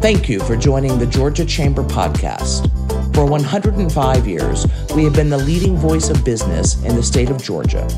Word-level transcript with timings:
Thank 0.00 0.28
you 0.28 0.40
for 0.40 0.56
joining 0.56 0.98
the 0.98 1.06
Georgia 1.06 1.44
Chamber 1.44 1.82
podcast. 1.82 2.72
For 3.14 3.26
105 3.26 4.28
years, 4.28 4.66
we 4.94 5.02
have 5.02 5.12
been 5.12 5.28
the 5.28 5.38
leading 5.38 5.76
voice 5.76 6.08
of 6.08 6.24
business 6.24 6.80
in 6.84 6.94
the 6.94 7.02
state 7.02 7.30
of 7.30 7.42
Georgia. 7.42 7.88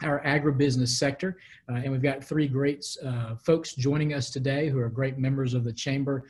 our 0.00 0.22
agribusiness 0.22 0.88
sector. 0.88 1.36
Uh, 1.68 1.74
and 1.74 1.92
we've 1.92 2.00
got 2.00 2.24
three 2.24 2.48
great 2.48 2.86
uh, 3.04 3.34
folks 3.34 3.74
joining 3.74 4.14
us 4.14 4.30
today 4.30 4.70
who 4.70 4.78
are 4.78 4.88
great 4.88 5.18
members 5.18 5.52
of 5.52 5.62
the 5.62 5.74
Chamber 5.74 6.24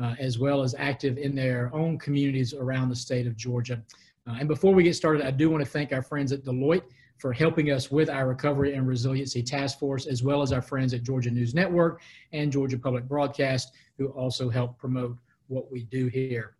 uh, 0.00 0.14
as 0.18 0.38
well 0.38 0.62
as 0.62 0.74
active 0.78 1.18
in 1.18 1.34
their 1.34 1.74
own 1.74 1.98
communities 1.98 2.54
around 2.54 2.88
the 2.88 2.96
state 2.96 3.26
of 3.26 3.36
Georgia. 3.36 3.82
Uh, 4.28 4.36
and 4.38 4.48
before 4.48 4.74
we 4.74 4.82
get 4.82 4.94
started, 4.94 5.26
I 5.26 5.30
do 5.30 5.50
want 5.50 5.64
to 5.64 5.70
thank 5.70 5.92
our 5.92 6.02
friends 6.02 6.32
at 6.32 6.44
Deloitte 6.44 6.84
for 7.18 7.32
helping 7.32 7.72
us 7.72 7.90
with 7.90 8.08
our 8.08 8.28
Recovery 8.28 8.74
and 8.74 8.86
Resiliency 8.86 9.42
Task 9.42 9.78
Force, 9.78 10.06
as 10.06 10.22
well 10.22 10.40
as 10.40 10.52
our 10.52 10.62
friends 10.62 10.94
at 10.94 11.02
Georgia 11.02 11.30
News 11.30 11.54
Network 11.54 12.00
and 12.32 12.52
Georgia 12.52 12.78
Public 12.78 13.08
Broadcast, 13.08 13.72
who 13.96 14.08
also 14.08 14.48
help 14.48 14.78
promote 14.78 15.16
what 15.48 15.70
we 15.72 15.82
do 15.84 16.06
here. 16.06 16.54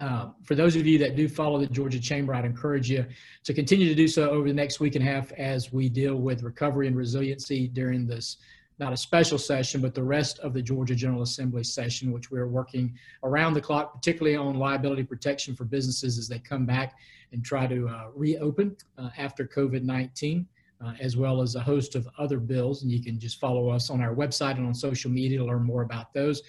Uh, 0.00 0.30
for 0.42 0.54
those 0.54 0.74
of 0.74 0.86
you 0.86 0.98
that 0.98 1.14
do 1.14 1.28
follow 1.28 1.58
the 1.58 1.66
Georgia 1.66 2.00
Chamber, 2.00 2.34
I'd 2.34 2.44
encourage 2.44 2.90
you 2.90 3.04
to 3.44 3.52
continue 3.52 3.86
to 3.88 3.94
do 3.94 4.08
so 4.08 4.30
over 4.30 4.48
the 4.48 4.54
next 4.54 4.80
week 4.80 4.96
and 4.96 5.06
a 5.06 5.10
half 5.10 5.30
as 5.32 5.72
we 5.72 5.88
deal 5.88 6.16
with 6.16 6.42
recovery 6.42 6.86
and 6.86 6.96
resiliency 6.96 7.68
during 7.68 8.06
this 8.06 8.38
not 8.78 8.92
a 8.92 8.96
special 8.96 9.38
session, 9.38 9.80
but 9.80 9.94
the 9.94 10.02
rest 10.02 10.38
of 10.40 10.54
the 10.54 10.62
Georgia 10.62 10.94
General 10.94 11.22
Assembly 11.22 11.64
session, 11.64 12.12
which 12.12 12.30
we're 12.30 12.46
working 12.46 12.94
around 13.22 13.54
the 13.54 13.60
clock, 13.60 13.94
particularly 13.94 14.36
on 14.36 14.58
liability 14.58 15.04
protection 15.04 15.54
for 15.54 15.64
businesses 15.64 16.18
as 16.18 16.28
they 16.28 16.38
come 16.38 16.66
back 16.66 16.94
and 17.32 17.44
try 17.44 17.66
to 17.66 17.88
uh, 17.88 18.06
reopen 18.14 18.76
uh, 18.98 19.10
after 19.18 19.46
COVID 19.46 19.82
19. 19.82 20.46
Uh, 20.84 20.94
as 20.98 21.16
well 21.16 21.40
as 21.40 21.54
a 21.54 21.60
host 21.60 21.94
of 21.94 22.08
other 22.18 22.40
bills. 22.40 22.82
And 22.82 22.90
you 22.90 23.00
can 23.00 23.16
just 23.20 23.38
follow 23.38 23.68
us 23.68 23.88
on 23.88 24.00
our 24.00 24.16
website 24.16 24.56
and 24.56 24.66
on 24.66 24.74
social 24.74 25.12
media 25.12 25.38
to 25.38 25.44
learn 25.44 25.62
more 25.62 25.82
about 25.82 26.12
those. 26.12 26.42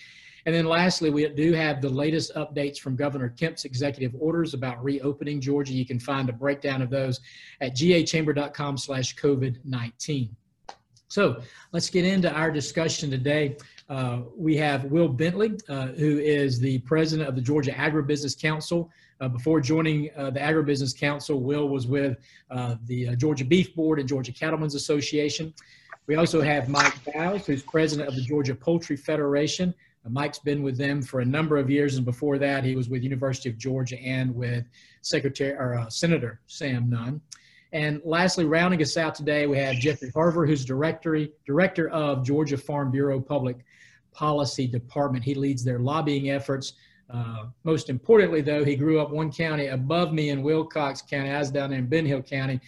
And 0.46 0.54
then 0.54 0.66
lastly, 0.66 1.10
we 1.10 1.28
do 1.30 1.54
have 1.54 1.82
the 1.82 1.90
latest 1.90 2.34
updates 2.34 2.80
from 2.80 2.96
Governor 2.96 3.30
Kemp's 3.30 3.64
executive 3.64 4.14
orders 4.20 4.54
about 4.54 4.84
reopening 4.84 5.40
Georgia. 5.40 5.74
You 5.74 5.86
can 5.86 6.00
find 6.00 6.30
a 6.30 6.34
breakdown 6.34 6.82
of 6.82 6.90
those 6.90 7.22
at 7.62 7.76
gachamber.com 7.76 8.78
slash 8.78 9.16
COVID-19. 9.16 10.32
So 11.14 11.40
let's 11.72 11.92
get 11.92 12.06
into 12.06 12.34
our 12.34 12.50
discussion 12.50 13.12
today. 13.12 13.58
Uh, 13.88 14.22
we 14.36 14.58
have 14.58 14.86
Will 14.86 15.08
Bentley, 15.08 15.52
uh, 15.70 15.90
who 15.90 16.18
is 16.18 16.60
the 16.60 16.80
president 16.80 17.30
of 17.30 17.36
the 17.36 17.42
Georgia 17.42 17.70
Agribusiness 17.70 18.36
Council. 18.42 18.90
Uh, 19.22 19.28
before 19.28 19.62
joining 19.62 20.10
uh, 20.18 20.32
the 20.32 20.40
Agribusiness 20.40 21.00
Council, 21.00 21.40
Will 21.40 21.70
was 21.70 21.86
with 21.86 22.18
uh, 22.50 22.78
the 22.88 23.10
uh, 23.10 23.16
Georgia 23.16 23.46
Beef 23.46 23.76
Board 23.76 24.00
and 24.00 24.10
Georgia 24.10 24.32
Cattlemen's 24.32 24.74
Association. 24.74 25.54
We 26.08 26.16
also 26.16 26.42
have 26.42 26.68
Mike 26.68 26.96
Bowles, 27.06 27.46
who's 27.46 27.62
president 27.62 28.10
of 28.10 28.16
the 28.16 28.24
Georgia 28.24 28.56
Poultry 28.56 28.98
Federation. 28.98 29.72
Mike's 30.10 30.40
been 30.40 30.64
with 30.64 30.80
them 30.80 31.04
for 31.04 31.20
a 31.20 31.26
number 31.26 31.58
of 31.58 31.70
years, 31.70 31.96
and 31.96 32.06
before 32.06 32.40
that, 32.40 32.64
he 32.64 32.76
was 32.76 32.90
with 32.90 33.04
University 33.04 33.50
of 33.50 33.58
Georgia 33.60 34.02
and 34.02 34.34
with 34.34 34.66
Secretary 35.02 35.52
or 35.52 35.86
Senator 35.90 36.42
Sam 36.48 36.90
Nunn. 36.90 37.22
And 37.74 38.02
lastly, 38.06 38.46
rounding 38.46 38.82
us 38.84 38.98
out 38.98 39.16
today, 39.16 39.48
we 39.48 39.58
have 39.58 39.76
Jeffrey 39.76 40.12
Harvey, 40.14 40.48
who's 40.48 40.64
director, 40.64 41.26
director 41.46 41.90
of 41.90 42.24
Georgia 42.24 42.58
Farm 42.58 42.92
Bureau 42.92 43.20
Public 43.20 43.66
Policy 44.12 44.68
Department. 44.68 45.24
He 45.24 45.34
leads 45.34 45.64
their 45.64 45.80
lobbying 45.80 46.30
efforts. 46.30 46.74
Uh, 47.10 47.48
most 47.64 47.90
importantly, 47.90 48.42
though, 48.42 48.64
he 48.64 48.76
grew 48.76 49.00
up 49.00 49.10
one 49.10 49.32
county 49.32 49.68
above 49.68 50.14
me 50.14 50.30
in 50.30 50.44
Wilcox 50.44 51.02
County. 51.02 51.32
I 51.32 51.40
was 51.40 51.50
down 51.50 51.72
there 51.72 51.80
in 51.80 51.88
Ben 51.88 52.06
Hill 52.06 52.22
County. 52.22 52.62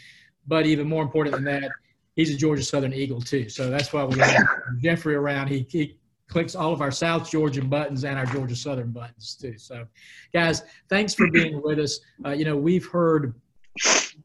But 0.47 0.65
even 0.65 0.87
more 0.87 1.03
important 1.03 1.35
than 1.35 1.43
that, 1.45 1.69
he's 2.15 2.33
a 2.33 2.37
Georgia 2.37 2.63
Southern 2.63 2.93
Eagle, 2.93 3.21
too. 3.21 3.47
So 3.47 3.69
that's 3.69 3.93
why 3.93 4.03
we 4.03 4.19
have 4.19 4.43
Jeffrey 4.81 5.15
around. 5.15 5.47
He, 5.49 5.67
he 5.69 5.99
clicks 6.27 6.55
all 6.55 6.73
of 6.73 6.81
our 6.81 6.91
South 6.91 7.29
Georgian 7.29 7.69
buttons 7.69 8.05
and 8.05 8.17
our 8.17 8.25
Georgia 8.25 8.55
Southern 8.55 8.91
buttons, 8.91 9.35
too. 9.39 9.57
So, 9.57 9.85
guys, 10.33 10.63
thanks 10.89 11.13
for 11.13 11.29
being 11.29 11.61
with 11.61 11.77
us. 11.77 11.99
Uh, 12.25 12.31
you 12.31 12.45
know, 12.45 12.57
we've 12.57 12.87
heard 12.87 13.35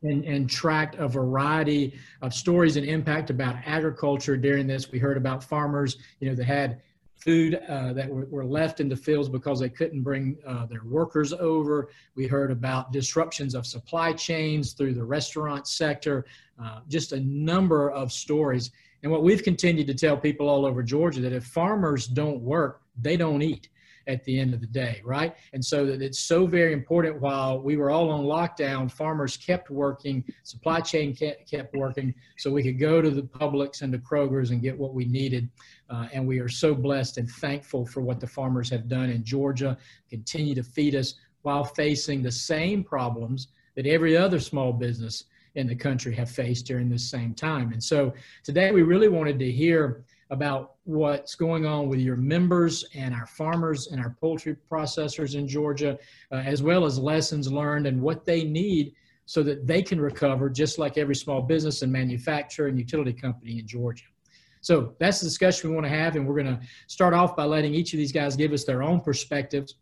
and, 0.03 0.25
and 0.25 0.49
tracked 0.49 0.97
a 0.97 1.07
variety 1.07 1.99
of 2.23 2.33
stories 2.33 2.77
and 2.77 2.87
impact 2.87 3.31
about 3.31 3.57
agriculture 3.67 4.37
during 4.37 4.67
this. 4.67 4.91
We 4.91 4.99
heard 4.99 5.17
about 5.17 5.45
farmers, 5.45 5.99
you 6.21 6.29
know, 6.29 6.35
that 6.35 6.45
had 6.45 6.81
food 7.17 7.61
uh, 7.69 7.93
that 7.93 8.09
were, 8.09 8.25
were, 8.27 8.45
left 8.45 8.81
in 8.81 8.89
the 8.89 8.97
fields 8.97 9.29
because 9.29 9.61
they 9.61 9.69
couldn't 9.69 10.03
bring 10.03 10.39
uh, 10.47 10.65
their 10.67 10.85
workers 10.85 11.35
over. 11.35 11.91
We 12.15 12.27
heard 12.27 12.51
about 12.51 12.93
disruptions 12.93 13.55
of 13.55 13.67
supply 13.67 14.15
chains 14.15 14.73
through 14.73 14.95
the 14.95 15.05
restaurant 15.05 15.69
sector, 15.69 16.25
uh, 16.63 16.81
just 16.89 17.13
a 17.13 17.21
number 17.21 17.91
of 17.91 18.11
stories. 18.11 18.71
And 19.03 19.13
what 19.13 19.23
we've 19.23 19.43
continued 19.43 19.87
to 19.89 19.95
tell 19.95 20.17
people 20.17 20.49
all 20.49 20.65
over 20.65 20.83
Georgia 20.83 21.21
that 21.21 21.33
if 21.33 21.45
farmers 21.45 22.07
don't 22.07 22.41
work, 22.41 22.81
they 22.99 23.19
don't 23.19 23.43
eat 23.43 23.69
at 24.07 24.25
the 24.25 24.39
end 24.39 24.55
of 24.55 24.61
the 24.61 24.67
day, 24.67 25.01
right? 25.05 25.35
And 25.53 25.65
so 25.65 25.87
that 25.87 26.03
it's 26.03 26.21
so 26.21 26.47
very 26.47 26.73
important 26.73 27.21
while 27.21 27.61
we 27.61 27.77
were 27.77 27.91
all 27.91 28.11
on 28.11 28.25
lockdown, 28.25 28.91
farmers 28.91 29.37
kept 29.37 29.71
working, 29.71 30.25
supply 30.43 30.81
chain 30.81 31.15
kept 31.15 31.75
working, 31.75 32.15
so 32.39 32.51
we 32.51 32.63
could 32.63 32.79
go 32.79 33.01
to 33.01 33.11
the 33.11 33.23
Publix 33.23 33.83
and 33.83 33.93
the 33.93 33.99
Kroger's 33.99 34.51
and 34.51 34.63
get 34.63 34.79
what 34.79 34.95
we 34.95 35.05
needed. 35.05 35.49
Uh, 35.89 36.07
and 36.13 36.27
we 36.27 36.39
are 36.39 36.49
so 36.49 36.75
blessed 36.75 37.19
and 37.19 37.29
thankful 37.29 37.85
for 37.87 38.01
what 38.01 38.21
the 38.21 38.27
farmers 38.27 38.71
have 38.71 38.89
done 38.89 39.11
in 39.11 39.25
Georgia, 39.25 39.77
continue 40.09 40.55
to 40.55 40.63
feed 40.63 40.95
us 40.95 41.15
while 41.43 41.65
facing 41.65 42.23
the 42.23 42.33
same 42.33 42.85
problems 42.85 43.49
that 43.77 43.87
every 43.87 44.17
other 44.17 44.41
small 44.41 44.73
business 44.73 45.25
in 45.55 45.67
the 45.67 45.75
country 45.75 46.15
have 46.15 46.31
faced 46.31 46.67
during 46.67 46.89
this 46.89 47.09
same 47.11 47.35
time. 47.35 47.73
And 47.73 47.83
so 47.83 48.13
today 48.45 48.71
we 48.71 48.83
really 48.83 49.09
wanted 49.09 49.39
to 49.41 49.51
hear 49.51 50.05
about 50.31 50.75
what's 50.85 51.35
going 51.35 51.67
on 51.67 51.89
with 51.89 52.01
your 52.01 52.17
members 52.17 52.85
and 52.95 53.15
our 53.15 53.27
farmers 53.27 53.89
and 53.89 54.01
our 54.01 54.17
poultry 54.21 54.57
processors 54.71 55.35
in 55.35 55.47
Georgia, 55.47 55.99
uh, 56.31 56.37
as 56.37 56.63
well 56.63 56.85
as 56.85 56.99
lessons 56.99 57.51
learned 57.51 57.87
and 57.87 58.01
what 58.01 58.25
they 58.25 58.45
need 58.45 58.93
so 59.27 59.43
that 59.43 59.67
they 59.67 59.83
can 59.83 60.01
recover 60.01 60.49
just 60.49 60.79
like 60.79 60.99
every 60.99 61.15
small 61.15 61.43
business 61.43 61.83
and 61.83 61.93
manufacturer 61.93 62.69
and 62.69 62.79
utility 62.79 63.13
company 63.13 63.59
in 63.59 63.67
Georgia. 63.67 64.05
So 64.61 64.95
that's 64.99 65.21
the 65.21 65.27
discussion 65.27 65.71
we 65.71 65.75
want 65.77 65.87
to 65.87 65.91
have, 65.91 66.17
and 66.17 66.27
we're 66.27 66.35
going 66.35 66.59
to 66.59 66.61
start 66.87 67.15
off 67.15 67.37
by 67.37 67.45
letting 67.45 67.75
each 67.75 67.93
of 67.93 67.99
these 67.99 68.13
guys 68.13 68.37
give 68.37 68.53
us 68.53 68.65
their 68.65 68.83
own 68.83 69.01
perspectives, 69.01 69.77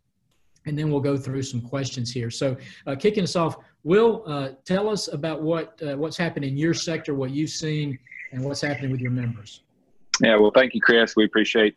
and 0.67 0.79
then 0.79 0.91
we'll 0.91 1.01
go 1.01 1.17
through 1.17 1.43
some 1.43 1.61
questions 1.61 2.13
here. 2.13 2.31
So, 2.31 2.57
uh, 2.87 2.95
kicking 2.95 3.25
us 3.25 3.37
off, 3.37 3.57
Will, 3.85 4.23
uh, 4.27 4.51
tell 4.65 4.89
us 4.89 5.09
about 5.09 5.43
what 5.43 5.81
uh, 5.83 5.97
what's 5.97 6.17
happened 6.17 6.45
in 6.45 6.57
your 6.57 6.75
sector, 6.75 7.15
what 7.15 7.31
you've 7.31 7.51
seen, 7.51 7.99
and 8.33 8.45
what's 8.45 8.61
happening 8.61 8.91
with 8.91 9.01
your 9.01 9.11
members. 9.11 9.63
Yeah, 10.23 10.37
well, 10.37 10.51
thank 10.51 10.75
you, 10.75 10.81
Chris. 10.81 11.15
We 11.17 11.25
appreciate 11.25 11.77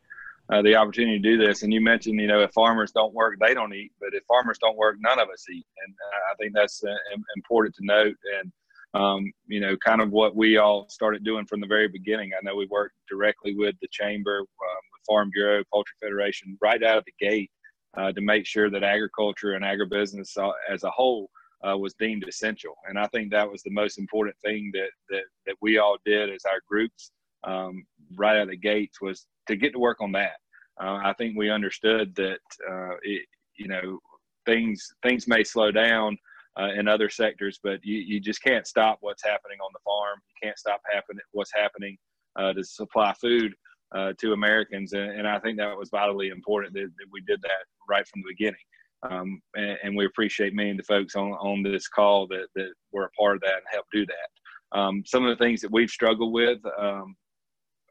uh, 0.51 0.61
the 0.61 0.75
opportunity 0.75 1.19
to 1.19 1.29
do 1.29 1.37
this. 1.37 1.63
And 1.63 1.71
you 1.71 1.81
mentioned, 1.81 2.19
you 2.19 2.27
know, 2.27 2.41
if 2.41 2.51
farmers 2.51 2.91
don't 2.91 3.13
work, 3.13 3.37
they 3.39 3.53
don't 3.53 3.73
eat. 3.73 3.91
But 3.99 4.13
if 4.13 4.23
farmers 4.25 4.57
don't 4.57 4.77
work, 4.77 4.97
none 4.99 5.19
of 5.19 5.29
us 5.29 5.45
eat. 5.49 5.65
And 5.85 5.93
uh, 5.93 6.31
I 6.31 6.35
think 6.35 6.53
that's 6.53 6.83
uh, 6.83 6.93
important 7.35 7.75
to 7.75 7.85
note. 7.85 8.15
And 8.39 8.51
um, 8.93 9.31
you 9.47 9.59
know, 9.59 9.77
kind 9.77 10.01
of 10.01 10.11
what 10.11 10.35
we 10.35 10.57
all 10.57 10.87
started 10.89 11.23
doing 11.23 11.45
from 11.45 11.61
the 11.61 11.67
very 11.67 11.87
beginning. 11.87 12.31
I 12.33 12.43
know 12.43 12.55
we 12.55 12.65
worked 12.65 12.95
directly 13.09 13.55
with 13.55 13.75
the 13.81 13.87
chamber, 13.89 14.39
um, 14.39 14.45
with 14.45 15.05
Farm 15.07 15.29
Bureau, 15.33 15.63
Poultry 15.71 15.95
Federation, 16.01 16.57
right 16.61 16.83
out 16.83 16.97
of 16.97 17.05
the 17.05 17.25
gate 17.25 17.49
uh, 17.95 18.11
to 18.11 18.21
make 18.21 18.45
sure 18.45 18.69
that 18.69 18.83
agriculture 18.83 19.53
and 19.53 19.63
agribusiness 19.63 20.37
uh, 20.37 20.51
as 20.69 20.83
a 20.83 20.89
whole 20.89 21.29
uh, 21.65 21.77
was 21.77 21.93
deemed 21.93 22.25
essential. 22.27 22.73
And 22.87 22.99
I 22.99 23.07
think 23.07 23.31
that 23.31 23.49
was 23.49 23.63
the 23.63 23.71
most 23.71 23.97
important 23.97 24.35
thing 24.43 24.71
that 24.73 24.89
that 25.09 25.23
that 25.45 25.55
we 25.61 25.77
all 25.77 25.97
did 26.05 26.29
as 26.29 26.43
our 26.45 26.59
groups 26.67 27.11
um, 27.43 27.85
right 28.15 28.37
out 28.37 28.43
of 28.43 28.49
the 28.49 28.57
gates 28.57 29.01
was 29.01 29.25
to 29.47 29.55
get 29.55 29.73
to 29.73 29.79
work 29.79 30.01
on 30.01 30.11
that. 30.13 30.35
Uh, 30.81 30.99
I 31.03 31.13
think 31.17 31.37
we 31.37 31.49
understood 31.49 32.15
that 32.15 32.39
uh, 32.69 32.95
it, 33.03 33.25
you 33.57 33.67
know 33.67 33.99
things 34.45 34.87
things 35.03 35.27
may 35.27 35.43
slow 35.43 35.71
down 35.71 36.17
uh, 36.59 36.69
in 36.75 36.87
other 36.87 37.09
sectors, 37.09 37.59
but 37.63 37.79
you, 37.83 37.97
you 37.97 38.19
just 38.19 38.41
can't 38.41 38.67
stop 38.67 38.97
what's 39.01 39.23
happening 39.23 39.59
on 39.63 39.71
the 39.73 39.79
farm. 39.85 40.19
You 40.27 40.47
can't 40.47 40.57
stop 40.57 40.81
happen 40.91 41.17
what's 41.31 41.51
happening 41.53 41.97
uh, 42.37 42.53
to 42.53 42.63
supply 42.63 43.13
food 43.13 43.53
uh, 43.95 44.13
to 44.19 44.33
Americans, 44.33 44.93
and, 44.93 45.11
and, 45.11 45.27
I 45.27 45.37
think 45.39 45.57
that 45.57 45.77
was 45.77 45.89
vitally 45.89 46.29
important 46.29 46.73
that, 46.75 46.89
that, 46.97 47.05
we 47.11 47.21
did 47.21 47.41
that 47.41 47.65
right 47.89 48.07
from 48.07 48.21
the 48.21 48.29
beginning. 48.29 48.61
Um, 49.03 49.41
and, 49.55 49.77
and, 49.83 49.97
we 49.97 50.05
appreciate 50.05 50.53
many 50.53 50.71
of 50.71 50.77
the 50.77 50.83
folks 50.83 51.15
on, 51.15 51.31
on 51.33 51.61
this 51.61 51.89
call 51.89 52.25
that, 52.27 52.47
that 52.55 52.69
were 52.93 53.05
a 53.05 53.21
part 53.21 53.35
of 53.35 53.41
that 53.41 53.55
and 53.55 53.63
helped 53.69 53.89
do 53.91 54.05
that. 54.05 54.77
Um, 54.79 55.03
some 55.05 55.25
of 55.25 55.37
the 55.37 55.43
things 55.43 55.59
that 55.59 55.71
we've 55.71 55.89
struggled 55.89 56.31
with 56.31 56.59
um, 56.79 57.15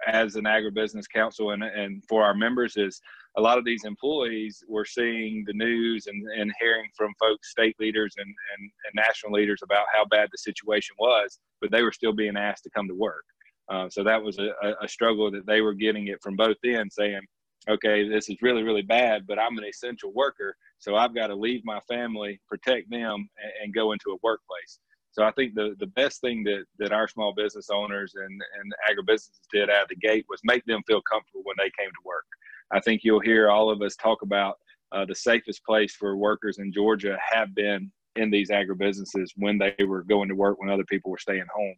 as 0.07 0.37
an 0.37 0.45
agribusiness 0.45 1.05
council 1.13 1.51
and, 1.51 1.63
and 1.63 2.03
for 2.09 2.23
our 2.23 2.35
members 2.35 2.77
is 2.77 3.01
a 3.37 3.41
lot 3.41 3.59
of 3.59 3.65
these 3.65 3.85
employees 3.85 4.63
were 4.69 4.85
seeing 4.85 5.45
the 5.47 5.53
news 5.53 6.07
and, 6.07 6.27
and 6.39 6.53
hearing 6.61 6.89
from 6.97 7.13
folks, 7.21 7.51
state 7.51 7.77
leaders 7.79 8.15
and, 8.19 8.27
and, 8.27 8.71
and 8.85 8.95
national 8.95 9.33
leaders 9.33 9.61
about 9.63 9.87
how 9.93 10.05
bad 10.07 10.29
the 10.33 10.39
situation 10.39 10.97
was, 10.99 11.39
but 11.61 11.71
they 11.71 11.83
were 11.83 11.93
still 11.93 12.13
being 12.13 12.37
asked 12.37 12.65
to 12.65 12.71
come 12.71 12.89
to 12.89 12.95
work. 12.95 13.25
Uh, 13.69 13.89
so 13.89 14.03
that 14.03 14.21
was 14.21 14.39
a, 14.39 14.51
a, 14.83 14.89
struggle 14.89 15.31
that 15.31 15.47
they 15.47 15.61
were 15.61 15.75
getting 15.75 16.09
it 16.09 16.21
from 16.21 16.35
both 16.35 16.57
ends, 16.65 16.97
saying, 16.97 17.21
okay, 17.69 18.09
this 18.09 18.29
is 18.29 18.43
really, 18.43 18.65
really 18.65 18.83
bad, 18.83 19.29
but 19.29 19.39
I'm 19.39 19.57
an 19.59 19.65
essential 19.65 20.13
worker, 20.13 20.57
so 20.79 20.97
I've 20.97 21.15
got 21.15 21.29
to 21.29 21.37
leave 21.37 21.61
my 21.65 21.79
family, 21.89 22.41
protect 22.49 22.91
them, 22.91 23.29
and, 23.41 23.53
and 23.63 23.75
go 23.75 23.93
into 23.93 24.11
a 24.11 24.17
workplace. 24.25 24.81
So 25.13 25.25
I 25.25 25.33
think 25.33 25.55
the, 25.55 25.75
the 25.79 25.87
best 25.89 26.21
thing 26.21 26.45
that, 26.45 26.65
that 26.79 26.93
our 26.93 27.09
small 27.09 27.35
business 27.35 27.69
owners 27.71 28.15
and, 28.15 28.43
and 28.61 28.73
agribusinesses 28.89 29.41
did 29.53 29.69
out 29.69 29.85
of 29.85 29.89
the 29.89 29.97
gate 29.97 30.25
was 30.29 30.41
make 30.45 30.65
them 30.67 30.83
feel 30.87 31.03
comfortable 31.03 31.43
when 31.45 31.57
they 31.59 31.71
came 31.79 31.91
to 31.91 32.07
work. 32.07 32.25
I 32.71 32.81
think 32.81 33.03
you'll 33.03 33.21
hear 33.21 33.51
all 33.51 33.71
of 33.71 33.83
us 33.83 33.97
talk 33.97 34.23
about 34.23 34.59
uh, 34.93 35.05
the 35.05 35.15
safest 35.15 35.65
place 35.65 35.95
for 35.95 36.17
workers 36.17 36.59
in 36.59 36.73
Georgia 36.73 37.19
have 37.33 37.55
been 37.55 37.91
in 38.17 38.31
these 38.31 38.51
agribusinesses 38.51 39.31
when 39.37 39.59
they 39.59 39.85
were 39.85 40.03
going 40.03 40.29
to 40.29 40.35
work 40.35 40.61
when 40.61 40.71
other 40.71 40.85
people 40.85 41.11
were 41.11 41.19
staying 41.19 41.47
home. 41.55 41.75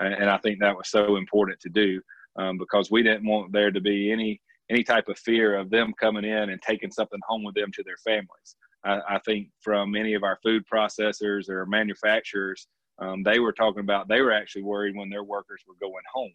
And, 0.00 0.28
I 0.28 0.38
think 0.38 0.58
that 0.60 0.76
was 0.76 0.88
so 0.88 1.16
important 1.16 1.60
to 1.60 1.68
do 1.68 2.00
um, 2.36 2.58
because 2.58 2.90
we 2.90 3.02
didn't 3.02 3.26
want 3.26 3.52
there 3.52 3.70
to 3.70 3.80
be 3.80 4.10
any 4.10 4.40
any 4.70 4.82
type 4.82 5.08
of 5.08 5.18
fear 5.18 5.56
of 5.56 5.68
them 5.68 5.92
coming 6.00 6.24
in 6.24 6.48
and 6.48 6.60
taking 6.62 6.90
something 6.90 7.20
home 7.28 7.44
with 7.44 7.54
them 7.54 7.70
to 7.74 7.82
their 7.82 7.98
families. 7.98 8.56
I, 8.84 9.00
I 9.08 9.18
think 9.20 9.48
from 9.60 9.90
many 9.90 10.14
of 10.14 10.22
our 10.22 10.38
food 10.42 10.64
processors 10.72 11.48
or 11.48 11.66
manufacturers, 11.66 12.66
um, 12.98 13.22
they 13.22 13.38
were 13.38 13.52
talking 13.52 13.80
about 13.80 14.08
they 14.08 14.20
were 14.20 14.32
actually 14.32 14.62
worried 14.62 14.96
when 14.96 15.10
their 15.10 15.24
workers 15.24 15.62
were 15.66 15.74
going 15.80 16.04
home 16.12 16.32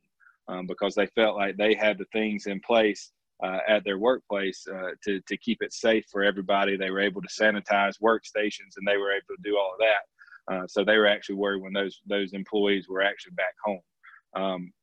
um, 0.48 0.68
because 0.68 0.96
they 0.96 1.08
felt 1.08 1.38
like 1.38 1.56
they 1.58 1.74
had 1.74 1.98
the 1.98 2.06
things 2.12 2.48
in 2.48 2.60
place 2.60 3.12
uh, 3.44 3.60
at 3.68 3.84
their 3.86 3.98
workplace 3.98 4.68
uh, 4.68 4.92
to, 5.04 5.22
to 5.22 5.38
keep 5.38 5.62
it 5.62 5.74
safe 5.74 6.06
for 6.12 6.24
everybody. 6.24 6.76
They 6.76 6.92
were 6.92 7.00
able 7.00 7.22
to 7.22 7.28
sanitize 7.28 8.02
workstations 8.02 8.76
and 8.78 8.86
they 8.86 8.98
were 8.98 9.12
able 9.12 9.36
to 9.36 9.44
do 9.44 9.58
all 9.58 9.74
of 9.74 9.80
that. 9.80 10.54
Uh, 10.54 10.68
so 10.68 10.84
they 10.84 10.98
were 10.98 11.08
actually 11.08 11.36
worried 11.36 11.62
when 11.62 11.74
those 11.74 12.02
those 12.08 12.34
employees 12.34 12.88
were 12.90 13.04
actually 13.04 13.34
back 13.34 13.54
home. 13.64 13.82
Um, 14.36 14.74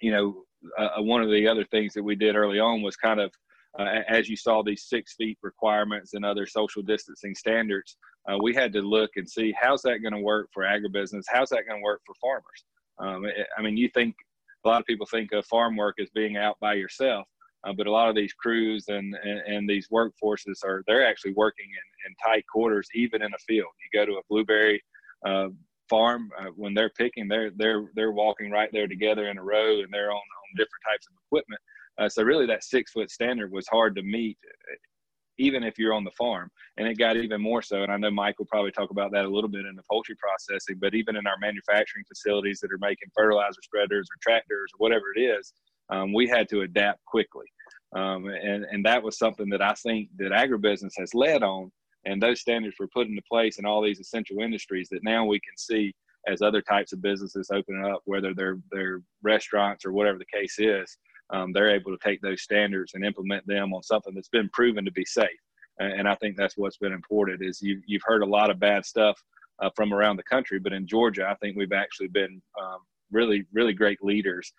you 0.00 0.10
know, 0.10 0.42
uh, 0.76 1.00
one 1.00 1.22
of 1.22 1.30
the 1.30 1.46
other 1.46 1.64
things 1.64 1.94
that 1.94 2.02
we 2.02 2.16
did 2.16 2.34
early 2.34 2.58
on 2.58 2.82
was 2.82 2.96
kind 2.96 3.20
of 3.20 3.32
uh, 3.78 4.02
as 4.08 4.28
you 4.28 4.36
saw 4.36 4.62
these 4.62 4.84
six 4.84 5.14
feet 5.14 5.38
requirements 5.42 6.14
and 6.14 6.24
other 6.24 6.46
social 6.46 6.82
distancing 6.82 7.34
standards, 7.34 7.96
uh, 8.28 8.36
we 8.42 8.54
had 8.54 8.72
to 8.72 8.80
look 8.80 9.10
and 9.16 9.28
see 9.28 9.54
how's 9.60 9.82
that 9.82 9.98
going 9.98 10.14
to 10.14 10.20
work 10.20 10.48
for 10.52 10.64
agribusiness? 10.64 11.24
How's 11.28 11.50
that 11.50 11.66
going 11.68 11.80
to 11.80 11.84
work 11.84 12.00
for 12.06 12.14
farmers? 12.20 12.64
Um, 12.98 13.24
it, 13.26 13.46
I 13.56 13.62
mean, 13.62 13.76
you 13.76 13.88
think 13.90 14.14
a 14.64 14.68
lot 14.68 14.80
of 14.80 14.86
people 14.86 15.06
think 15.06 15.32
of 15.32 15.44
farm 15.46 15.76
work 15.76 15.96
as 16.00 16.10
being 16.10 16.36
out 16.36 16.56
by 16.60 16.74
yourself, 16.74 17.26
uh, 17.64 17.72
but 17.72 17.86
a 17.86 17.90
lot 17.90 18.08
of 18.08 18.16
these 18.16 18.32
crews 18.32 18.86
and, 18.88 19.14
and, 19.22 19.40
and, 19.40 19.68
these 19.68 19.88
workforces 19.88 20.64
are 20.64 20.82
they're 20.86 21.06
actually 21.06 21.34
working 21.34 21.66
in, 21.66 22.10
in 22.10 22.16
tight 22.24 22.44
quarters, 22.52 22.88
even 22.94 23.22
in 23.22 23.32
a 23.32 23.38
field. 23.46 23.68
You 23.80 23.98
go 23.98 24.06
to 24.06 24.18
a 24.18 24.22
blueberry 24.28 24.82
uh, 25.24 25.48
farm 25.88 26.30
uh, 26.40 26.50
when 26.56 26.74
they're 26.74 26.90
picking, 26.90 27.28
they're 27.28 27.50
they're 27.56 27.84
they're 27.94 28.12
walking 28.12 28.50
right 28.50 28.70
there 28.72 28.88
together 28.88 29.28
in 29.28 29.38
a 29.38 29.42
row, 29.42 29.80
and 29.80 29.88
they're 29.92 30.10
on, 30.10 30.16
on 30.16 30.56
different 30.56 30.84
types 30.88 31.06
of 31.08 31.14
equipment. 31.26 31.60
Uh, 31.98 32.08
so 32.08 32.22
really, 32.22 32.46
that 32.46 32.64
six 32.64 32.92
foot 32.92 33.10
standard 33.10 33.50
was 33.50 33.66
hard 33.68 33.94
to 33.96 34.02
meet, 34.02 34.38
even 35.38 35.62
if 35.62 35.78
you're 35.78 35.94
on 35.94 36.04
the 36.04 36.10
farm. 36.12 36.50
And 36.76 36.86
it 36.86 36.98
got 36.98 37.16
even 37.16 37.40
more 37.40 37.62
so. 37.62 37.82
And 37.82 37.92
I 37.92 37.96
know 37.96 38.10
Mike 38.10 38.38
will 38.38 38.46
probably 38.46 38.70
talk 38.70 38.90
about 38.90 39.12
that 39.12 39.24
a 39.24 39.28
little 39.28 39.48
bit 39.48 39.64
in 39.66 39.74
the 39.76 39.82
poultry 39.90 40.16
processing. 40.16 40.76
But 40.80 40.94
even 40.94 41.16
in 41.16 41.26
our 41.26 41.38
manufacturing 41.40 42.04
facilities 42.06 42.60
that 42.60 42.72
are 42.72 42.78
making 42.78 43.08
fertilizer 43.16 43.60
spreaders 43.62 44.08
or 44.10 44.16
tractors 44.22 44.70
or 44.74 44.78
whatever 44.78 45.06
it 45.14 45.20
is, 45.20 45.52
um, 45.90 46.12
we 46.12 46.28
had 46.28 46.48
to 46.50 46.62
adapt 46.62 47.04
quickly. 47.06 47.46
Um, 47.94 48.26
and 48.26 48.64
and 48.64 48.84
that 48.84 49.02
was 49.02 49.18
something 49.18 49.48
that 49.50 49.62
I 49.62 49.72
think 49.74 50.10
that 50.18 50.32
agribusiness 50.32 50.92
has 50.98 51.14
led 51.14 51.42
on. 51.42 51.70
And 52.04 52.22
those 52.22 52.40
standards 52.40 52.76
were 52.78 52.88
put 52.88 53.08
into 53.08 53.22
place 53.30 53.58
in 53.58 53.64
all 53.64 53.82
these 53.82 54.00
essential 54.00 54.40
industries 54.40 54.88
that 54.90 55.02
now 55.02 55.24
we 55.24 55.40
can 55.40 55.56
see 55.56 55.94
as 56.28 56.42
other 56.42 56.60
types 56.60 56.92
of 56.92 57.00
businesses 57.00 57.50
open 57.52 57.82
up, 57.84 58.00
whether 58.04 58.34
they're 58.34 58.58
they're 58.70 59.00
restaurants 59.22 59.86
or 59.86 59.92
whatever 59.92 60.18
the 60.18 60.38
case 60.38 60.58
is 60.58 60.98
um, 61.30 61.52
they're 61.52 61.74
able 61.74 61.96
to 61.96 62.04
take 62.04 62.20
those 62.20 62.42
standards 62.42 62.92
and 62.94 63.04
implement 63.04 63.46
them 63.46 63.72
on 63.74 63.82
something 63.82 64.14
that's 64.14 64.28
been 64.28 64.48
proven 64.52 64.84
to 64.84 64.92
be 64.92 65.04
safe. 65.04 65.28
And 65.78 66.08
I 66.08 66.14
think 66.14 66.36
that's 66.36 66.56
what's 66.56 66.78
been 66.78 66.92
important 66.94 67.44
is 67.44 67.60
you, 67.60 67.82
you've 67.86 68.02
heard 68.06 68.22
a 68.22 68.26
lot 68.26 68.50
of 68.50 68.58
bad 68.58 68.86
stuff 68.86 69.22
uh, 69.60 69.68
from 69.76 69.92
around 69.92 70.16
the 70.16 70.22
country, 70.22 70.58
but 70.58 70.72
in 70.72 70.86
Georgia, 70.86 71.28
I 71.28 71.34
think 71.34 71.54
we've 71.54 71.72
actually 71.72 72.08
been 72.08 72.40
um, 72.58 72.78
really, 73.12 73.44
really 73.52 73.74
great 73.74 74.02
leaders 74.02 74.52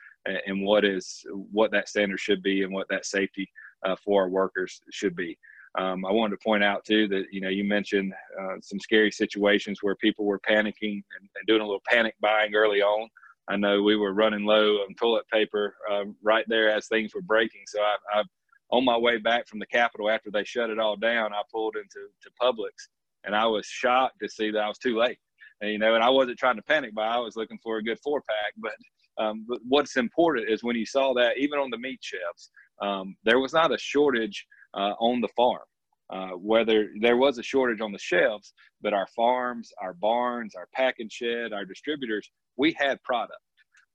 in 0.46 0.64
what 0.64 0.86
is 0.86 1.26
what 1.52 1.72
that 1.72 1.90
standard 1.90 2.20
should 2.20 2.44
be 2.44 2.64
and 2.64 2.74
what 2.74 2.88
that 2.90 3.06
safety 3.06 3.50
uh, 3.86 3.96
for 4.04 4.24
our 4.24 4.30
workers 4.30 4.82
should 4.92 5.16
be. 5.16 5.38
Um, 5.78 6.06
I 6.06 6.12
wanted 6.12 6.38
to 6.38 6.44
point 6.44 6.64
out 6.64 6.84
too 6.86 7.08
that 7.10 7.26
you 7.32 7.42
know 7.42 7.50
you 7.50 7.64
mentioned 7.64 8.14
uh, 8.40 8.56
some 8.62 8.80
scary 8.80 9.12
situations 9.12 9.80
where 9.82 9.96
people 9.96 10.26
were 10.26 10.40
panicking 10.40 11.04
and, 11.04 11.30
and, 11.36 11.48
doing 11.48 11.62
a 11.62 11.66
little 11.66 11.84
panic 11.88 12.16
buying 12.20 12.56
early 12.56 12.82
on. 12.82 13.10
I 13.50 13.56
know 13.56 13.82
we 13.82 13.96
were 13.96 14.14
running 14.14 14.46
low 14.46 14.76
on 14.78 14.94
toilet 14.96 15.26
paper 15.32 15.76
uh, 15.92 16.06
right 16.22 16.46
there 16.48 16.70
as 16.70 16.88
things 16.88 17.14
were 17.16 17.22
breaking. 17.22 17.62
So 17.68 17.80
I, 17.82 18.20
I, 18.20 18.24
on 18.72 18.84
my 18.84 18.98
way 18.98 19.18
back 19.18 19.48
from 19.48 19.60
the 19.60 19.66
Capitol 19.66 20.10
after 20.10 20.30
they 20.30 20.44
shut 20.44 20.70
it 20.70 20.80
all 20.80 20.98
down, 20.98 21.34
I 21.34 21.42
pulled 21.54 21.78
into 21.78 22.10
to 22.22 22.30
Publix, 22.42 22.90
and 23.24 23.36
I 23.36 23.46
was 23.46 23.66
shocked 23.66 24.18
to 24.22 24.30
see 24.30 24.52
that 24.52 24.60
I 24.60 24.68
was 24.68 24.78
too 24.78 24.98
late. 24.98 25.18
And, 25.62 25.72
you 25.72 25.80
know, 25.80 25.96
and 25.96 26.04
I 26.04 26.10
wasn't 26.10 26.38
trying 26.38 26.58
to 26.58 26.62
panic 26.64 26.94
buy; 26.94 27.08
I 27.08 27.20
was 27.20 27.36
looking 27.36 27.60
for 27.64 27.78
a 27.78 27.84
good 27.84 28.00
four 28.04 28.22
pack. 28.22 28.54
But, 28.58 29.24
um, 29.24 29.46
but 29.48 29.60
what's 29.68 29.98
important 29.98 30.50
is 30.50 30.64
when 30.64 30.76
you 30.76 30.86
saw 30.86 31.14
that, 31.14 31.38
even 31.38 31.58
on 31.58 31.70
the 31.70 31.78
meat 31.78 32.00
shelves, 32.02 32.52
um, 32.82 33.16
there 33.24 33.40
was 33.40 33.54
not 33.54 33.74
a 33.74 33.78
shortage 33.78 34.46
uh, 34.74 34.94
on 35.00 35.22
the 35.22 35.30
farm. 35.30 35.64
Uh, 36.10 36.30
whether 36.30 36.90
there 37.02 37.18
was 37.18 37.38
a 37.38 37.44
shortage 37.44 37.82
on 37.82 37.92
the 37.92 38.00
shelves, 38.00 38.54
but 38.82 38.94
our 38.94 39.08
farms, 39.08 39.74
our 39.82 39.94
barns, 39.94 40.56
our 40.56 40.70
packing 40.74 41.10
shed, 41.10 41.52
our 41.52 41.66
distributors 41.66 42.32
we 42.58 42.76
had 42.78 43.02
product. 43.04 43.40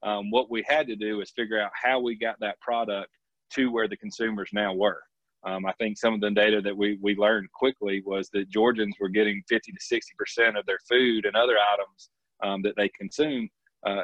Um, 0.03 0.31
what 0.31 0.51
we 0.51 0.65
had 0.67 0.87
to 0.89 0.97
do 0.97 1.21
is 1.21 1.31
figure 1.31 1.61
out 1.61 1.71
how 1.75 2.01
we 2.01 2.17
got 2.17 2.41
that 2.41 2.61
product 2.61 3.11
to 3.55 3.71
where 3.71 3.89
the 3.89 3.97
consumers 3.97 4.51
now 4.53 4.75
were. 4.75 5.01
Um, 5.45 5.67
I 5.67 5.73
think 5.73 5.99
some 5.99 6.15
of 6.15 6.21
the 6.21 6.31
data 6.31 6.61
that 6.63 6.77
we, 6.77 6.99
we 7.03 7.17
learned 7.17 7.51
quickly 7.53 8.03
was 8.07 8.31
that 8.33 8.49
Georgians 8.49 8.95
were 9.01 9.09
getting 9.09 9.43
50 9.49 9.73
to 9.73 9.79
60% 9.79 10.59
of 10.59 10.65
their 10.67 10.79
food 10.89 11.27
and 11.27 11.37
other 11.37 11.57
items 11.75 12.11
um, 12.45 12.63
that 12.63 12.75
they 12.77 12.89
consume 12.91 13.49
uh, 13.87 14.03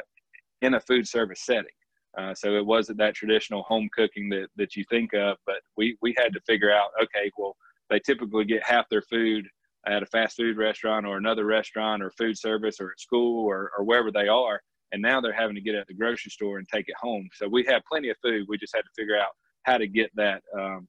in 0.63 0.75
a 0.75 0.81
food 0.81 1.07
service 1.07 1.43
setting. 1.45 1.71
Uh, 2.17 2.35
so 2.35 2.57
it 2.57 2.67
wasn't 2.67 2.99
that 2.99 3.15
traditional 3.15 3.63
home 3.63 3.89
cooking 3.95 4.29
that, 4.31 4.49
that 4.57 4.75
you 4.75 4.85
think 4.91 5.13
of, 5.15 5.37
but 5.47 5.57
we, 5.77 5.97
we 6.03 6.15
had 6.19 6.33
to 6.33 6.41
figure 6.41 6.73
out, 6.73 6.89
okay, 7.01 7.31
well, 7.39 7.57
they 7.91 8.01
typically 8.01 8.45
get 8.45 8.63
half 8.65 8.89
their 8.89 9.03
food 9.03 9.47
at 9.87 10.03
a 10.03 10.07
fast 10.07 10.37
food 10.37 10.57
restaurant 10.57 11.07
or 11.07 11.17
another 11.17 11.45
restaurant 11.45 12.03
or 12.03 12.11
food 12.11 12.37
service 12.37 12.81
or 12.81 12.91
at 12.91 13.01
school 13.01 13.47
or, 13.47 13.71
or 13.77 13.85
wherever 13.85 14.11
they 14.11 14.29
are. 14.29 14.61
And 14.93 15.03
now 15.03 15.21
they're 15.21 15.33
having 15.33 15.55
to 15.55 15.61
get 15.61 15.75
at 15.75 15.87
the 15.87 15.95
grocery 15.95 16.31
store 16.31 16.59
and 16.59 16.67
take 16.69 16.89
it 16.89 16.95
home. 17.01 17.29
So 17.35 17.47
we 17.49 17.65
have 17.69 17.83
plenty 17.91 18.09
of 18.09 18.17
food. 18.23 18.47
We 18.49 18.59
just 18.59 18.75
had 18.75 18.83
to 18.83 18.91
figure 18.97 19.19
out 19.19 19.33
how 19.65 19.79
to 19.79 19.87
get 19.87 20.11
that 20.17 20.43
um, 20.59 20.89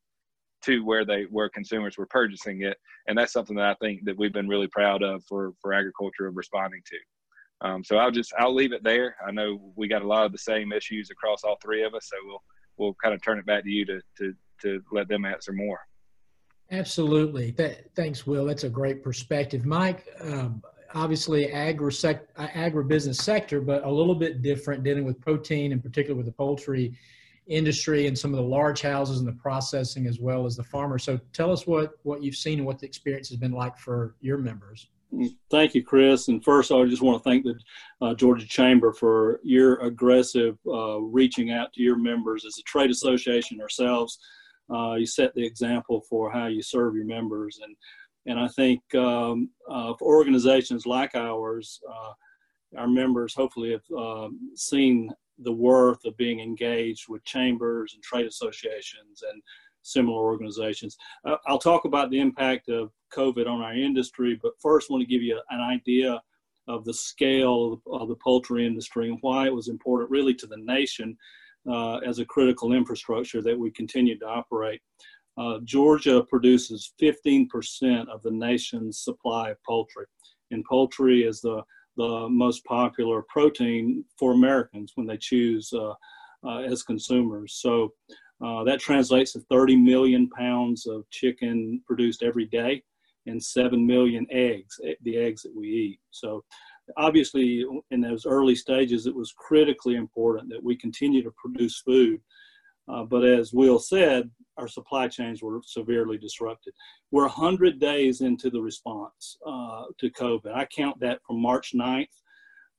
to 0.63 0.83
where 0.83 1.05
they 1.05 1.23
where 1.23 1.49
consumers 1.49 1.97
were 1.97 2.05
purchasing 2.05 2.63
it. 2.63 2.77
And 3.07 3.17
that's 3.17 3.33
something 3.33 3.55
that 3.57 3.65
I 3.65 3.75
think 3.75 4.05
that 4.05 4.17
we've 4.17 4.33
been 4.33 4.47
really 4.47 4.67
proud 4.67 5.03
of 5.03 5.23
for 5.25 5.53
for 5.61 5.73
agriculture 5.73 6.27
of 6.27 6.37
responding 6.37 6.81
to. 6.85 7.67
Um, 7.67 7.83
so 7.83 7.97
I'll 7.97 8.11
just 8.11 8.33
I'll 8.37 8.55
leave 8.55 8.71
it 8.71 8.83
there. 8.83 9.15
I 9.25 9.31
know 9.31 9.73
we 9.75 9.87
got 9.87 10.01
a 10.01 10.07
lot 10.07 10.25
of 10.25 10.31
the 10.31 10.37
same 10.37 10.71
issues 10.71 11.09
across 11.11 11.43
all 11.43 11.57
three 11.61 11.83
of 11.83 11.93
us, 11.93 12.09
so 12.09 12.15
we'll 12.25 12.43
we'll 12.77 12.95
kind 13.03 13.13
of 13.13 13.21
turn 13.21 13.39
it 13.39 13.45
back 13.45 13.63
to 13.63 13.69
you 13.69 13.85
to 13.85 14.01
to 14.17 14.33
to 14.61 14.81
let 14.91 15.09
them 15.09 15.25
answer 15.25 15.51
more. 15.51 15.79
Absolutely. 16.71 17.51
That, 17.51 17.93
thanks, 17.95 18.27
Will. 18.27 18.45
That's 18.45 18.63
a 18.63 18.69
great 18.69 19.03
perspective. 19.03 19.65
Mike, 19.65 20.07
um, 20.21 20.61
obviously 20.93 21.51
agri 21.51 21.91
sec, 21.91 22.33
agribusiness 22.35 23.15
sector, 23.15 23.61
but 23.61 23.83
a 23.83 23.89
little 23.89 24.15
bit 24.15 24.41
different 24.41 24.83
dealing 24.83 25.05
with 25.05 25.19
protein, 25.19 25.71
in 25.71 25.81
particular 25.81 26.15
with 26.15 26.25
the 26.25 26.31
poultry 26.31 26.95
industry 27.47 28.05
and 28.05 28.17
some 28.17 28.31
of 28.31 28.37
the 28.37 28.45
large 28.45 28.81
houses 28.81 29.19
and 29.19 29.27
the 29.27 29.33
processing 29.33 30.05
as 30.05 30.19
well 30.19 30.45
as 30.45 30.55
the 30.55 30.63
farmers. 30.63 31.03
So 31.03 31.19
tell 31.33 31.51
us 31.51 31.65
what, 31.65 31.93
what 32.03 32.21
you've 32.21 32.35
seen 32.35 32.59
and 32.59 32.67
what 32.67 32.77
the 32.77 32.85
experience 32.85 33.29
has 33.29 33.37
been 33.37 33.51
like 33.51 33.77
for 33.77 34.15
your 34.21 34.37
members. 34.37 34.87
Thank 35.49 35.73
you, 35.73 35.83
Chris. 35.83 36.27
And 36.27 36.43
first, 36.43 36.71
I 36.71 36.85
just 36.85 37.01
want 37.01 37.17
to 37.17 37.27
thank 37.27 37.43
the 37.43 37.55
uh, 37.99 38.13
Georgia 38.13 38.47
Chamber 38.47 38.93
for 38.93 39.39
your 39.43 39.79
aggressive 39.79 40.59
uh, 40.67 40.99
reaching 40.99 41.51
out 41.51 41.73
to 41.73 41.81
your 41.81 41.97
members 41.97 42.45
as 42.45 42.59
a 42.59 42.63
trade 42.63 42.91
association 42.91 43.59
ourselves 43.59 44.19
uh, 44.73 44.95
you 44.95 45.05
set 45.05 45.33
the 45.33 45.45
example 45.45 46.01
for 46.09 46.31
how 46.31 46.47
you 46.47 46.61
serve 46.61 46.95
your 46.95 47.05
members. 47.05 47.59
And, 47.63 47.75
and 48.25 48.39
I 48.39 48.47
think 48.49 48.81
um, 48.95 49.49
uh, 49.69 49.93
for 49.97 50.15
organizations 50.15 50.85
like 50.85 51.15
ours, 51.15 51.79
uh, 51.89 52.11
our 52.77 52.87
members 52.87 53.33
hopefully 53.33 53.71
have 53.71 53.97
um, 53.97 54.51
seen 54.55 55.11
the 55.39 55.51
worth 55.51 56.03
of 56.05 56.17
being 56.17 56.39
engaged 56.39 57.05
with 57.07 57.23
chambers 57.23 57.93
and 57.93 58.03
trade 58.03 58.27
associations 58.27 59.23
and 59.31 59.41
similar 59.81 60.21
organizations. 60.21 60.97
Uh, 61.25 61.37
I'll 61.47 61.59
talk 61.59 61.85
about 61.85 62.11
the 62.11 62.19
impact 62.19 62.69
of 62.69 62.91
COVID 63.13 63.47
on 63.47 63.61
our 63.61 63.73
industry. 63.73 64.39
But 64.41 64.53
first, 64.61 64.89
I 64.89 64.93
want 64.93 65.01
to 65.01 65.09
give 65.09 65.23
you 65.23 65.41
an 65.49 65.61
idea 65.61 66.21
of 66.67 66.85
the 66.85 66.93
scale 66.93 67.81
of 67.91 68.09
the 68.09 68.15
poultry 68.15 68.65
industry 68.65 69.09
and 69.09 69.17
why 69.21 69.47
it 69.47 69.53
was 69.53 69.69
important, 69.69 70.11
really, 70.11 70.35
to 70.35 70.47
the 70.47 70.57
nation 70.57 71.17
uh, 71.69 71.97
as 71.97 72.19
a 72.19 72.25
critical 72.25 72.73
infrastructure 72.73 73.41
that 73.41 73.57
we 73.57 73.71
continue 73.71 74.17
to 74.19 74.25
operate. 74.25 74.81
Uh, 75.37 75.59
Georgia 75.63 76.23
produces 76.29 76.93
15% 77.01 77.47
of 78.09 78.21
the 78.23 78.31
nation's 78.31 78.99
supply 78.99 79.51
of 79.51 79.57
poultry, 79.65 80.05
and 80.51 80.65
poultry 80.65 81.23
is 81.23 81.41
the 81.41 81.61
the 81.97 82.29
most 82.29 82.63
popular 82.63 83.23
protein 83.27 84.05
for 84.17 84.31
Americans 84.31 84.93
when 84.95 85.05
they 85.05 85.17
choose 85.17 85.69
uh, 85.73 85.93
uh 86.47 86.59
as 86.59 86.81
consumers. 86.81 87.59
So 87.61 87.93
uh, 88.43 88.63
that 88.63 88.79
translates 88.79 89.33
to 89.33 89.41
30 89.51 89.75
million 89.75 90.29
pounds 90.29 90.87
of 90.87 91.09
chicken 91.09 91.81
produced 91.85 92.23
every 92.23 92.45
day 92.45 92.81
and 93.25 93.43
7 93.43 93.85
million 93.85 94.25
eggs, 94.31 94.79
eh, 94.85 94.93
the 95.03 95.17
eggs 95.17 95.41
that 95.43 95.55
we 95.55 95.67
eat. 95.67 95.99
So 96.11 96.43
obviously 96.97 97.65
in 97.91 98.01
those 98.01 98.25
early 98.25 98.55
stages, 98.55 99.05
it 99.05 99.15
was 99.15 99.33
critically 99.37 99.95
important 99.95 100.49
that 100.49 100.63
we 100.63 100.75
continue 100.75 101.23
to 101.23 101.31
produce 101.37 101.81
food. 101.81 102.21
Uh, 102.87 103.03
but 103.03 103.23
as 103.23 103.53
Will 103.53 103.79
said, 103.79 104.29
our 104.57 104.67
supply 104.67 105.07
chains 105.07 105.41
were 105.41 105.61
severely 105.63 106.17
disrupted. 106.17 106.73
We're 107.11 107.23
100 107.23 107.79
days 107.79 108.21
into 108.21 108.49
the 108.49 108.61
response 108.61 109.37
uh, 109.45 109.85
to 109.99 110.09
COVID. 110.09 110.53
I 110.53 110.65
count 110.65 110.99
that 110.99 111.19
from 111.25 111.41
March 111.41 111.73
9th. 111.73 112.07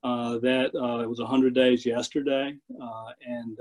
Uh, 0.02 0.38
that 0.38 0.74
uh, 0.74 1.00
it 1.00 1.08
was 1.08 1.20
100 1.20 1.54
days 1.54 1.84
yesterday. 1.84 2.54
Uh, 2.82 3.10
and 3.26 3.58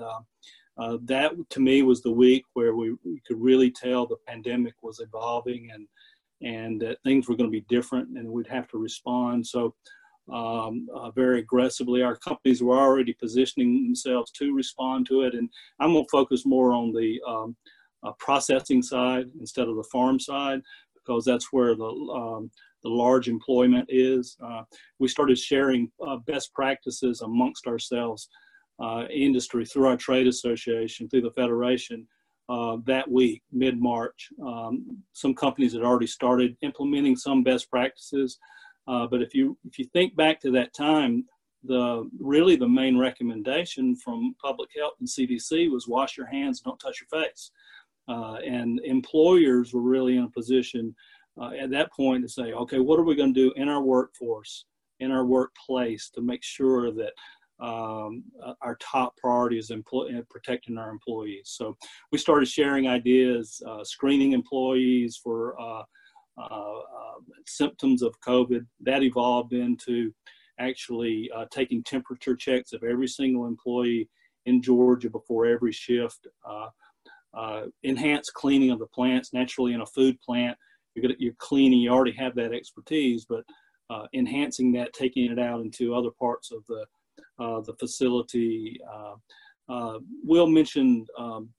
uh, 0.80 0.98
that 1.04 1.34
to 1.50 1.60
me 1.60 1.82
was 1.82 2.02
the 2.02 2.12
week 2.12 2.46
where 2.54 2.76
we, 2.76 2.96
we 3.04 3.22
could 3.28 3.40
really 3.40 3.70
tell 3.70 4.08
the 4.08 4.16
pandemic 4.26 4.74
was 4.82 5.02
evolving 5.02 5.70
and 5.74 5.88
and 6.42 6.82
that 6.82 6.98
things 7.04 7.28
were 7.28 7.36
going 7.36 7.50
to 7.50 7.52
be 7.52 7.66
different 7.68 8.18
and 8.18 8.30
we'd 8.30 8.48
have 8.48 8.68
to 8.70 8.78
respond. 8.78 9.46
So 9.46 9.76
um, 10.32 10.88
uh, 10.94 11.12
very 11.12 11.40
aggressively. 11.40 12.02
Our 12.02 12.16
companies 12.18 12.62
were 12.62 12.78
already 12.78 13.14
positioning 13.14 13.84
themselves 13.84 14.32
to 14.32 14.54
respond 14.54 15.08
to 15.08 15.22
it, 15.24 15.34
and 15.34 15.50
I'm 15.80 15.94
going 15.94 16.06
to 16.06 16.10
focus 16.10 16.46
more 16.46 16.74
on 16.74 16.92
the 16.94 17.20
um, 17.28 17.56
uh, 18.04 18.12
processing 18.20 18.82
side 18.82 19.26
instead 19.40 19.68
of 19.68 19.76
the 19.76 19.88
farm 19.92 20.20
side 20.20 20.62
because 20.96 21.26
that's 21.26 21.52
where 21.52 21.76
the 21.76 21.86
um, 21.86 22.52
the 22.84 22.90
large 22.90 23.28
employment 23.28 23.86
is. 23.90 24.38
Uh, 24.44 24.64
we 25.00 25.08
started 25.08 25.38
sharing 25.38 25.92
uh, 26.06 26.18
best 26.18 26.54
practices 26.54 27.22
amongst 27.22 27.68
ourselves, 27.68 28.30
uh, 28.80 29.04
industry 29.14 29.66
through 29.66 29.88
our 29.88 29.98
trade 29.98 30.28
association, 30.28 31.10
through 31.10 31.22
the 31.22 31.32
federation. 31.32 32.08
Uh, 32.48 32.78
that 32.86 33.10
week, 33.10 33.44
mid 33.52 33.80
March, 33.80 34.30
um, 34.44 34.98
some 35.14 35.36
companies 35.36 35.74
had 35.74 35.84
already 35.84 36.08
started 36.08 36.58
implementing 36.62 37.16
some 37.16 37.44
best 37.44 37.70
practices. 37.70 38.40
Uh, 38.90 39.06
but 39.06 39.22
if 39.22 39.36
you 39.36 39.56
if 39.66 39.78
you 39.78 39.86
think 39.94 40.16
back 40.16 40.40
to 40.42 40.50
that 40.52 40.74
time, 40.74 41.24
the 41.64 42.10
really 42.20 42.56
the 42.56 42.68
main 42.68 42.98
recommendation 42.98 43.96
from 43.96 44.36
public 44.42 44.70
health 44.76 44.94
and 45.00 45.08
CDC 45.08 45.72
was 45.72 45.88
wash 45.88 46.18
your 46.18 46.26
hands, 46.26 46.62
don't 46.62 46.80
touch 46.80 47.00
your 47.00 47.22
face. 47.22 47.52
Uh, 48.08 48.38
and 48.46 48.80
employers 48.84 49.74
were 49.74 49.82
really 49.82 50.18
in 50.18 50.24
a 50.24 50.30
position 50.32 50.96
uh, 51.40 51.52
at 51.60 51.70
that 51.70 51.92
point 51.94 52.24
to 52.24 52.30
say, 52.30 52.54
okay, 52.54 52.80
what 52.80 53.00
are 53.00 53.04
we 53.04 53.16
going 53.16 53.34
to 53.34 53.50
do 53.50 53.54
in 53.56 53.70
our 53.70 53.84
workforce, 53.84 54.66
in 55.00 55.12
our 55.12 55.26
workplace 55.26 56.10
to 56.16 56.22
make 56.22 56.44
sure 56.44 56.92
that 56.92 57.14
um, 57.60 58.24
uh, 58.44 58.54
our 58.62 58.78
top 58.78 59.16
priority 59.18 59.60
is 59.60 59.70
employ- 59.70 60.18
uh, 60.18 60.22
protecting 60.32 60.78
our 60.78 60.90
employees. 60.90 61.52
So 61.56 61.78
we 62.12 62.18
started 62.18 62.48
sharing 62.48 62.88
ideas, 62.88 63.62
uh, 63.68 63.84
screening 63.84 64.32
employees 64.32 65.20
for 65.22 65.56
symptoms 67.46 68.02
of 68.02 68.20
COVID. 68.22 68.66
That 68.82 69.04
evolved 69.04 69.54
into 69.54 70.14
actually 70.60 71.30
uh, 71.36 71.46
taking 71.52 71.84
temperature 71.84 72.36
checks 72.36 72.74
of 72.74 72.84
every 72.84 73.08
single 73.08 73.48
employee 73.48 74.10
in 74.46 74.62
Georgia 74.62 75.10
before 75.10 75.46
every 75.46 75.72
shift. 75.72 76.28
Uh, 76.48 76.68
uh, 77.34 77.66
enhanced 77.84 78.34
cleaning 78.34 78.72
of 78.72 78.80
the 78.80 78.88
plants. 78.88 79.34
Naturally, 79.34 79.74
in 79.74 79.82
a 79.82 79.86
food 79.86 80.20
plant, 80.22 80.58
you're, 80.96 81.04
gonna, 81.04 81.16
you're 81.20 81.34
cleaning. 81.38 81.80
You 81.80 81.92
already 81.92 82.14
have 82.14 82.36
that 82.36 82.54
expertise, 82.54 83.26
but 83.26 83.44
uh, 83.90 84.06
enhancing 84.14 84.72
that, 84.74 84.94
taking 84.94 85.32
it 85.32 85.40
out 85.40 85.62
into 85.62 85.94
other 85.94 86.10
parts 86.20 86.52
of 86.52 86.64
the 86.68 86.86
uh, 87.40 87.62
the 87.62 87.74
facility. 87.80 88.80
Will 90.24 90.48
mentioned 90.48 91.08
um, 91.18 91.50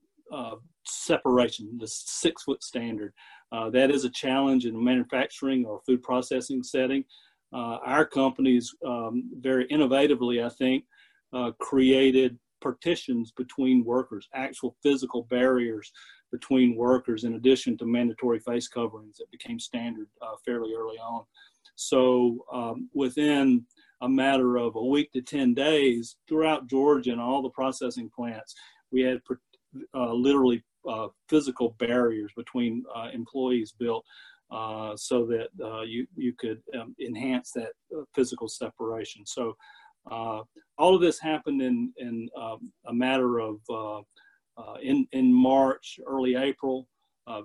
separation, 0.90 1.78
the 1.78 1.88
six 1.88 2.42
foot 2.42 2.62
standard. 2.62 3.12
Uh, 3.52 3.70
that 3.70 3.90
is 3.90 4.04
a 4.04 4.10
challenge 4.10 4.66
in 4.66 4.84
manufacturing 4.84 5.64
or 5.64 5.80
food 5.86 6.02
processing 6.02 6.62
setting. 6.62 7.04
Uh, 7.52 7.78
our 7.84 8.04
companies 8.04 8.72
um, 8.86 9.28
very 9.40 9.66
innovatively, 9.68 10.44
I 10.44 10.48
think, 10.50 10.84
uh, 11.32 11.50
created 11.58 12.38
partitions 12.60 13.32
between 13.32 13.84
workers, 13.84 14.28
actual 14.34 14.76
physical 14.82 15.24
barriers 15.30 15.90
between 16.30 16.76
workers, 16.76 17.24
in 17.24 17.34
addition 17.34 17.76
to 17.78 17.86
mandatory 17.86 18.38
face 18.38 18.68
coverings 18.68 19.16
that 19.16 19.30
became 19.32 19.58
standard 19.58 20.06
uh, 20.22 20.36
fairly 20.44 20.74
early 20.74 20.98
on. 20.98 21.24
So 21.74 22.44
um, 22.52 22.88
within 22.94 23.64
a 24.02 24.08
matter 24.08 24.56
of 24.56 24.76
a 24.76 24.84
week 24.84 25.12
to 25.12 25.22
10 25.22 25.54
days 25.54 26.16
throughout 26.28 26.68
Georgia 26.68 27.12
and 27.12 27.20
all 27.20 27.42
the 27.42 27.50
processing 27.50 28.10
plants, 28.14 28.54
we 28.92 29.02
had 29.02 29.20
uh, 29.94 30.12
literally 30.12 30.62
uh, 30.88 31.08
physical 31.28 31.76
barriers 31.78 32.30
between 32.36 32.84
uh, 32.94 33.08
employees 33.12 33.74
built 33.78 34.04
uh, 34.50 34.96
so 34.96 35.26
that 35.26 35.48
uh, 35.62 35.82
you 35.82 36.06
you 36.16 36.32
could 36.38 36.60
um, 36.78 36.94
enhance 37.04 37.52
that 37.52 37.72
uh, 37.96 38.02
physical 38.14 38.48
separation. 38.48 39.24
So 39.26 39.56
all 40.10 40.94
of 40.94 41.00
this 41.00 41.20
happened 41.20 41.62
in 41.62 41.92
in 41.98 42.28
um, 42.36 42.72
a 42.86 42.92
matter 42.92 43.38
of 43.38 43.58
in 44.82 45.06
in 45.12 45.32
March, 45.32 46.00
early 46.06 46.34
April. 46.34 46.88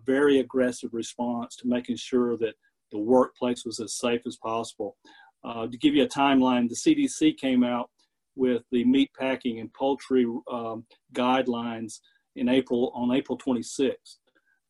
very 0.06 0.39
aggressive 0.39 0.92
response 0.94 1.56
to 1.58 1.68
making 1.68 1.98
sure 1.98 2.38
that 2.38 2.56
the 2.92 3.00
workplace 3.00 3.65
was 3.65 3.80
as 3.80 3.98
safe 3.98 4.22
as 4.25 4.38
possible. 4.38 4.96
to 5.44 5.77
give 5.77 5.96
you 5.96 6.04
a 6.04 6.08
timeline, 6.08 6.68
the 6.68 6.84
CDC 6.86 7.38
came 7.38 7.63
out 7.63 7.89
with 8.36 8.63
the 8.72 8.84
meat 8.84 9.12
packing 9.18 9.60
and 9.60 9.74
poultry 9.74 10.25
um, 10.51 10.86
guidelines 11.13 12.00
in 12.36 12.50
April 12.50 12.92
on 12.96 13.12
April 13.12 13.38
26th, 13.38 14.18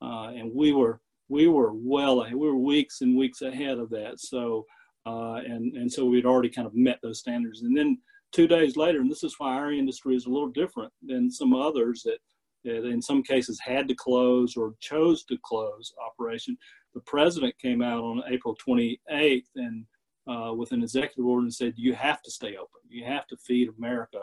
uh, 0.01 0.31
and 0.35 0.51
we 0.53 0.71
were 0.71 0.99
we 1.29 1.47
were 1.47 1.71
well. 1.73 2.23
We 2.25 2.35
were 2.35 2.55
weeks 2.55 3.01
and 3.01 3.17
weeks 3.17 3.41
ahead 3.41 3.79
of 3.79 3.89
that. 3.89 4.19
So 4.19 4.65
uh, 5.05 5.41
and 5.45 5.75
and 5.75 5.91
so 5.91 6.05
we'd 6.05 6.25
already 6.25 6.49
kind 6.49 6.67
of 6.67 6.75
met 6.75 6.99
those 7.01 7.19
standards. 7.19 7.61
And 7.61 7.75
then 7.77 7.99
two 8.31 8.47
days 8.47 8.75
later, 8.75 8.99
and 8.99 9.09
this 9.09 9.23
is 9.23 9.35
why 9.37 9.53
our 9.53 9.71
industry 9.71 10.15
is 10.15 10.25
a 10.25 10.29
little 10.29 10.49
different 10.49 10.91
than 11.05 11.31
some 11.31 11.53
others 11.53 12.03
that, 12.03 12.17
that 12.63 12.85
in 12.85 13.01
some 13.01 13.21
cases 13.23 13.59
had 13.63 13.87
to 13.87 13.95
close 13.95 14.57
or 14.57 14.73
chose 14.79 15.23
to 15.25 15.37
close 15.43 15.93
operation. 16.05 16.57
The 16.93 17.01
president 17.01 17.57
came 17.59 17.81
out 17.81 18.03
on 18.03 18.23
April 18.27 18.57
28th 18.67 19.43
and 19.55 19.85
uh, 20.27 20.53
with 20.53 20.71
an 20.71 20.81
executive 20.81 21.25
order 21.25 21.43
and 21.43 21.53
said, 21.53 21.73
"You 21.75 21.93
have 21.93 22.21
to 22.23 22.31
stay 22.31 22.55
open. 22.55 22.81
You 22.89 23.05
have 23.05 23.27
to 23.27 23.37
feed 23.37 23.69
America." 23.77 24.21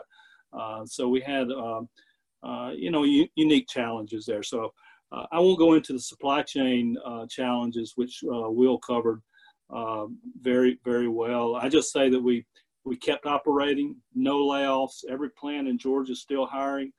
Uh, 0.51 0.85
so 0.85 1.07
we 1.07 1.21
had 1.21 1.49
um, 1.51 1.87
you 2.75 2.91
know, 2.91 3.03
unique 3.35 3.67
challenges 3.67 4.25
there. 4.25 4.43
So 4.43 4.73
uh, 5.11 5.25
I 5.31 5.39
won't 5.39 5.59
go 5.59 5.73
into 5.73 5.93
the 5.93 5.99
supply 5.99 6.41
chain 6.43 6.97
uh, 7.05 7.25
challenges, 7.29 7.93
which 7.95 8.19
Will 8.23 8.77
covered 8.79 9.21
very, 10.41 10.79
very 10.83 11.07
well. 11.07 11.55
I 11.55 11.69
just 11.69 11.91
say 11.91 12.09
that 12.09 12.21
we 12.21 12.45
we 12.85 12.97
kept 12.97 13.25
operating, 13.25 13.95
no 14.13 14.39
layoffs. 14.39 15.05
Every 15.09 15.29
plant 15.29 15.67
in 15.67 15.77
Georgia 15.77 16.11
is 16.11 16.21
still 16.21 16.45
hiring. 16.45 16.91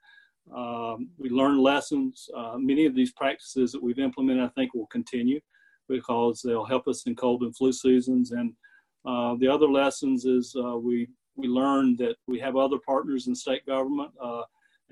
Um, 0.55 1.11
we 1.19 1.29
learned 1.31 1.61
lessons. 1.61 2.29
Uh, 2.37 2.57
many 2.59 2.87
of 2.87 2.95
these 2.95 3.13
practices 3.13 3.73
that 3.73 3.83
we've 3.83 3.99
implemented, 3.99 4.45
I 4.45 4.49
think, 4.49 4.75
will 4.75 4.87
continue 4.87 5.41
because 5.89 6.41
they'll 6.43 6.65
help 6.65 6.89
us 6.89 7.07
in 7.07 7.15
cold 7.15 7.43
and 7.43 7.57
flu 7.57 7.73
seasons. 7.73 8.33
And 8.33 8.53
uh, 9.05 9.37
the 9.39 9.49
other 9.49 9.69
lessons 9.69 10.25
is 10.25 10.55
uh, 10.57 10.77
we 10.79 11.09
we 11.37 11.49
learned 11.49 11.99
that 11.99 12.17
we 12.29 12.39
have 12.39 12.57
other 12.57 12.79
partners 12.87 13.27
in 13.27 13.35
state 13.35 13.67
government 13.67 14.13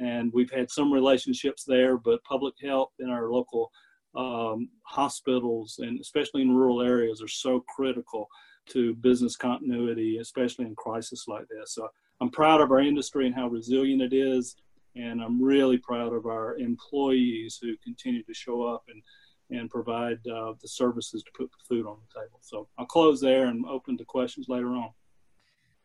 and 0.03 0.33
we've 0.33 0.51
had 0.51 0.71
some 0.71 0.93
relationships 0.93 1.65
there, 1.65 1.97
but 1.97 2.25
public 2.25 2.55
health 2.63 2.91
in 2.99 3.09
our 3.09 3.31
local 3.31 3.71
um, 4.15 4.69
hospitals 4.83 5.79
and 5.79 6.01
especially 6.01 6.43
in 6.43 6.55
rural 6.55 6.83
areas 6.83 7.23
are 7.23 7.29
so 7.29 7.65
critical 7.75 8.29
to 8.67 8.95
business 8.97 9.37
continuity, 9.37 10.19
especially 10.19 10.67
in 10.67 10.75
crisis 10.75 11.25
like 11.29 11.47
this. 11.49 11.75
So 11.75 11.89
I'm 12.21 12.31
proud 12.31 12.61
of 12.61 12.71
our 12.71 12.81
industry 12.81 13.27
and 13.27 13.35
how 13.35 13.49
resilient 13.49 14.03
it 14.03 14.13
is, 14.13 14.57
and 14.95 15.23
I'm 15.23 15.43
really 15.43 15.79
proud 15.79 16.13
of 16.13 16.27
our 16.27 16.57
employees 16.59 17.59
who 17.61 17.77
continue 17.83 18.23
to 18.25 18.35
show 18.35 18.63
up 18.63 18.85
and 18.89 19.03
and 19.51 19.69
provide 19.69 20.19
uh, 20.27 20.55
the 20.63 20.69
services 20.69 21.23
to 21.23 21.31
put 21.37 21.51
food 21.69 21.85
on 21.85 21.99
the 22.01 22.21
table. 22.21 22.39
So 22.41 22.69
I'll 22.79 22.87
close 22.87 23.21
there 23.21 23.47
and 23.47 23.67
open 23.67 23.99
to 23.99 24.05
questions 24.05 24.47
later 24.49 24.69
on. 24.69 24.91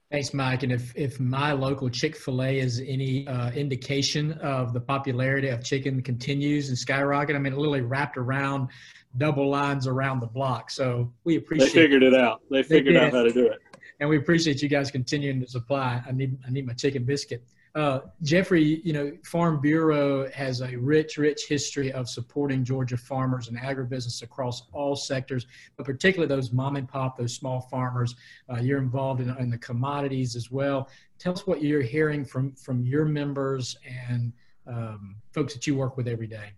Thanks, 0.09 0.33
Mike. 0.33 0.63
And 0.63 0.71
if, 0.71 0.95
if 0.95 1.19
my 1.19 1.51
local 1.51 1.89
Chick 1.89 2.15
fil 2.15 2.41
A 2.41 2.59
is 2.59 2.81
any 2.85 3.27
uh, 3.27 3.51
indication 3.51 4.33
of 4.33 4.71
the 4.71 4.79
popularity 4.79 5.49
of 5.49 5.63
chicken 5.63 6.01
continues 6.01 6.69
and 6.69 6.77
skyrocket, 6.77 7.35
I 7.35 7.39
mean, 7.39 7.51
it 7.51 7.59
literally 7.59 7.81
wrapped 7.81 8.15
around 8.15 8.69
double 9.17 9.49
lines 9.49 9.85
around 9.85 10.21
the 10.21 10.27
block. 10.27 10.71
So 10.71 11.11
we 11.25 11.35
appreciate 11.35 11.73
They 11.73 11.81
figured 11.81 12.03
it 12.03 12.13
out. 12.13 12.41
They 12.49 12.63
figured 12.63 12.95
they 12.95 12.99
out 12.99 13.11
how 13.11 13.23
to 13.23 13.33
do 13.33 13.47
it. 13.47 13.59
And 13.99 14.07
we 14.09 14.17
appreciate 14.17 14.61
you 14.61 14.69
guys 14.69 14.91
continuing 14.91 15.41
to 15.41 15.47
supply. 15.47 16.01
I 16.07 16.11
need, 16.13 16.37
I 16.47 16.51
need 16.51 16.65
my 16.65 16.73
chicken 16.73 17.03
biscuit. 17.03 17.43
Uh, 17.75 17.99
Jeffrey, 18.23 18.81
you 18.83 18.93
know, 18.93 19.11
Farm 19.23 19.59
Bureau 19.59 20.29
has 20.31 20.61
a 20.61 20.75
rich, 20.77 21.17
rich 21.17 21.43
history 21.47 21.91
of 21.91 22.09
supporting 22.09 22.63
Georgia 22.63 22.97
farmers 22.97 23.49
and 23.49 23.57
agribusiness 23.57 24.23
across 24.23 24.63
all 24.73 24.95
sectors, 24.95 25.45
but 25.75 25.85
particularly 25.85 26.27
those 26.27 26.51
mom 26.51 26.75
and 26.75 26.87
pop, 26.87 27.17
those 27.17 27.35
small 27.35 27.61
farmers. 27.61 28.15
Uh, 28.49 28.59
you're 28.59 28.79
involved 28.79 29.21
in, 29.21 29.29
in, 29.37 29.49
the 29.49 29.57
commodities 29.57 30.35
as 30.35 30.49
well. 30.49 30.89
Tell 31.19 31.33
us 31.33 31.45
what 31.45 31.61
you're 31.61 31.81
hearing 31.81 32.25
from 32.25 32.53
from 32.53 32.83
your 32.83 33.05
members 33.05 33.77
and 33.85 34.33
um, 34.65 35.15
folks 35.31 35.53
that 35.53 35.67
you 35.67 35.75
work 35.75 35.97
with 35.97 36.07
every 36.07 36.27
day. 36.27 36.51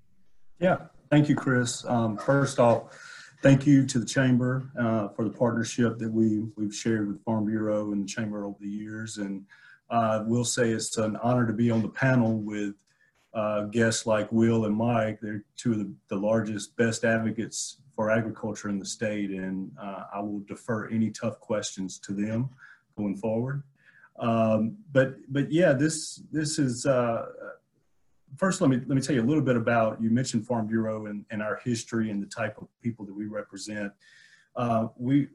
Yeah, 0.60 0.78
thank 1.10 1.30
you, 1.30 1.36
Chris. 1.36 1.86
Um, 1.86 2.18
first 2.18 2.60
off, 2.60 2.98
thank 3.42 3.66
you 3.66 3.86
to 3.86 4.00
the 4.00 4.06
chamber 4.06 4.70
uh, 4.80 5.10
for 5.10 5.24
the 5.24 5.32
partnership 5.32 5.98
that 6.00 6.12
we 6.12 6.44
we've 6.56 6.75
shared 6.75 7.08
with 7.08 7.24
Farm 7.24 7.46
Bureau 7.46 7.92
and 7.92 8.04
the 8.04 8.08
chamber 8.08 8.46
over 8.46 8.58
the 8.60 8.70
years 8.70 9.18
and 9.18 9.46
uh, 9.89 10.24
will 10.25 10.46
say 10.46 10.72
it's 10.72 10.98
an 10.98 11.15
honor 11.17 11.46
to 11.48 11.53
be 11.53 11.72
on 11.72 11.81
the 11.81 11.89
panel 11.89 12.38
with 12.39 12.75
uh, 13.34 13.63
guests 13.65 14.05
like 14.05 14.31
Will 14.31 14.65
and 14.65 14.75
Mike. 14.75 15.19
They're 15.22 15.43
two 15.55 15.74
of 15.74 15.79
the, 15.79 15.93
the 16.10 16.15
largest, 16.15 16.75
best 16.77 17.05
advocates 17.05 17.77
for 17.96 18.10
agriculture 18.10 18.69
in 18.69 18.79
the 18.79 18.86
state, 18.86 19.29
and 19.31 19.72
uh, 19.81 20.05
I 20.13 20.19
will 20.22 20.39
defer 20.48 20.88
any 20.89 21.12
tough 21.12 21.39
questions 21.39 22.00
to 22.00 22.13
them 22.13 22.50
going 22.98 23.17
forward. 23.17 23.63
Um, 24.19 24.77
but 24.91 25.15
but 25.29 25.51
yeah, 25.51 25.74
this 25.74 26.22
this 26.31 26.60
is 26.60 26.86
uh, 26.86 27.25
first. 28.38 28.62
Let 28.62 28.69
me 28.69 28.77
let 28.77 28.89
me 28.89 29.01
tell 29.01 29.15
you 29.15 29.22
a 29.22 29.29
little 29.29 29.43
bit 29.43 29.55
about. 29.55 30.01
You 30.01 30.10
mentioned 30.10 30.46
Farm 30.46 30.67
Bureau 30.67 31.05
and, 31.08 31.25
and 31.29 31.41
our 31.41 31.60
history 31.63 32.10
and 32.10 32.22
the 32.22 32.27
type 32.27 32.58
of 32.58 32.67
people 32.81 33.05
that 33.05 33.13
we 33.13 33.25
represent. 33.25 33.91
Uh, 34.55 34.88
we 34.98 35.27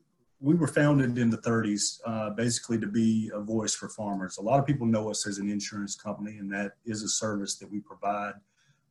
we 0.45 0.55
were 0.55 0.69
founded 0.69 1.17
in 1.17 1.31
the 1.31 1.39
30s 1.39 2.01
uh, 2.05 2.29
basically 2.29 2.79
to 2.79 2.87
be 2.87 3.31
a 3.33 3.41
voice 3.41 3.75
for 3.75 3.89
farmers. 3.89 4.37
A 4.37 4.43
lot 4.43 4.61
of 4.61 4.67
people 4.67 4.87
know 4.87 5.11
us 5.11 5.27
as 5.27 5.39
an 5.39 5.49
insurance 5.49 5.97
company, 5.97 6.37
and 6.37 6.53
that 6.53 6.73
is 6.85 7.03
a 7.03 7.09
service 7.09 7.57
that 7.57 7.71
we 7.71 7.81
provide 7.81 8.35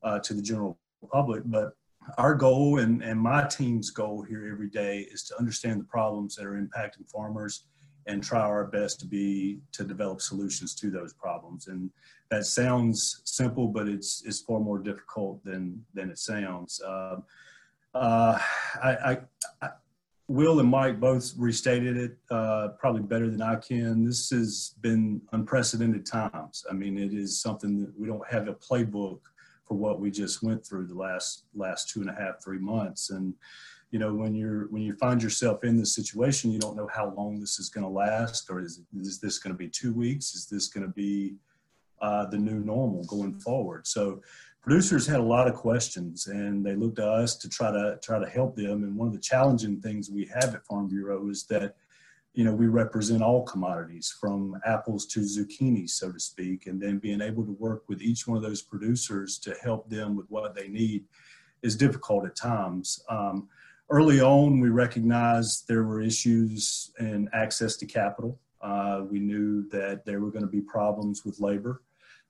uh, 0.02 0.18
to 0.18 0.34
the 0.34 0.42
general 0.42 0.80
public. 1.12 1.44
But 1.46 1.74
our 2.18 2.34
goal 2.34 2.80
and, 2.80 3.04
and 3.04 3.20
my 3.20 3.46
team's 3.46 3.92
goal 3.92 4.24
here 4.24 4.50
every 4.52 4.68
day 4.68 5.08
is 5.12 5.26
to 5.26 5.38
understand 5.38 5.80
the 5.80 5.86
problems 5.86 6.36
that 6.36 6.46
are 6.48 6.60
impacting 6.60 7.08
farmers 7.08 7.66
and 8.08 8.24
try 8.24 8.42
our 8.42 8.66
best 8.66 9.00
to 9.02 9.06
be 9.06 9.60
to 9.74 9.84
develop 9.84 10.22
solutions 10.22 10.74
to 10.74 10.90
those 10.90 11.14
problems. 11.14 11.68
And 11.68 11.92
that 12.32 12.48
sounds 12.48 13.22
simple, 13.26 13.68
but 13.68 13.88
it's 13.88 14.24
it's 14.26 14.40
far 14.40 14.60
more 14.60 14.80
difficult 14.80 15.44
than 15.46 15.86
than 15.94 16.10
it 16.10 16.18
sounds. 16.18 16.82
Uh, 16.82 17.18
uh, 17.94 18.40
I, 18.84 19.18
I, 19.62 19.70
Will 20.28 20.60
and 20.62 20.70
Mike 20.70 21.00
both 21.00 21.34
restated 21.38 21.98
it 21.98 22.18
uh, 22.32 22.70
probably 22.80 23.02
better 23.02 23.30
than 23.30 23.42
I 23.42 23.56
can. 23.56 24.06
This 24.06 24.30
has 24.30 24.76
been 24.82 25.22
unprecedented 25.34 26.06
times. 26.06 26.66
I 26.70 26.74
mean, 26.74 26.98
it 26.98 27.14
is 27.14 27.42
something 27.42 27.82
that 27.82 28.00
we 28.00 28.08
don't 28.08 28.26
have 28.30 28.48
a 28.48 28.54
playbook 28.54 29.20
for 29.68 29.76
what 29.76 30.00
we 30.00 30.12
just 30.12 30.42
went 30.42 30.66
through 30.66 30.88
the 30.88 30.96
last 30.96 31.44
last 31.54 31.90
two 31.90 32.02
and 32.02 32.10
a 32.10 32.14
half, 32.14 32.42
three 32.42 32.60
months. 32.60 33.10
And 33.10 33.34
you 33.92 34.00
know, 34.00 34.14
when 34.14 34.34
you're 34.34 34.68
when 34.70 34.82
you 34.82 34.96
find 34.96 35.22
yourself 35.22 35.64
in 35.64 35.78
this 35.78 35.94
situation, 35.94 36.52
you 36.52 36.60
don't 36.60 36.78
know 36.78 36.90
how 36.94 37.14
long 37.16 37.40
this 37.40 37.60
is 37.60 37.70
going 37.70 37.84
to 37.84 37.90
last, 37.90 38.50
or 38.50 38.60
is 38.60 38.82
is 39.00 39.20
this 39.20 39.40
going 39.40 39.54
to 39.54 39.58
be 39.58 39.70
two 39.70 39.94
weeks? 39.94 40.36
Is 40.36 40.48
this 40.48 40.68
going 40.68 40.86
to 40.86 40.94
be 40.94 41.36
uh, 42.02 42.26
the 42.28 42.38
new 42.38 42.60
normal 42.60 43.04
going 43.04 43.34
forward? 43.40 43.86
So 43.88 44.22
producers 44.64 45.06
had 45.06 45.20
a 45.20 45.24
lot 45.24 45.48
of 45.48 45.56
questions 45.56 46.28
and 46.28 46.66
they 46.66 46.74
looked 46.74 46.96
to 46.96 47.06
us 47.06 47.36
to 47.36 47.50
try 47.50 47.70
to 47.70 48.00
try 48.02 48.18
to 48.18 48.30
help 48.30 48.56
them. 48.56 48.84
And 48.84 48.96
one 48.96 49.08
of 49.10 49.14
the 49.14 49.20
challenging 49.20 49.80
things 49.82 50.10
we 50.10 50.26
have 50.34 50.56
at 50.56 50.66
farm 50.66 50.88
bureau 50.88 51.30
is 51.30 51.44
that 51.50 51.76
you 52.34 52.44
know 52.44 52.54
we 52.54 52.68
represent 52.68 53.22
all 53.22 53.44
commodities 53.44 54.16
from 54.20 54.58
apples 54.66 55.06
to 55.06 55.20
zucchini 55.20 55.88
so 55.88 56.12
to 56.12 56.20
speak 56.20 56.66
and 56.66 56.82
then 56.82 56.98
being 56.98 57.22
able 57.22 57.46
to 57.46 57.52
work 57.52 57.84
with 57.88 58.02
each 58.02 58.26
one 58.26 58.38
of 58.38 58.42
those 58.42 58.64
producers 58.64 59.38
to 59.38 59.54
help 59.62 59.88
them 59.88 60.16
with 60.16 60.26
what 60.30 60.56
they 60.56 60.68
need 60.68 61.04
is 61.62 61.76
difficult 61.76 62.26
at 62.26 62.36
times. 62.36 63.04
Um, 63.10 63.50
early 63.90 64.22
on 64.22 64.62
we 64.62 64.70
recognized 64.70 65.68
there 65.68 65.84
were 65.84 66.02
issues 66.02 66.92
in 67.00 67.30
access 67.34 67.76
to 67.78 67.86
capital. 67.86 68.40
Uh, 68.62 69.02
we 69.12 69.20
knew 69.20 69.68
that 69.70 70.06
there 70.06 70.22
were 70.22 70.32
going 70.32 70.46
to 70.46 70.52
be 70.52 70.62
problems 70.62 71.26
with 71.26 71.42
labor. 71.42 71.82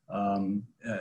Um, 0.10 0.64
uh, 0.88 0.98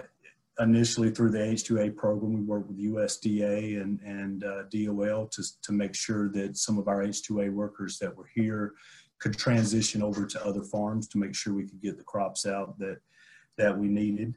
initially 0.61 1.11
through 1.11 1.31
the 1.31 1.39
H2A 1.39 1.97
program, 1.97 2.35
we 2.35 2.43
worked 2.43 2.69
with 2.69 2.79
USDA 2.79 3.81
and, 3.81 4.01
and 4.01 4.45
uh, 4.45 4.65
DOL 4.71 5.27
to, 5.29 5.43
to 5.63 5.73
make 5.73 5.95
sure 5.95 6.29
that 6.31 6.57
some 6.57 6.79
of 6.79 6.89
our 6.89 7.03
H2A 7.03 7.53
workers 7.53 7.99
that 7.99 8.15
were 8.15 8.29
here 8.35 8.75
could 9.19 9.39
transition 9.39 10.03
over 10.03 10.27
to 10.27 10.45
other 10.45 10.63
farms 10.63 11.09
to 11.09 11.19
make 11.19 11.35
sure 11.35 11.55
we 11.55 11.67
could 11.67 11.81
get 11.81 11.97
the 11.97 12.05
crops 12.05 12.45
out 12.45 12.79
that, 12.79 12.99
that 13.57 13.77
we 13.77 13.89
needed. 13.89 14.37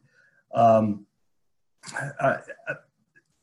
Um, 0.54 1.06
I, 2.19 2.38
I, 2.67 2.75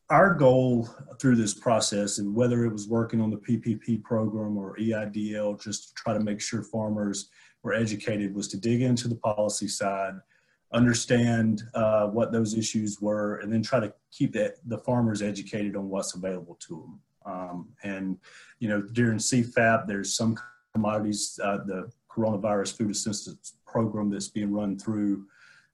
our 0.09 0.35
goal 0.35 0.89
through 1.21 1.37
this 1.37 1.55
process, 1.55 2.19
and 2.19 2.35
whether 2.35 2.65
it 2.65 2.73
was 2.73 2.89
working 2.89 3.21
on 3.21 3.31
the 3.31 3.39
PPP 3.39 4.03
program 4.03 4.57
or 4.57 4.77
EIDL, 4.77 5.63
just 5.63 5.89
to 5.89 5.95
try 5.95 6.13
to 6.13 6.21
make 6.21 6.41
sure 6.41 6.63
farmers 6.63 7.31
were 7.63 7.73
educated, 7.73 8.35
was 8.35 8.49
to 8.49 8.57
dig 8.57 8.83
into 8.83 9.09
the 9.09 9.17
policy 9.17 9.69
side– 9.69 10.15
understand 10.73 11.63
uh, 11.75 12.07
what 12.07 12.33
those 12.33 12.55
issues 12.55 13.01
were, 13.01 13.37
and 13.37 13.53
then 13.53 13.63
try 13.63 13.81
to 13.81 13.93
keep 14.11 14.33
that, 14.33 14.57
the 14.67 14.79
farmers 14.79 15.23
educated 15.23 15.77
on 15.77 15.89
what's 15.89 16.15
available 16.15 16.57
to 16.67 16.81
them. 16.81 17.01
Um, 17.25 17.69
and, 17.83 18.19
you 18.59 18.69
know, 18.69 18.81
during 18.81 19.19
CFAP, 19.19 19.87
there's 19.87 20.15
some 20.15 20.39
commodities, 20.73 21.39
uh, 21.43 21.59
the 21.67 21.91
coronavirus 22.11 22.77
food 22.77 22.91
assistance 22.91 23.55
program 23.67 24.11
that's 24.11 24.29
being 24.29 24.53
run 24.53 24.79
through 24.79 25.27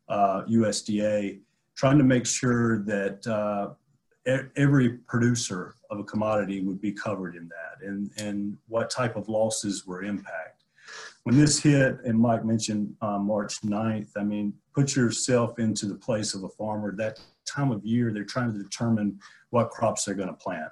uh, 0.09 0.43
USDA, 0.49 1.41
trying 1.75 1.99
to 1.99 2.05
make 2.05 2.27
sure 2.27 2.81
that 2.85 3.27
uh, 3.27 3.71
every 4.57 4.91
producer 5.09 5.75
of 5.91 6.01
a 6.01 6.05
commodity 6.05 6.61
would 6.61 6.81
be 6.81 6.93
covered 6.93 7.35
in 7.35 7.49
that 7.49 7.87
and, 7.87 8.11
and 8.19 8.57
what 8.69 8.91
type 8.91 9.17
of 9.17 9.29
losses 9.29 9.87
were 9.87 10.03
impacted 10.03 10.59
when 11.29 11.37
this 11.37 11.63
hit, 11.63 11.99
and 12.05 12.19
Mike 12.19 12.43
mentioned 12.45 12.95
uh, 13.03 13.19
March 13.19 13.61
9th, 13.61 14.09
I 14.17 14.25
mean, 14.25 14.55
put 14.79 14.95
yourself 14.95 15.59
into 15.59 15.87
the 15.87 15.95
place 15.97 16.35
of 16.35 16.45
a 16.45 16.49
farmer. 16.49 16.95
That 16.95 17.19
time 17.45 17.73
of 17.73 17.85
year, 17.85 18.13
they're 18.13 18.23
trying 18.23 18.53
to 18.53 18.63
determine 18.63 19.19
what 19.51 19.71
crops 19.71 20.05
they're 20.05 20.15
going 20.15 20.29
to 20.29 20.35
plant. 20.35 20.71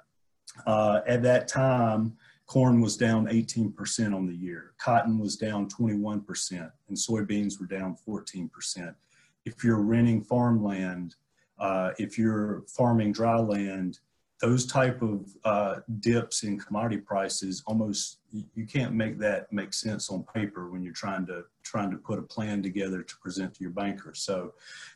Uh, 0.65 1.01
at 1.05 1.21
that 1.23 1.49
time, 1.49 2.15
corn 2.45 2.79
was 2.79 2.95
down 2.95 3.27
18% 3.27 4.15
on 4.15 4.25
the 4.25 4.33
year, 4.33 4.71
cotton 4.79 5.19
was 5.19 5.35
down 5.35 5.67
21%, 5.67 6.71
and 6.87 6.97
soybeans 6.97 7.59
were 7.59 7.65
down 7.65 7.97
14%. 8.07 8.95
If 9.43 9.61
you're 9.61 9.81
renting 9.81 10.23
farmland, 10.23 11.15
uh, 11.59 11.91
if 11.99 12.17
you're 12.17 12.63
farming 12.77 13.11
dry 13.11 13.37
land, 13.39 13.99
those 14.39 14.67
type 14.67 15.01
of 15.01 15.25
uh, 15.45 15.77
dips 15.99 16.43
in 16.43 16.59
commodity 16.59 16.97
prices 16.97 17.63
almost 17.65 18.19
you 18.31 18.65
can't 18.65 18.93
make 18.93 19.17
that 19.17 19.51
make 19.51 19.73
sense 19.73 20.09
on 20.09 20.23
paper 20.33 20.69
when 20.69 20.83
you're 20.83 20.93
trying 20.93 21.25
to 21.25 21.43
trying 21.63 21.89
to 21.89 21.97
put 21.97 22.19
a 22.19 22.21
plan 22.21 22.61
together 22.61 23.01
to 23.01 23.17
present 23.17 23.53
to 23.53 23.61
your 23.61 23.71
banker 23.71 24.13
so 24.13 24.53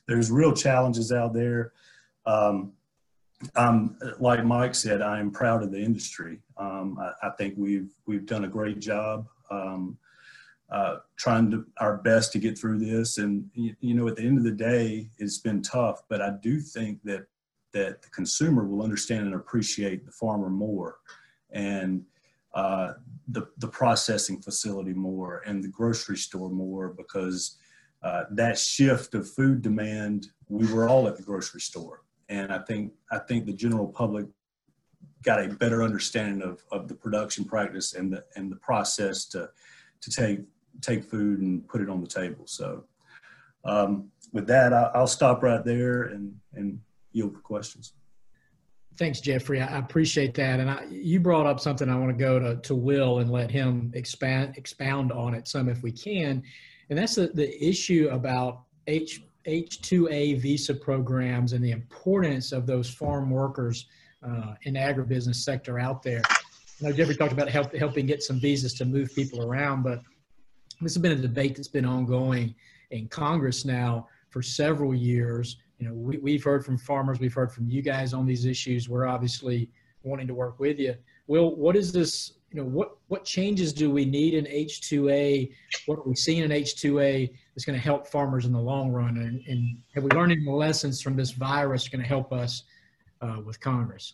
there's 0.07 0.29
real 0.29 0.53
challenges 0.53 1.11
out 1.11 1.33
there 1.33 1.73
um, 2.25 2.73
I'm, 3.55 3.97
like 4.19 4.45
Mike 4.45 4.75
said, 4.75 5.01
I 5.01 5.19
am 5.19 5.31
proud 5.31 5.63
of 5.63 5.71
the 5.71 5.81
industry. 5.81 6.39
Um, 6.57 6.97
I, 6.99 7.27
I, 7.27 7.29
think 7.31 7.55
we've 7.57 7.89
we've 8.05 8.25
done 8.25 8.45
a 8.45 8.47
great 8.47 8.79
job 8.79 9.27
um, 9.49 9.97
uh, 10.71 10.97
trying 11.15 11.51
to 11.51 11.65
our 11.79 11.97
best 11.97 12.31
to 12.33 12.39
get 12.39 12.57
through 12.57 12.79
this. 12.79 13.17
And 13.17 13.49
you, 13.53 13.75
you, 13.79 13.93
know, 13.93 14.07
at 14.07 14.15
the 14.15 14.23
end 14.23 14.37
of 14.37 14.43
the 14.43 14.51
day, 14.51 15.09
it's 15.17 15.39
been 15.39 15.61
tough. 15.61 16.03
But 16.07 16.21
I 16.21 16.31
do 16.41 16.59
think 16.59 16.99
that 17.03 17.25
that 17.73 18.01
the 18.01 18.09
consumer 18.09 18.65
will 18.65 18.83
understand 18.83 19.25
and 19.25 19.35
appreciate 19.35 20.05
the 20.05 20.11
farmer 20.11 20.49
more 20.49 20.97
and 21.51 22.03
uh, 22.53 22.93
the, 23.29 23.47
the 23.59 23.67
processing 23.67 24.41
facility 24.41 24.93
more 24.93 25.41
and 25.45 25.63
the 25.63 25.67
grocery 25.67 26.17
store 26.17 26.49
more 26.49 26.89
because 26.89 27.57
uh, 28.03 28.23
that 28.31 28.57
shift 28.57 29.13
of 29.13 29.29
food 29.29 29.61
demand, 29.61 30.27
we 30.49 30.71
were 30.73 30.89
all 30.89 31.07
at 31.07 31.15
the 31.15 31.23
grocery 31.23 31.61
store. 31.61 32.01
And 32.29 32.51
I 32.51 32.59
think, 32.59 32.93
I 33.11 33.19
think 33.19 33.45
the 33.45 33.53
general 33.53 33.87
public 33.87 34.25
got 35.23 35.43
a 35.43 35.47
better 35.47 35.83
understanding 35.83 36.41
of, 36.41 36.63
of 36.71 36.87
the 36.87 36.95
production 36.95 37.45
practice 37.45 37.93
and 37.93 38.11
the, 38.11 38.23
and 38.35 38.51
the 38.51 38.55
process 38.55 39.25
to, 39.25 39.49
to 40.01 40.09
take, 40.09 40.39
take 40.81 41.03
food 41.03 41.39
and 41.39 41.67
put 41.67 41.81
it 41.81 41.89
on 41.89 42.01
the 42.01 42.07
table. 42.07 42.47
So 42.47 42.85
um, 43.63 44.09
with 44.33 44.47
that, 44.47 44.73
I, 44.73 44.99
will 44.99 45.07
stop 45.07 45.43
right 45.43 45.63
there 45.63 46.03
and, 46.03 46.33
and 46.53 46.79
yield 47.11 47.33
for 47.33 47.39
questions. 47.39 47.93
Thanks, 48.97 49.21
Jeffrey. 49.21 49.61
I 49.61 49.77
appreciate 49.77 50.33
that. 50.35 50.59
And 50.59 50.69
I, 50.69 50.85
you 50.89 51.19
brought 51.19 51.45
up 51.45 51.59
something 51.59 51.89
I 51.89 51.95
want 51.95 52.09
to 52.09 52.17
go 52.17 52.39
to, 52.39 52.57
to 52.57 52.75
Will 52.75 53.19
and 53.19 53.31
let 53.31 53.49
him 53.49 53.91
expand 53.95 54.55
expound 54.57 55.11
on 55.11 55.33
it 55.33 55.47
some 55.47 55.69
if 55.69 55.81
we 55.81 55.91
can. 55.91 56.43
and 56.89 56.99
that's 56.99 57.15
the, 57.15 57.27
the 57.33 57.63
issue 57.63 58.09
about 58.11 58.63
H 58.87 59.21
H2A 59.47 60.39
visa 60.39 60.73
programs 60.73 61.53
and 61.53 61.63
the 61.63 61.71
importance 61.71 62.51
of 62.51 62.67
those 62.67 62.89
farm 62.89 63.29
workers 63.31 63.87
uh, 64.23 64.53
in 64.63 64.75
agribusiness 64.75 65.37
sector 65.37 65.79
out 65.79 66.03
there. 66.03 66.21
I 66.29 66.35
know 66.81 66.91
Jeffrey 66.91 67.15
talked 67.15 67.31
about 67.31 67.49
help, 67.49 67.73
helping 67.75 68.05
get 68.05 68.21
some 68.21 68.39
visas 68.39 68.73
to 68.75 68.85
move 68.85 69.13
people 69.15 69.43
around, 69.43 69.83
but 69.83 70.01
this 70.79 70.93
has 70.93 71.01
been 71.01 71.11
a 71.11 71.15
debate 71.15 71.55
that's 71.55 71.67
been 71.67 71.85
ongoing 71.85 72.53
in 72.91 73.07
Congress 73.07 73.65
now 73.65 74.07
for 74.29 74.41
several 74.41 74.93
years. 74.93 75.57
You 75.81 75.87
know, 75.87 75.95
we, 75.95 76.17
we've 76.19 76.43
heard 76.43 76.63
from 76.63 76.77
farmers, 76.77 77.19
we've 77.19 77.33
heard 77.33 77.51
from 77.51 77.67
you 77.67 77.81
guys 77.81 78.13
on 78.13 78.27
these 78.27 78.45
issues. 78.45 78.87
We're 78.87 79.07
obviously 79.07 79.67
wanting 80.03 80.27
to 80.27 80.35
work 80.35 80.59
with 80.59 80.77
you. 80.77 80.93
Will, 81.25 81.55
what 81.55 81.75
is 81.75 81.91
this? 81.91 82.33
You 82.51 82.61
know, 82.61 82.67
what 82.67 82.97
what 83.07 83.25
changes 83.25 83.73
do 83.73 83.89
we 83.89 84.05
need 84.05 84.35
in 84.35 84.45
H2A? 84.45 85.51
What 85.87 85.99
are 85.99 86.03
we 86.03 86.15
seeing 86.15 86.43
in 86.43 86.51
H2A 86.51 87.31
that's 87.55 87.65
going 87.65 87.79
to 87.79 87.83
help 87.83 88.05
farmers 88.05 88.45
in 88.45 88.51
the 88.51 88.59
long 88.59 88.91
run? 88.91 89.17
And, 89.17 89.41
and 89.47 89.77
have 89.95 90.03
we 90.03 90.11
learned 90.11 90.33
any 90.33 90.45
lessons 90.45 91.01
from 91.01 91.15
this 91.15 91.31
virus 91.31 91.87
going 91.87 92.01
to 92.01 92.07
help 92.07 92.31
us 92.31 92.63
uh, 93.21 93.37
with 93.43 93.59
Congress? 93.59 94.13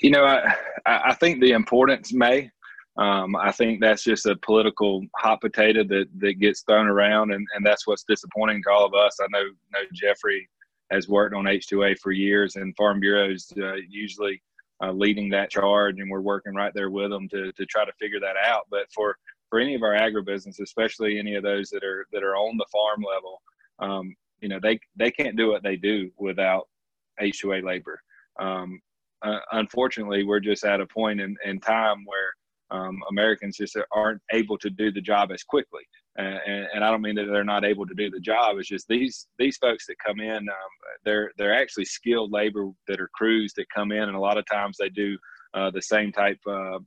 You 0.00 0.10
know, 0.10 0.24
I, 0.24 0.54
I 0.86 1.14
think 1.14 1.40
the 1.40 1.50
importance 1.50 2.12
may. 2.12 2.50
Um, 2.98 3.36
I 3.36 3.52
think 3.52 3.80
that's 3.80 4.02
just 4.02 4.26
a 4.26 4.36
political 4.36 5.04
hot 5.16 5.40
potato 5.40 5.84
that, 5.84 6.06
that 6.18 6.40
gets 6.40 6.62
thrown 6.62 6.88
around, 6.88 7.32
and, 7.32 7.46
and 7.54 7.64
that's 7.64 7.86
what's 7.86 8.04
disappointing 8.04 8.60
to 8.64 8.70
all 8.72 8.84
of 8.84 8.94
us. 8.94 9.18
I 9.20 9.26
know, 9.30 9.44
know 9.72 9.84
Jeffrey 9.94 10.48
has 10.90 11.08
worked 11.08 11.34
on 11.34 11.44
H2A 11.44 11.98
for 11.98 12.10
years, 12.10 12.56
and 12.56 12.74
Farm 12.76 12.98
Bureau 12.98 13.30
is 13.30 13.52
uh, 13.56 13.74
usually 13.88 14.42
uh, 14.82 14.90
leading 14.90 15.28
that 15.30 15.50
charge, 15.50 16.00
and 16.00 16.10
we're 16.10 16.20
working 16.20 16.54
right 16.54 16.72
there 16.74 16.90
with 16.90 17.10
them 17.10 17.28
to, 17.28 17.52
to 17.52 17.66
try 17.66 17.84
to 17.84 17.92
figure 18.00 18.20
that 18.20 18.36
out. 18.44 18.66
But 18.70 18.86
for 18.94 19.16
for 19.48 19.58
any 19.58 19.74
of 19.74 19.82
our 19.82 19.94
agribusiness, 19.94 20.60
especially 20.60 21.18
any 21.18 21.34
of 21.34 21.42
those 21.42 21.70
that 21.70 21.82
are 21.82 22.06
that 22.12 22.22
are 22.22 22.36
on 22.36 22.56
the 22.56 22.66
farm 22.70 23.02
level, 23.02 23.40
um, 23.78 24.14
you 24.40 24.48
know, 24.48 24.58
they 24.62 24.78
they 24.96 25.10
can't 25.10 25.36
do 25.36 25.48
what 25.48 25.62
they 25.62 25.76
do 25.76 26.10
without 26.18 26.68
H2A 27.20 27.64
labor. 27.64 28.00
Um, 28.38 28.80
uh, 29.22 29.40
unfortunately, 29.52 30.24
we're 30.24 30.40
just 30.40 30.64
at 30.64 30.80
a 30.80 30.86
point 30.86 31.20
in, 31.20 31.36
in 31.44 31.60
time 31.60 32.04
where 32.04 32.32
um, 32.70 33.00
Americans 33.10 33.56
just 33.56 33.76
aren't 33.92 34.20
able 34.32 34.58
to 34.58 34.70
do 34.70 34.92
the 34.92 35.00
job 35.00 35.30
as 35.32 35.42
quickly. 35.42 35.82
Uh, 36.18 36.38
and, 36.46 36.66
and, 36.74 36.84
I 36.84 36.90
don't 36.90 37.02
mean 37.02 37.14
that 37.14 37.26
they're 37.30 37.44
not 37.44 37.64
able 37.64 37.86
to 37.86 37.94
do 37.94 38.10
the 38.10 38.20
job. 38.20 38.56
It's 38.58 38.68
just 38.68 38.88
these 38.88 39.28
these 39.38 39.56
folks 39.56 39.86
that 39.86 39.96
come 40.04 40.20
in, 40.20 40.36
um, 40.36 40.72
they're 41.04 41.30
they're 41.38 41.54
actually 41.54 41.84
skilled 41.84 42.32
labor 42.32 42.68
that 42.88 43.00
are 43.00 43.10
crews 43.14 43.52
that 43.56 43.66
come 43.74 43.92
in, 43.92 44.02
and 44.02 44.16
a 44.16 44.20
lot 44.20 44.36
of 44.36 44.44
times 44.46 44.76
they 44.78 44.88
do 44.88 45.16
uh, 45.54 45.70
the 45.70 45.82
same 45.82 46.10
type 46.10 46.38
uh, 46.46 46.78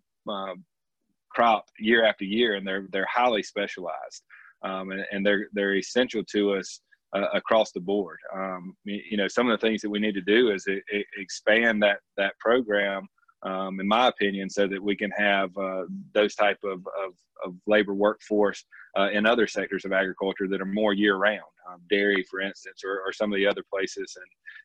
crop 1.34 1.66
year 1.80 2.06
after 2.06 2.26
year, 2.26 2.56
and 2.56 2.68
they're 2.68 2.88
they're 2.92 3.08
highly 3.12 3.42
specialized, 3.42 4.24
um, 4.64 4.92
and, 4.92 5.06
and, 5.12 5.26
they're 5.26 5.48
they're 5.54 5.76
essential 5.76 6.24
to 6.26 6.54
us 6.56 6.82
uh, 7.16 7.28
across 7.34 7.72
the 7.72 7.80
board. 7.80 8.18
Um, 8.36 8.76
you 8.84 9.18
know, 9.18 9.28
some 9.28 9.50
of 9.50 9.60
the 9.60 9.66
things 9.66 9.82
that 9.82 9.90
we 9.90 10.00
need 10.00 10.16
to 10.16 10.22
do 10.22 10.52
is 10.52 10.66
it, 10.68 10.84
it 10.90 11.06
expand 11.18 11.82
that 11.84 12.00
that 12.18 12.38
program 12.40 13.08
um, 13.44 13.80
in 13.80 13.88
my 13.88 14.08
opinion, 14.08 14.50
so 14.50 14.68
that 14.68 14.82
we 14.82 14.96
can 14.96 15.12
have 15.12 15.56
uh, 15.58 15.84
those 16.14 16.36
type 16.36 16.60
of, 16.64 16.80
of, 17.04 17.14
of 17.46 17.56
labor 17.66 17.94
workforce 17.94 18.64
uh, 18.98 19.10
in 19.12 19.26
other 19.26 19.48
sectors 19.48 19.86
of 19.86 19.94
agriculture 19.94 20.48
that 20.48 20.62
are 20.62 20.66
more 20.66 20.94
year 20.94 21.16
round, 21.16 21.42
um, 21.70 21.82
dairy, 21.90 22.24
for 22.30 22.42
instance, 22.42 22.82
or, 22.84 23.02
or, 23.06 23.12
some 23.14 23.32
of 23.32 23.38
the 23.38 23.48
other 23.48 23.64
places, 23.74 24.16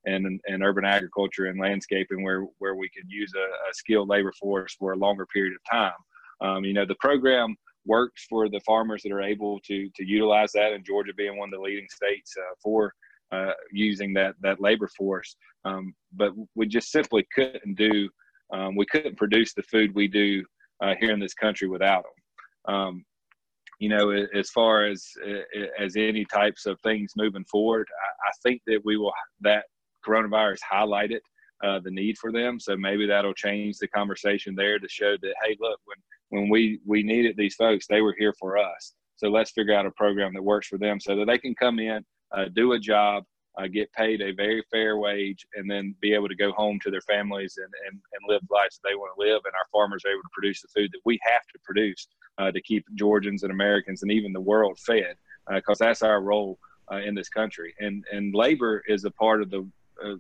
and, 0.05 0.27
and 0.27 0.41
and 0.47 0.63
urban 0.63 0.85
agriculture 0.85 1.47
and 1.47 1.61
landscaping 1.61 2.23
where 2.23 2.47
where 2.59 2.75
we 2.75 2.91
could 2.91 3.09
use 3.09 3.33
a, 3.37 3.71
a 3.71 3.75
skilled 3.75 4.09
labor 4.09 4.33
force 4.39 4.75
for 4.79 4.93
a 4.93 4.97
longer 4.97 5.27
period 5.27 5.55
of 5.55 5.71
time. 5.71 5.93
Um, 6.41 6.65
you 6.65 6.75
know, 6.75 6.85
the 6.85 6.97
program 6.97 7.57
works 7.87 8.27
for 8.29 8.49
the 8.49 8.61
farmers 8.61 9.03
that 9.03 9.13
are 9.13 9.23
able 9.23 9.61
to 9.61 9.89
to 9.95 10.05
utilize 10.05 10.53
that, 10.53 10.73
and 10.73 10.85
Georgia 10.85 11.13
being 11.17 11.39
one 11.39 11.49
of 11.49 11.59
the 11.59 11.65
leading 11.65 11.89
states 11.89 12.35
uh, 12.39 12.55
for. 12.63 12.93
Uh, 13.33 13.51
using 13.73 14.15
that 14.15 14.37
that 14.41 14.61
labor 14.61 14.89
force, 14.97 15.35
um, 15.65 15.93
but 16.13 16.31
we 16.55 16.65
just 16.65 16.93
simply 16.93 17.27
couldn't 17.35 17.77
do 17.77 18.09
um, 18.53 18.77
we 18.77 18.87
couldn't 18.87 19.17
produce 19.17 19.53
the 19.55 19.63
food 19.63 19.95
we 19.95 20.09
do 20.09 20.45
uh, 20.83 20.95
here 21.01 21.13
in 21.13 21.21
this 21.21 21.35
country 21.35 21.69
without 21.69 22.05
them. 22.05 22.75
Um, 22.75 23.05
you 23.79 23.89
know, 23.89 24.11
as 24.35 24.51
far 24.51 24.87
as 24.87 25.07
as 25.79 25.97
any 25.97 26.25
types 26.25 26.67
of 26.67 26.81
things 26.81 27.13
moving 27.17 27.45
forward, 27.45 27.87
I, 28.27 28.31
think 28.43 28.63
that 28.67 28.81
we 28.85 28.97
will 28.97 29.13
that 29.43 29.65
coronavirus 30.07 30.61
highlighted 30.73 31.21
uh, 31.63 31.81
the 31.81 31.91
need 31.91 32.17
for 32.17 32.33
them. 32.33 32.59
So 32.59 32.77
maybe 32.77 33.07
that'll 33.07 33.35
change 33.35 33.77
the 33.79 33.89
conversation 33.89 34.55
there 34.55 34.79
to 34.79 34.89
show 34.89 35.17
that 35.21 35.35
hey, 35.45 35.57
look, 35.61 35.79
when 35.85 35.99
when 36.31 36.49
we 36.49 36.81
we 36.87 37.03
needed 37.03 37.37
these 37.37 37.55
folks, 37.55 37.87
they 37.87 38.01
were 38.01 38.15
here 38.19 38.35
for 38.39 38.57
us. 38.57 38.95
So 39.17 39.29
let's 39.29 39.51
figure 39.51 39.75
out 39.75 39.87
a 39.87 39.91
program 39.93 40.33
that 40.35 40.43
works 40.43 40.69
for 40.69 40.79
them 40.79 41.01
so 41.01 41.17
that 41.17 41.27
they 41.27 41.39
can 41.39 41.55
come 41.55 41.79
in, 41.79 42.05
uh, 42.37 42.47
do 42.55 42.73
a 42.73 42.79
job, 42.79 43.25
uh, 43.57 43.67
get 43.67 43.93
paid 43.93 44.21
a 44.21 44.33
very 44.33 44.63
fair 44.71 44.99
wage, 44.99 45.47
and 45.55 45.71
then 45.71 45.95
be 46.01 46.13
able 46.13 46.29
to 46.29 46.37
go 46.37 46.53
home 46.53 46.79
to 46.83 46.91
their 46.91 47.01
families 47.03 47.59
and, 47.59 47.73
and, 47.87 48.01
and 48.13 48.29
live 48.29 48.43
lives 48.51 48.79
that 48.79 48.89
they 48.89 48.95
want 48.95 49.13
to 49.17 49.21
live. 49.21 49.41
And 49.45 49.55
our 49.55 49.67
farmers 49.73 50.05
are 50.05 50.11
able 50.11 50.23
to 50.23 50.29
produce 50.33 50.61
the 50.63 50.69
food 50.69 50.91
that 50.93 51.01
we 51.05 51.19
have 51.23 51.47
to 51.53 51.59
produce 51.65 52.07
uh, 52.39 52.51
to 52.53 52.61
keep 52.61 52.85
Georgians 52.95 53.43
and 53.43 53.53
Americans 53.53 54.03
and 54.03 54.13
even 54.13 54.33
the 54.33 54.41
world 54.41 54.79
fed, 54.79 55.17
because 55.55 55.81
uh, 55.81 55.87
that's 55.87 56.03
our 56.03 56.21
role 56.21 56.59
uh, 56.93 56.97
in 56.97 57.15
this 57.15 57.29
country. 57.29 57.75
And 57.81 58.05
and 58.13 58.35
labor 58.35 58.83
is 58.87 59.05
a 59.05 59.11
part 59.11 59.43
of 59.43 59.51
the 59.51 59.69
uh, 60.05 60.17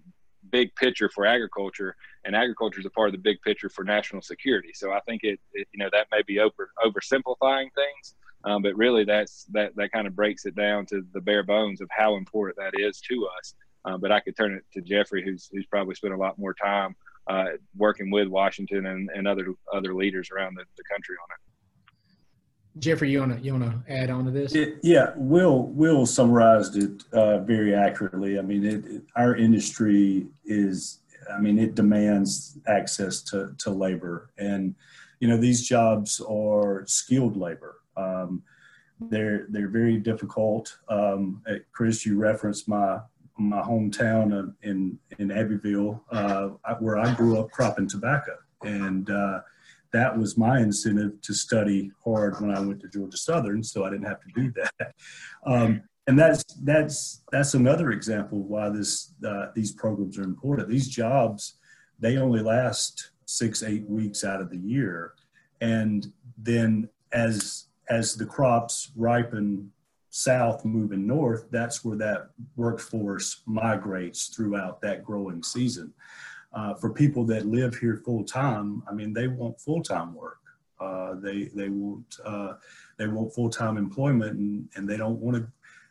big 0.51 0.75
picture 0.77 1.09
for 1.09 1.27
agriculture, 1.27 1.97
and 2.25 2.35
agriculture 2.35 2.81
is 2.81 2.87
a 2.87 2.91
part 2.91 3.09
of 3.09 3.13
the 3.13 3.19
big 3.19 3.41
picture 3.43 3.69
for 3.69 3.85
national 3.85 4.23
security. 4.23 4.73
So 4.75 4.93
I 4.93 5.01
think 5.01 5.25
it, 5.25 5.39
it 5.53 5.69
you 5.73 5.79
know 5.79 5.91
that 5.93 6.07
may 6.11 6.23
be 6.27 6.41
over 6.41 6.71
oversimplifying 6.85 7.69
things. 7.75 8.15
Um, 8.47 8.63
but 8.63 8.77
really, 8.77 9.05
that's 9.05 9.45
that 9.53 9.75
that 9.77 9.91
kind 9.91 10.07
of 10.07 10.15
breaks 10.15 10.47
it 10.47 10.55
down 10.55 10.87
to 10.87 11.05
the 11.13 11.21
bare 11.21 11.43
bones 11.43 11.81
of 11.81 11.89
how 11.91 12.17
important 12.17 12.57
that 12.59 12.81
is 12.81 13.01
to 13.01 13.29
us. 13.39 13.55
Um, 13.85 14.01
but 14.01 14.13
I 14.13 14.21
could 14.21 14.37
turn 14.37 14.55
it 14.55 14.65
to 14.73 14.81
Jeffrey, 14.81 15.23
who's 15.23 15.51
who's 15.53 15.67
probably 15.67 15.97
spent 15.97 16.15
a 16.15 16.17
lot 16.17 16.39
more 16.39 16.55
time 16.55 16.95
uh, 17.27 17.47
working 17.77 18.11
with 18.11 18.29
Washington 18.29 18.87
and, 18.87 19.11
and 19.15 19.27
other 19.27 19.49
other 19.75 19.95
leaders 19.95 20.31
around 20.31 20.55
the, 20.57 20.65
the 20.77 20.85
country 20.85 21.17
on 21.23 21.29
it. 21.35 22.81
Jeffrey, 22.81 23.11
you 23.11 23.19
wanna 23.19 23.39
you 23.43 23.53
wanna 23.53 23.83
add 23.89 24.11
on 24.11 24.25
to 24.27 24.31
this? 24.31 24.55
It, 24.55 24.77
yeah, 24.83 25.13
Will 25.17 25.65
Will 25.69 26.07
summarized 26.07 26.77
it 26.77 27.03
uh, 27.13 27.39
very 27.39 27.75
accurately. 27.75 28.39
I 28.39 28.43
mean, 28.43 28.65
it, 28.65 28.85
it, 28.87 29.03
our 29.17 29.35
industry 29.35 30.27
is, 30.45 31.01
I 31.33 31.41
mean, 31.41 31.59
it 31.59 31.75
demands 31.75 32.59
access 32.69 33.23
to 33.25 33.55
to 33.59 33.71
labor, 33.71 34.31
and 34.39 34.77
you 35.19 35.27
know 35.27 35.37
these 35.37 35.67
jobs 35.67 36.21
are 36.21 36.85
skilled 36.87 37.37
labor. 37.37 37.81
Um, 37.97 38.43
they're 39.01 39.47
they're 39.51 39.69
very 39.69 39.99
difficult. 39.99 40.79
Um, 40.89 41.43
Chris, 41.73 42.07
you 42.07 42.17
referenced 42.19 42.69
my 42.69 43.01
my 43.39 43.61
hometown 43.61 44.55
in 44.63 44.99
in 45.19 45.31
Abbeville, 45.31 46.03
uh, 46.11 46.49
where 46.81 46.99
I 46.99 47.15
grew 47.15 47.39
up 47.39 47.51
cropping 47.51 47.89
tobacco, 47.89 48.37
and 48.63 49.11
uh, 49.11 49.41
that 49.93 50.17
was 50.17 50.37
my 50.37 50.61
incentive 50.61 51.21
to 51.23 51.35
study 51.35 51.91
hard 52.05 52.41
when 52.41 52.51
I 52.51 52.61
went 52.61 52.81
to 52.81 52.89
Georgia 52.89 53.17
Southern, 53.17 53.63
so 53.63 53.85
I 53.85 53.91
didn't 53.91 54.07
have 54.07 54.21
to 54.21 54.29
do 54.35 54.53
that. 54.53 54.95
Um, 55.47 55.83
and 56.07 56.19
that's 56.19 56.45
that's 56.63 57.23
that's 57.33 57.55
another 57.55 57.91
example 57.91 58.41
of 58.41 58.47
why 58.47 58.71
this 58.71 59.13
uh, 59.27 59.47
these 59.55 59.73
programs 59.73 60.19
are 60.19 60.25
important. 60.25 60.69
These 60.69 60.89
jobs 60.89 61.55
they 61.99 62.19
only 62.19 62.43
last 62.43 63.11
six 63.25 63.63
eight 63.63 63.89
weeks 63.89 64.25
out 64.25 64.41
of 64.41 64.51
the 64.51 64.59
year, 64.59 65.13
and 65.61 66.13
then 66.39 66.89
as 67.13 67.67
as 67.89 68.15
the 68.15 68.27
crops 68.27 68.91
ripen 68.97 69.71
south 70.11 70.65
moving 70.65 71.07
north, 71.07 71.47
that's 71.51 71.85
where 71.85 71.97
that 71.97 72.31
workforce 72.57 73.43
migrates 73.47 74.29
throughout 74.29 74.81
that 74.81 75.05
growing 75.05 75.43
season. 75.43 75.93
Uh, 76.53 76.75
for 76.75 76.91
people 76.91 77.25
that 77.25 77.47
live 77.47 77.77
here 77.77 78.01
full 78.05 78.25
time, 78.25 78.83
I 78.89 78.95
mean, 78.95 79.13
they 79.13 79.29
want 79.29 79.61
full 79.61 79.83
time 79.83 80.15
work. 80.15 80.39
Uh, 80.81 81.15
they 81.15 81.51
they 81.55 81.69
want 81.69 82.19
uh, 82.25 82.55
they 82.99 83.07
want 83.07 83.35
full 83.35 83.51
time 83.51 83.77
employment, 83.77 84.39
and, 84.39 84.69
and 84.75 84.89
they 84.89 84.97
don't 84.97 85.21
want 85.21 85.37
to 85.37 85.47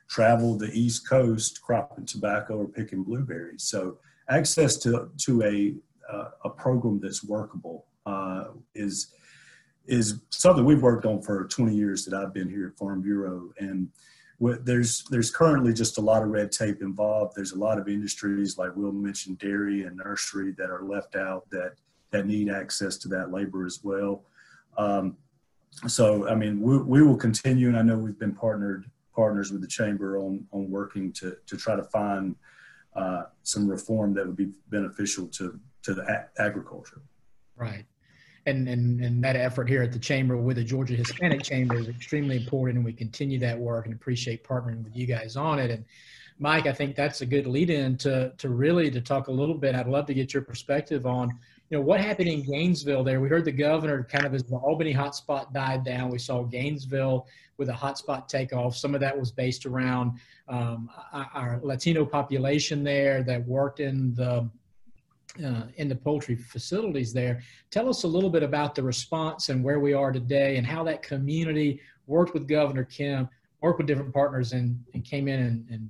travel 0.08 0.58
the 0.58 0.72
East 0.72 1.08
Coast 1.08 1.62
cropping 1.62 2.06
tobacco 2.06 2.58
or 2.58 2.68
picking 2.68 3.04
blueberries. 3.04 3.64
So 3.64 4.00
access 4.30 4.78
to 4.78 5.12
to 5.18 5.44
a 5.44 5.76
uh, 6.12 6.30
a 6.44 6.50
program 6.50 7.00
that's 7.00 7.24
workable 7.24 7.86
uh, 8.06 8.46
is 8.74 9.14
is 9.88 10.22
something 10.30 10.66
we've 10.66 10.82
worked 10.82 11.06
on 11.06 11.22
for 11.22 11.46
20 11.46 11.76
years 11.76 12.06
that 12.06 12.14
I've 12.14 12.34
been 12.34 12.50
here 12.50 12.68
at 12.68 12.78
Farm 12.78 13.02
Bureau. 13.02 13.52
And 13.60 13.90
there's 14.40 15.04
there's 15.10 15.32
currently 15.32 15.74
just 15.74 15.98
a 15.98 16.02
lot 16.02 16.24
of 16.24 16.30
red 16.30 16.52
tape 16.52 16.82
involved. 16.82 17.36
There's 17.36 17.54
a 17.54 17.58
lot 17.58 17.78
of 17.78 17.88
industries 17.88 18.58
like 18.58 18.76
Will 18.76 18.92
mentioned, 18.92 19.40
dairy 19.40 19.84
and 19.84 19.98
nursery 19.98 20.54
that 20.58 20.70
are 20.70 20.84
left 20.84 21.16
out 21.16 21.50
that 21.52 21.76
that 22.12 22.26
need 22.26 22.50
access 22.50 22.98
to 22.98 23.08
that 23.10 23.32
labor 23.32 23.66
as 23.66 23.80
well. 23.84 24.24
Um, 24.78 25.18
so 25.88 26.28
I 26.28 26.36
mean, 26.36 26.60
we, 26.60 26.78
we 26.78 27.02
will 27.02 27.16
continue, 27.16 27.68
and 27.68 27.78
I 27.78 27.82
know 27.82 27.98
we've 27.98 28.20
been 28.20 28.36
partnered 28.36 28.90
partners 29.16 29.52
with 29.52 29.62
the 29.62 29.68
chamber 29.68 30.18
on 30.18 30.46
on 30.52 30.70
working 30.70 31.14
to 31.14 31.38
to 31.48 31.56
try 31.56 31.76
to 31.78 31.84
find 31.84 32.36
uh, 32.94 33.24
some 33.44 33.68
reform 33.68 34.14
that 34.16 34.26
would 34.26 34.38
be 34.38 34.52
beneficial 34.70 35.28
to 35.28 35.60
to 35.84 35.94
the 35.94 36.28
agriculture. 36.38 37.02
Right 37.56 37.86
and, 38.46 38.68
and, 38.68 39.02
and 39.02 39.24
that 39.24 39.36
effort 39.36 39.68
here 39.68 39.82
at 39.82 39.92
the 39.92 40.00
Chamber 40.00 40.38
with 40.38 40.58
the 40.58 40.64
Georgia 40.64 40.94
Hispanic 40.94 41.42
Chamber 41.42 41.76
is 41.76 41.88
extremely 41.88 42.38
important, 42.38 42.78
and 42.78 42.86
we 42.86 42.94
continue 42.94 43.40
that 43.40 43.58
work 43.58 43.86
and 43.86 43.94
appreciate 43.94 44.44
partnering 44.44 44.84
with 44.84 44.96
you 44.96 45.08
guys 45.08 45.36
on 45.36 45.58
it. 45.60 45.72
And 45.72 45.84
Mike, 46.38 46.68
I 46.68 46.74
think 46.74 46.96
that's 46.96 47.22
a 47.22 47.26
good 47.26 47.48
lead 47.48 47.70
in 47.70 47.98
to, 47.98 48.34
to 48.38 48.50
really 48.50 48.92
to 48.92 49.02
talk 49.02 49.28
a 49.28 49.32
little 49.32 49.56
bit. 49.56 49.74
I'd 49.74 49.88
love 49.88 50.06
to 50.08 50.14
get 50.14 50.34
your 50.34 50.44
perspective 50.44 51.06
on, 51.06 51.30
you 51.70 51.78
know, 51.78 51.82
what 51.82 52.00
happened 52.00 52.28
in 52.28 52.44
Gainesville 52.44 53.04
there. 53.04 53.20
We 53.20 53.30
heard 53.30 53.46
the 53.46 53.52
governor 53.52 54.04
kind 54.04 54.26
of 54.26 54.34
as 54.34 54.44
the 54.44 54.58
Albany 54.58 54.94
hotspot 54.94 55.52
died 55.54 55.84
down, 55.84 56.10
we 56.10 56.20
saw 56.20 56.44
Gainesville 56.44 57.28
with 57.58 57.70
a 57.70 57.74
hotspot 57.74 58.28
takeoff. 58.28 58.76
Some 58.76 58.94
of 58.94 59.02
that 59.02 59.18
was 59.18 59.32
based 59.32 59.66
around 59.66 60.20
um, 60.50 60.90
our 61.14 61.60
Latino 61.64 62.06
population 62.06 62.84
there 62.84 63.24
that 63.24 63.46
worked 63.48 63.80
in 63.80 64.14
the 64.14 64.50
uh, 65.44 65.64
in 65.78 65.88
the 65.88 65.96
poultry 65.96 66.36
facilities 66.36 67.14
there. 67.14 67.42
Tell 67.72 67.90
us 67.90 68.04
a 68.04 68.08
little 68.08 68.30
bit 68.30 68.44
about 68.44 68.76
the 68.76 68.84
response 68.84 69.50
and 69.50 69.64
where 69.64 69.80
we 69.80 69.94
are 69.94 70.12
today 70.12 70.58
and 70.58 70.66
how 70.66 70.84
that 70.84 71.02
community 71.02 71.82
worked 72.08 72.34
with 72.34 72.48
Governor 72.48 72.84
Kemp, 72.84 73.30
worked 73.62 73.80
with 73.80 73.88
different 73.88 74.14
partners 74.14 74.54
and, 74.54 74.80
and 74.94 75.04
came 75.04 75.28
in 75.28 75.40
and, 75.40 75.66
and 75.70 75.90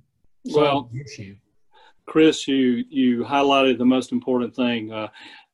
well, 0.54 0.90
the 0.94 1.02
issue. 1.02 1.36
Chris, 2.06 2.48
you, 2.48 2.84
you 2.90 3.24
highlighted 3.24 3.78
the 3.78 3.86
most 3.86 4.12
important 4.12 4.56
thing, 4.56 4.92
uh, 4.92 5.08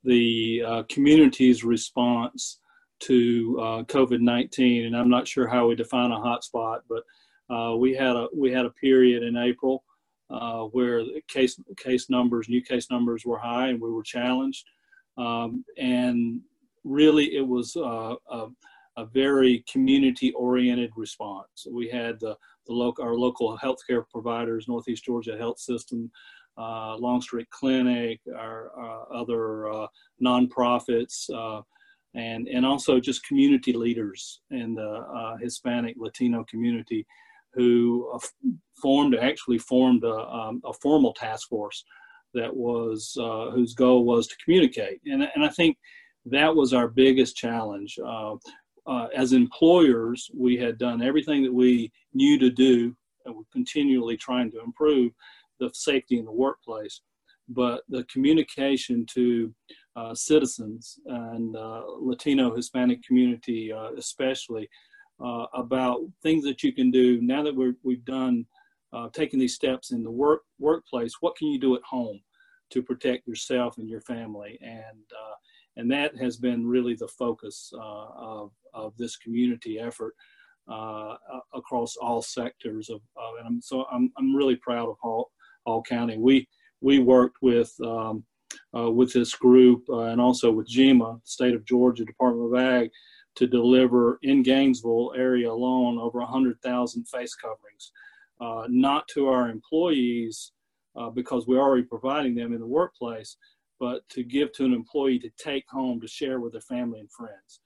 the 0.04 0.63
uh, 0.65 0.84
community's 0.89 1.63
response 1.63 2.60
to 2.99 3.58
uh, 3.60 3.84
COVID-19. 3.84 4.88
And 4.88 4.95
I'm 4.95 5.10
not 5.10 5.27
sure 5.27 5.47
how 5.47 5.67
we 5.67 5.75
define 5.75 6.12
a 6.12 6.15
hotspot, 6.15 6.80
but 6.89 7.04
uh, 7.54 7.75
we 7.75 7.93
had 7.93 8.15
a 8.15 8.27
we 8.34 8.51
had 8.51 8.65
a 8.65 8.69
period 8.69 9.23
in 9.23 9.36
April 9.36 9.84
uh, 10.32 10.63
where 10.65 11.04
case 11.28 11.60
case 11.78 12.10
numbers, 12.10 12.50
new 12.50 12.62
case 12.62 12.89
numbers 12.89 13.26
were 13.26 13.38
high, 13.38 13.67
and 13.67 13.82
we 13.82 13.91
were 13.91 14.04
challenged. 14.04 14.65
Um, 15.17 15.65
and 15.78 16.41
really, 16.84 17.36
it 17.36 17.46
was 17.46 17.76
uh, 17.76 18.15
a, 18.30 18.48
a, 18.98 19.06
very 19.06 19.63
community-oriented 19.70 20.91
response. 20.96 21.67
We 21.70 21.89
had 21.89 22.20
the, 22.20 22.38
the 22.65 22.74
local 22.74 23.04
our 23.04 23.15
local 23.15 23.58
healthcare 23.58 24.04
providers, 24.10 24.67
Northeast 24.67 25.04
Georgia 25.04 25.38
Health 25.38 25.60
System, 25.60 26.10
uh, 26.58 26.96
Longstreet 26.98 27.50
Clinic, 27.50 28.22
our, 28.36 28.72
our 28.72 29.13
other 29.13 29.72
uh, 29.72 29.88
nonprofits. 30.24 31.30
Uh, 31.30 31.62
and, 32.13 32.50
and 32.50 32.65
also 32.65 33.00
just 33.00 33.26
community 33.26 33.72
leaders 33.72 34.41
in 34.52 34.76
the 34.76 34.89
uh, 34.89 35.38
Hispanic 35.38 35.96
Latino 35.98 36.44
community 36.44 37.06
who 37.53 38.09
uh, 38.13 38.19
formed 38.81 39.15
actually 39.15 39.57
formed 39.57 40.03
a, 40.03 40.27
um, 40.27 40.61
a, 40.65 40.73
formal 40.73 41.13
task 41.13 41.49
force 41.49 41.83
that 42.33 42.55
was 42.55 43.15
uh, 43.19 43.51
whose 43.51 43.73
goal 43.73 44.05
was 44.05 44.27
to 44.27 44.35
communicate. 44.43 45.01
And, 45.05 45.27
and 45.35 45.43
I 45.43 45.49
think 45.49 45.77
that 46.25 46.55
was 46.55 46.73
our 46.73 46.87
biggest 46.87 47.35
challenge 47.35 47.97
uh, 48.05 48.35
uh, 48.87 49.07
as 49.15 49.33
employers 49.33 50.29
we 50.35 50.57
had 50.57 50.77
done 50.77 51.01
everything 51.01 51.43
that 51.43 51.53
we 51.53 51.91
knew 52.13 52.39
to 52.39 52.49
do 52.49 52.95
and 53.25 53.35
we're 53.35 53.43
continually 53.51 54.17
trying 54.17 54.49
to 54.51 54.61
improve 54.61 55.11
the 55.59 55.69
safety 55.73 56.17
in 56.17 56.25
the 56.25 56.31
workplace. 56.31 57.01
But 57.49 57.83
the 57.89 58.03
communication 58.05 59.05
to 59.13 59.53
uh, 59.95 60.15
citizens 60.15 60.97
and 61.05 61.55
uh, 61.55 61.83
Latino 61.99 62.55
Hispanic 62.55 63.03
community 63.03 63.71
especially 63.97 64.69
uh, 65.23 65.45
about 65.53 66.01
things 66.23 66.43
that 66.43 66.63
you 66.63 66.73
can 66.73 66.91
do 66.91 67.21
now 67.21 67.43
that 67.43 67.55
we're, 67.55 67.75
we've 67.84 68.05
done 68.05 68.45
uh, 68.93 69.10
taking 69.13 69.39
these 69.39 69.55
steps 69.55 69.91
in 69.91 70.03
the 70.03 70.12
work 70.12 70.41
workplace. 70.60 71.15
What 71.21 71.36
can 71.36 71.47
you 71.47 71.60
do 71.60 71.75
at 71.75 71.84
home 71.84 72.19
to 72.71 72.81
protect 72.81 73.27
yourself 73.27 73.77
and 73.77 73.89
your 73.89 74.01
family? 74.01 74.57
And 74.62 74.81
uh, 75.12 75.36
and 75.77 75.89
that 75.91 76.17
has 76.17 76.38
been 76.38 76.67
really 76.67 76.95
the 76.95 77.07
focus 77.07 77.71
uh, 77.73 78.07
of 78.15 78.51
of 78.73 78.95
this 78.97 79.17
community 79.17 79.79
effort 79.79 80.13
uh, 80.67 81.15
across 81.53 81.95
all 81.95 82.21
sectors 82.21 82.89
of. 82.89 83.01
of 83.15 83.36
and 83.39 83.47
I'm, 83.47 83.62
so 83.62 83.86
I'm 83.91 84.12
I'm 84.17 84.36
really 84.36 84.57
proud 84.57 84.89
of 84.89 84.97
Hall 85.01 85.31
Hall 85.65 85.84
County. 85.84 86.17
We 86.17 86.47
we 86.81 86.99
worked 86.99 87.38
with. 87.41 87.73
Um, 87.86 88.23
uh, 88.77 88.91
with 88.91 89.13
this 89.13 89.34
group 89.34 89.84
and 89.88 90.19
also 90.19 90.51
with 90.51 90.67
GEMA, 90.67 91.21
State 91.23 91.53
of 91.53 91.63
Georgia 91.65 92.03
Department 92.03 92.53
of 92.53 92.60
Ag, 92.60 92.89
to 93.36 93.48
deliver 93.48 94.20
in 94.24 94.44
Gainesville 94.44 95.13
area 95.15 95.52
alone 95.52 95.98
over 95.98 96.20
100,000 96.20 97.06
face 97.06 97.36
coverings, 97.36 97.91
uh, 98.39 98.67
not 98.70 99.08
to 99.10 99.28
our 99.28 99.50
employees 99.50 100.52
uh, 100.96 101.10
because 101.10 101.48
we're 101.48 101.62
already 101.62 101.84
providing 101.84 102.36
them 102.36 102.54
in 102.54 102.60
the 102.60 102.67
workplace, 102.67 103.38
but 103.80 104.08
to 104.10 104.24
give 104.24 104.52
to 104.54 104.65
an 104.65 104.74
employee 104.74 105.20
to 105.20 105.30
take 105.38 105.65
home 105.70 106.00
to 106.02 106.08
share 106.08 106.39
with 106.39 106.52
their 106.52 106.62
family 106.62 107.00
and 107.00 107.12
friends. 107.12 107.62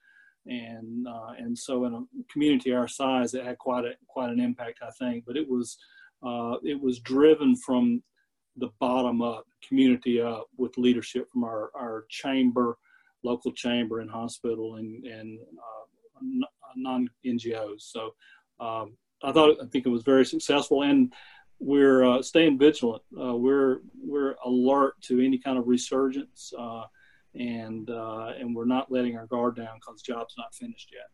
And 0.46 1.08
uh, 1.08 1.32
and 1.38 1.58
so 1.58 1.86
in 1.86 1.94
a 1.94 2.02
community 2.32 2.72
our 2.72 2.86
size, 2.86 3.34
it 3.34 3.44
had 3.44 3.58
quite 3.58 3.84
a 3.84 3.94
quite 4.06 4.30
an 4.30 4.38
impact, 4.38 4.78
I 4.80 4.90
think. 4.92 5.24
But 5.26 5.36
it 5.36 5.48
was 5.48 5.76
uh, 6.24 6.56
it 6.62 6.80
was 6.80 7.00
driven 7.00 7.56
from 7.56 8.02
the 8.56 8.70
bottom 8.78 9.22
up, 9.22 9.44
community 9.66 10.20
up, 10.20 10.46
with 10.56 10.78
leadership 10.78 11.28
from 11.32 11.42
our 11.42 11.72
our 11.74 12.04
chamber, 12.08 12.78
local 13.24 13.52
chamber 13.52 14.00
and 14.00 14.10
hospital 14.10 14.76
and, 14.76 15.04
and 15.04 15.38
uh, 15.40 16.46
non 16.76 17.08
NGOs. 17.24 17.80
So 17.80 18.14
um, 18.60 18.96
I 19.22 19.32
thought 19.32 19.56
I 19.62 19.66
think 19.66 19.86
it 19.86 19.90
was 19.90 20.02
very 20.02 20.24
successful, 20.24 20.82
and 20.82 21.12
we're 21.58 22.04
uh, 22.04 22.22
staying 22.22 22.58
vigilant. 22.58 23.02
Uh, 23.18 23.34
we're 23.34 23.78
we're 24.02 24.36
alert 24.44 25.00
to 25.02 25.20
any 25.20 25.38
kind 25.38 25.58
of 25.58 25.66
resurgence, 25.66 26.52
uh, 26.58 26.84
and 27.34 27.90
uh, 27.90 28.32
and 28.38 28.54
we're 28.54 28.66
not 28.66 28.90
letting 28.90 29.16
our 29.16 29.26
guard 29.26 29.56
down 29.56 29.76
because 29.80 30.02
the 30.02 30.12
job's 30.12 30.34
not 30.36 30.54
finished 30.54 30.90
yet. 30.92 31.08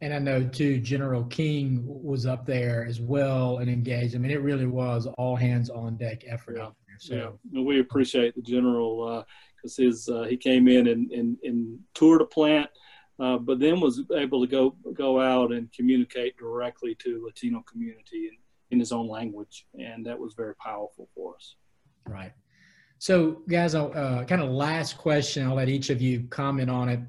And 0.00 0.14
I 0.14 0.20
know 0.20 0.44
too, 0.44 0.78
General 0.78 1.24
King 1.24 1.82
was 1.84 2.24
up 2.24 2.46
there 2.46 2.86
as 2.86 3.00
well 3.00 3.58
and 3.58 3.68
engaged. 3.68 4.14
I 4.14 4.18
mean, 4.18 4.30
it 4.30 4.42
really 4.42 4.66
was 4.66 5.06
all 5.18 5.34
hands 5.34 5.70
on 5.70 5.96
deck 5.96 6.22
effort. 6.26 6.56
Yeah. 6.56 6.68
So 7.00 7.38
yeah. 7.50 7.62
we 7.62 7.80
appreciate 7.80 8.34
the 8.36 8.42
general 8.42 9.08
uh, 9.08 9.24
because 9.58 9.76
his 9.76 10.08
uh, 10.08 10.22
he 10.24 10.36
came 10.36 10.68
in 10.68 10.88
and, 10.88 11.10
and, 11.10 11.36
and 11.42 11.78
toured 11.94 12.20
a 12.20 12.24
plant, 12.24 12.68
uh, 13.18 13.38
but 13.38 13.58
then 13.58 13.80
was 13.80 14.02
able 14.14 14.40
to 14.40 14.46
go 14.46 14.76
go 14.94 15.20
out 15.20 15.52
and 15.52 15.72
communicate 15.72 16.36
directly 16.36 16.94
to 16.96 17.22
Latino 17.24 17.62
community 17.70 18.28
in, 18.28 18.36
in 18.70 18.78
his 18.78 18.92
own 18.92 19.08
language, 19.08 19.66
and 19.78 20.04
that 20.06 20.18
was 20.18 20.34
very 20.34 20.54
powerful 20.56 21.08
for 21.14 21.34
us. 21.34 21.56
Right. 22.06 22.32
So, 23.00 23.42
guys, 23.48 23.74
uh, 23.74 24.24
kind 24.26 24.42
of 24.42 24.50
last 24.50 24.98
question. 24.98 25.46
I'll 25.46 25.54
let 25.54 25.68
each 25.68 25.90
of 25.90 26.02
you 26.02 26.26
comment 26.30 26.68
on 26.68 26.88
it. 26.88 27.00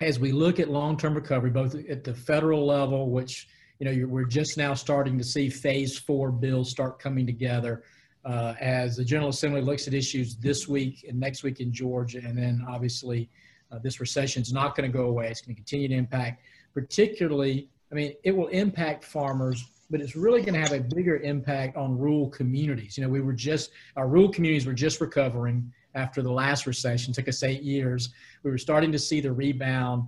As 0.00 0.18
we 0.18 0.32
look 0.32 0.58
at 0.58 0.68
long-term 0.68 1.14
recovery, 1.14 1.50
both 1.50 1.74
at 1.88 2.02
the 2.02 2.14
federal 2.14 2.66
level, 2.66 3.10
which 3.10 3.46
you 3.78 3.86
know 3.86 4.06
we're 4.06 4.24
just 4.24 4.56
now 4.56 4.74
starting 4.74 5.18
to 5.18 5.24
see 5.24 5.48
phase 5.48 5.98
four 5.98 6.30
bills 6.30 6.70
start 6.70 6.98
coming 6.98 7.26
together 7.26 7.84
uh, 8.24 8.54
as 8.60 8.96
the 8.96 9.04
General 9.04 9.30
Assembly 9.30 9.60
looks 9.60 9.86
at 9.88 9.94
issues 9.94 10.36
this 10.36 10.68
week 10.68 11.04
and 11.08 11.18
next 11.18 11.42
week 11.42 11.60
in 11.60 11.72
Georgia, 11.72 12.20
and 12.24 12.36
then 12.36 12.64
obviously 12.68 13.28
uh, 13.70 13.78
this 13.82 14.00
recession 14.00 14.42
is 14.42 14.52
not 14.52 14.76
going 14.76 14.90
to 14.90 14.96
go 14.96 15.06
away. 15.06 15.28
It's 15.28 15.40
going 15.40 15.54
to 15.54 15.60
continue 15.60 15.88
to 15.88 15.94
impact, 15.94 16.42
particularly, 16.74 17.68
I 17.90 17.94
mean, 17.94 18.14
it 18.22 18.36
will 18.36 18.48
impact 18.48 19.04
farmers, 19.04 19.64
but 19.90 20.00
it's 20.00 20.14
really 20.14 20.42
going 20.42 20.54
to 20.54 20.60
have 20.60 20.72
a 20.72 20.80
bigger 20.80 21.18
impact 21.18 21.76
on 21.76 21.98
rural 21.98 22.28
communities. 22.28 22.96
You 22.96 23.04
know, 23.04 23.10
we 23.10 23.20
were 23.20 23.32
just, 23.32 23.70
our 23.96 24.08
rural 24.08 24.30
communities 24.30 24.66
were 24.66 24.72
just 24.72 25.00
recovering 25.00 25.72
after 25.94 26.22
the 26.22 26.32
last 26.32 26.66
recession, 26.66 27.10
it 27.10 27.14
took 27.14 27.28
us 27.28 27.42
eight 27.42 27.62
years. 27.62 28.10
We 28.42 28.50
were 28.50 28.58
starting 28.58 28.92
to 28.92 28.98
see 28.98 29.20
the 29.20 29.32
rebound 29.32 30.04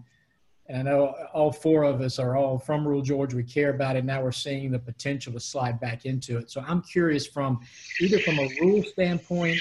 and 0.68 0.78
I 0.78 0.82
know 0.82 1.14
all 1.32 1.52
four 1.52 1.82
of 1.82 2.00
us 2.00 2.18
are 2.18 2.36
all 2.36 2.58
from 2.58 2.86
rural 2.86 3.02
Georgia. 3.02 3.36
We 3.36 3.44
care 3.44 3.70
about 3.70 3.96
it. 3.96 4.04
Now 4.04 4.22
we're 4.22 4.32
seeing 4.32 4.70
the 4.70 4.78
potential 4.78 5.32
to 5.34 5.40
slide 5.40 5.78
back 5.78 6.06
into 6.06 6.38
it. 6.38 6.50
So 6.50 6.64
I'm 6.66 6.80
curious 6.80 7.26
from 7.26 7.60
either 8.00 8.18
from 8.20 8.38
a 8.38 8.48
rural 8.60 8.82
standpoint 8.82 9.58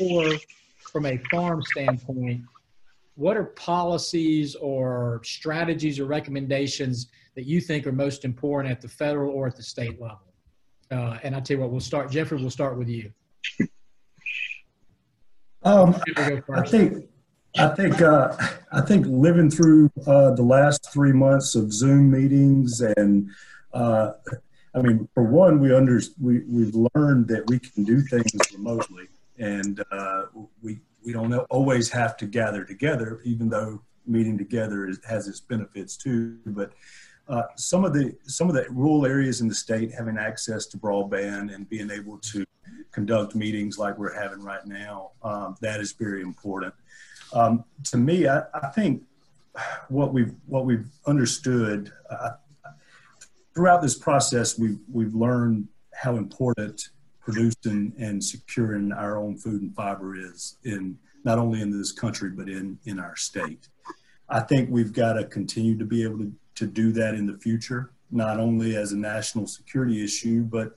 or 0.00 0.30
from 0.92 1.06
a 1.06 1.18
farm 1.30 1.62
standpoint, 1.62 2.42
what 3.16 3.36
are 3.36 3.44
policies 3.44 4.54
or 4.56 5.20
strategies 5.24 5.98
or 5.98 6.04
recommendations 6.04 7.08
that 7.34 7.44
you 7.44 7.60
think 7.60 7.86
are 7.86 7.92
most 7.92 8.24
important 8.24 8.70
at 8.70 8.80
the 8.80 8.88
federal 8.88 9.32
or 9.32 9.46
at 9.46 9.56
the 9.56 9.62
state 9.62 10.00
level? 10.00 10.20
Uh, 10.90 11.18
and 11.24 11.34
I'll 11.34 11.42
tell 11.42 11.56
you 11.56 11.62
what, 11.62 11.72
we'll 11.72 11.80
start, 11.80 12.10
Jeffrey, 12.10 12.38
we'll 12.38 12.50
start 12.50 12.78
with 12.78 12.88
you. 12.88 13.10
Um, 15.64 15.96
I 16.16 16.62
think 16.62 17.08
I 17.58 17.68
think 17.68 18.02
uh, 18.02 18.36
I 18.72 18.80
think 18.82 19.06
living 19.06 19.50
through 19.50 19.90
uh, 20.06 20.32
the 20.32 20.42
last 20.42 20.92
three 20.92 21.12
months 21.12 21.54
of 21.54 21.72
Zoom 21.72 22.10
meetings 22.10 22.80
and 22.80 23.30
uh, 23.72 24.12
I 24.76 24.82
mean, 24.82 25.08
for 25.14 25.22
one, 25.22 25.58
we 25.58 25.74
under 25.74 26.00
we 26.20 26.40
we've 26.40 26.74
learned 26.94 27.28
that 27.28 27.48
we 27.48 27.58
can 27.58 27.84
do 27.84 28.02
things 28.02 28.30
remotely, 28.52 29.08
and 29.38 29.82
uh, 29.90 30.26
we 30.62 30.80
we 31.02 31.12
don't 31.14 31.32
always 31.32 31.90
have 31.90 32.16
to 32.18 32.26
gather 32.26 32.62
together, 32.64 33.20
even 33.24 33.48
though 33.48 33.80
meeting 34.06 34.36
together 34.36 34.86
is, 34.86 34.98
has 35.08 35.28
its 35.28 35.40
benefits 35.40 35.96
too. 35.96 36.38
But 36.44 36.72
uh, 37.26 37.44
some 37.56 37.86
of 37.86 37.94
the 37.94 38.14
some 38.26 38.50
of 38.50 38.54
the 38.54 38.66
rural 38.68 39.06
areas 39.06 39.40
in 39.40 39.48
the 39.48 39.54
state 39.54 39.92
having 39.92 40.18
access 40.18 40.66
to 40.66 40.76
broadband 40.76 41.54
and 41.54 41.66
being 41.68 41.90
able 41.90 42.18
to 42.18 42.44
conduct 42.92 43.34
meetings 43.34 43.78
like 43.78 43.96
we're 43.96 44.14
having 44.14 44.42
right 44.42 44.66
now, 44.66 45.12
um, 45.22 45.56
that 45.62 45.80
is 45.80 45.92
very 45.92 46.20
important. 46.20 46.74
Um, 47.32 47.64
to 47.84 47.96
me, 47.96 48.28
I, 48.28 48.42
I, 48.54 48.68
think 48.68 49.02
what 49.88 50.12
we've 50.12 50.34
what 50.46 50.64
we've 50.64 50.86
understood 51.06 51.92
uh, 52.10 52.30
throughout 53.54 53.82
this 53.82 53.96
process, 53.96 54.58
we've 54.58 54.78
we've 54.92 55.14
learned 55.14 55.68
how 55.94 56.16
important 56.16 56.90
producing 57.20 57.92
and 57.98 58.22
securing 58.22 58.92
our 58.92 59.18
own 59.18 59.36
food 59.36 59.62
and 59.62 59.74
fiber 59.74 60.14
is 60.16 60.58
in 60.64 60.96
not 61.24 61.38
only 61.38 61.60
in 61.60 61.76
this 61.76 61.90
country 61.90 62.30
but 62.30 62.48
in 62.48 62.78
in 62.84 63.00
our 63.00 63.16
state. 63.16 63.68
I 64.28 64.40
think 64.40 64.70
we've 64.70 64.92
got 64.92 65.14
to 65.14 65.24
continue 65.24 65.78
to 65.78 65.84
be 65.84 66.02
able 66.02 66.18
to, 66.18 66.32
to 66.56 66.66
do 66.66 66.92
that 66.92 67.14
in 67.14 67.26
the 67.26 67.38
future, 67.38 67.92
not 68.10 68.40
only 68.40 68.76
as 68.76 68.92
a 68.92 68.96
national 68.96 69.46
security 69.46 70.02
issue, 70.02 70.42
but 70.42 70.76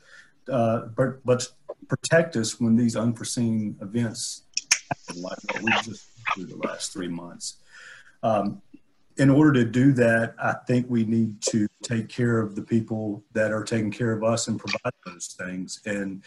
uh, 0.51 0.87
but 0.95 1.23
but 1.25 1.47
protect 1.87 2.35
us 2.35 2.59
when 2.59 2.75
these 2.75 2.95
unforeseen 2.95 3.75
events 3.81 4.43
happen, 4.89 5.21
like 5.21 5.37
what 5.51 5.63
we 5.63 5.71
just 5.91 6.08
through 6.33 6.45
the 6.45 6.57
last 6.57 6.93
three 6.93 7.07
months. 7.07 7.57
Um, 8.23 8.61
in 9.17 9.29
order 9.29 9.51
to 9.53 9.65
do 9.65 9.91
that, 9.93 10.33
I 10.41 10.53
think 10.65 10.85
we 10.89 11.03
need 11.03 11.41
to 11.49 11.67
take 11.83 12.07
care 12.07 12.39
of 12.39 12.55
the 12.55 12.61
people 12.61 13.23
that 13.33 13.51
are 13.51 13.63
taking 13.63 13.91
care 13.91 14.13
of 14.13 14.23
us 14.23 14.47
and 14.47 14.57
provide 14.57 14.93
those 15.05 15.35
things. 15.37 15.81
And 15.85 16.23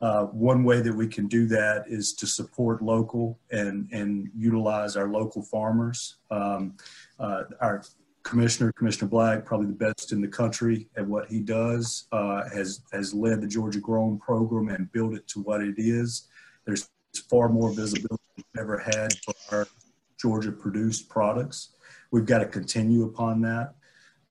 uh, 0.00 0.24
one 0.26 0.62
way 0.62 0.80
that 0.80 0.94
we 0.94 1.08
can 1.08 1.26
do 1.26 1.46
that 1.46 1.84
is 1.88 2.14
to 2.14 2.26
support 2.26 2.80
local 2.80 3.40
and, 3.50 3.88
and 3.92 4.30
utilize 4.36 4.96
our 4.96 5.08
local 5.08 5.42
farmers. 5.42 6.18
Um, 6.30 6.76
uh, 7.18 7.42
our 7.60 7.82
commissioner, 8.22 8.70
Commissioner 8.72 9.08
Black, 9.08 9.44
probably 9.44 9.66
the 9.66 9.72
best 9.72 10.12
in 10.12 10.20
the 10.20 10.28
country 10.28 10.86
at 10.96 11.04
what 11.04 11.28
he 11.28 11.40
does, 11.40 12.04
uh, 12.12 12.48
has, 12.54 12.82
has 12.92 13.12
led 13.12 13.40
the 13.40 13.48
Georgia 13.48 13.80
Grown 13.80 14.18
program 14.18 14.68
and 14.68 14.92
built 14.92 15.14
it 15.14 15.26
to 15.28 15.40
what 15.40 15.60
it 15.60 15.74
is. 15.78 16.28
There's 16.66 16.88
far 17.28 17.48
more 17.48 17.72
visibility 17.72 18.22
ever 18.56 18.78
had 18.78 19.12
for 19.24 19.34
our 19.50 19.68
Georgia 20.20 20.52
produced 20.52 21.08
products. 21.08 21.70
We've 22.10 22.26
got 22.26 22.38
to 22.38 22.46
continue 22.46 23.04
upon 23.04 23.40
that 23.42 23.74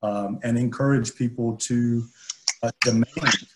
um, 0.02 0.40
and 0.42 0.58
encourage 0.58 1.14
people 1.14 1.56
to 1.56 2.04
uh, 2.62 2.70
demand 2.80 3.46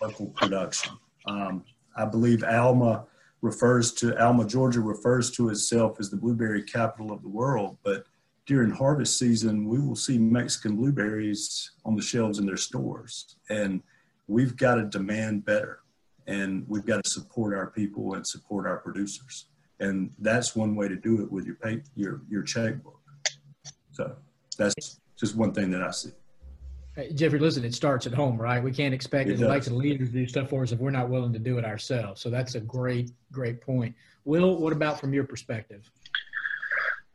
local 0.00 0.26
production. 0.28 0.92
Um, 1.26 1.64
I 1.96 2.04
believe 2.04 2.44
Alma 2.44 3.04
refers 3.40 3.92
to 3.94 4.20
Alma, 4.22 4.46
Georgia 4.46 4.80
refers 4.80 5.30
to 5.32 5.48
itself 5.50 5.98
as 6.00 6.10
the 6.10 6.16
blueberry 6.16 6.62
capital 6.62 7.12
of 7.12 7.22
the 7.22 7.28
world, 7.28 7.78
but 7.84 8.04
during 8.46 8.70
harvest 8.70 9.18
season, 9.18 9.68
we 9.68 9.78
will 9.78 9.94
see 9.94 10.18
Mexican 10.18 10.76
blueberries 10.76 11.72
on 11.84 11.94
the 11.94 12.02
shelves 12.02 12.38
in 12.38 12.46
their 12.46 12.56
stores. 12.56 13.36
And 13.50 13.82
we've 14.26 14.56
got 14.56 14.76
to 14.76 14.84
demand 14.84 15.44
better 15.44 15.80
and 16.26 16.64
we've 16.68 16.84
got 16.84 17.04
to 17.04 17.10
support 17.10 17.54
our 17.54 17.68
people 17.70 18.14
and 18.14 18.26
support 18.26 18.66
our 18.66 18.78
producers. 18.78 19.46
And 19.80 20.10
that's 20.18 20.56
one 20.56 20.74
way 20.74 20.88
to 20.88 20.96
do 20.96 21.22
it 21.22 21.30
with 21.30 21.46
your 21.46 21.54
pay, 21.56 21.82
your, 21.94 22.22
your 22.28 22.42
checkbook. 22.42 23.00
So 23.92 24.16
that's 24.56 25.00
just 25.18 25.36
one 25.36 25.52
thing 25.52 25.70
that 25.70 25.82
I 25.82 25.90
see. 25.90 26.10
Jeffrey, 27.14 27.38
listen, 27.38 27.64
it 27.64 27.74
starts 27.74 28.06
at 28.06 28.14
home, 28.14 28.36
right? 28.36 28.62
We 28.62 28.72
can't 28.72 28.92
expect 28.92 29.28
the 29.28 29.46
likes 29.46 29.68
of 29.68 29.74
leaders 29.74 30.08
to 30.08 30.14
do 30.14 30.26
stuff 30.26 30.50
for 30.50 30.64
us 30.64 30.72
if 30.72 30.80
we're 30.80 30.90
not 30.90 31.08
willing 31.08 31.32
to 31.32 31.38
do 31.38 31.56
it 31.58 31.64
ourselves. 31.64 32.20
So 32.20 32.28
that's 32.28 32.56
a 32.56 32.60
great, 32.60 33.12
great 33.30 33.60
point. 33.60 33.94
Will, 34.24 34.56
what 34.56 34.72
about 34.72 34.98
from 34.98 35.12
your 35.12 35.24
perspective? 35.24 35.88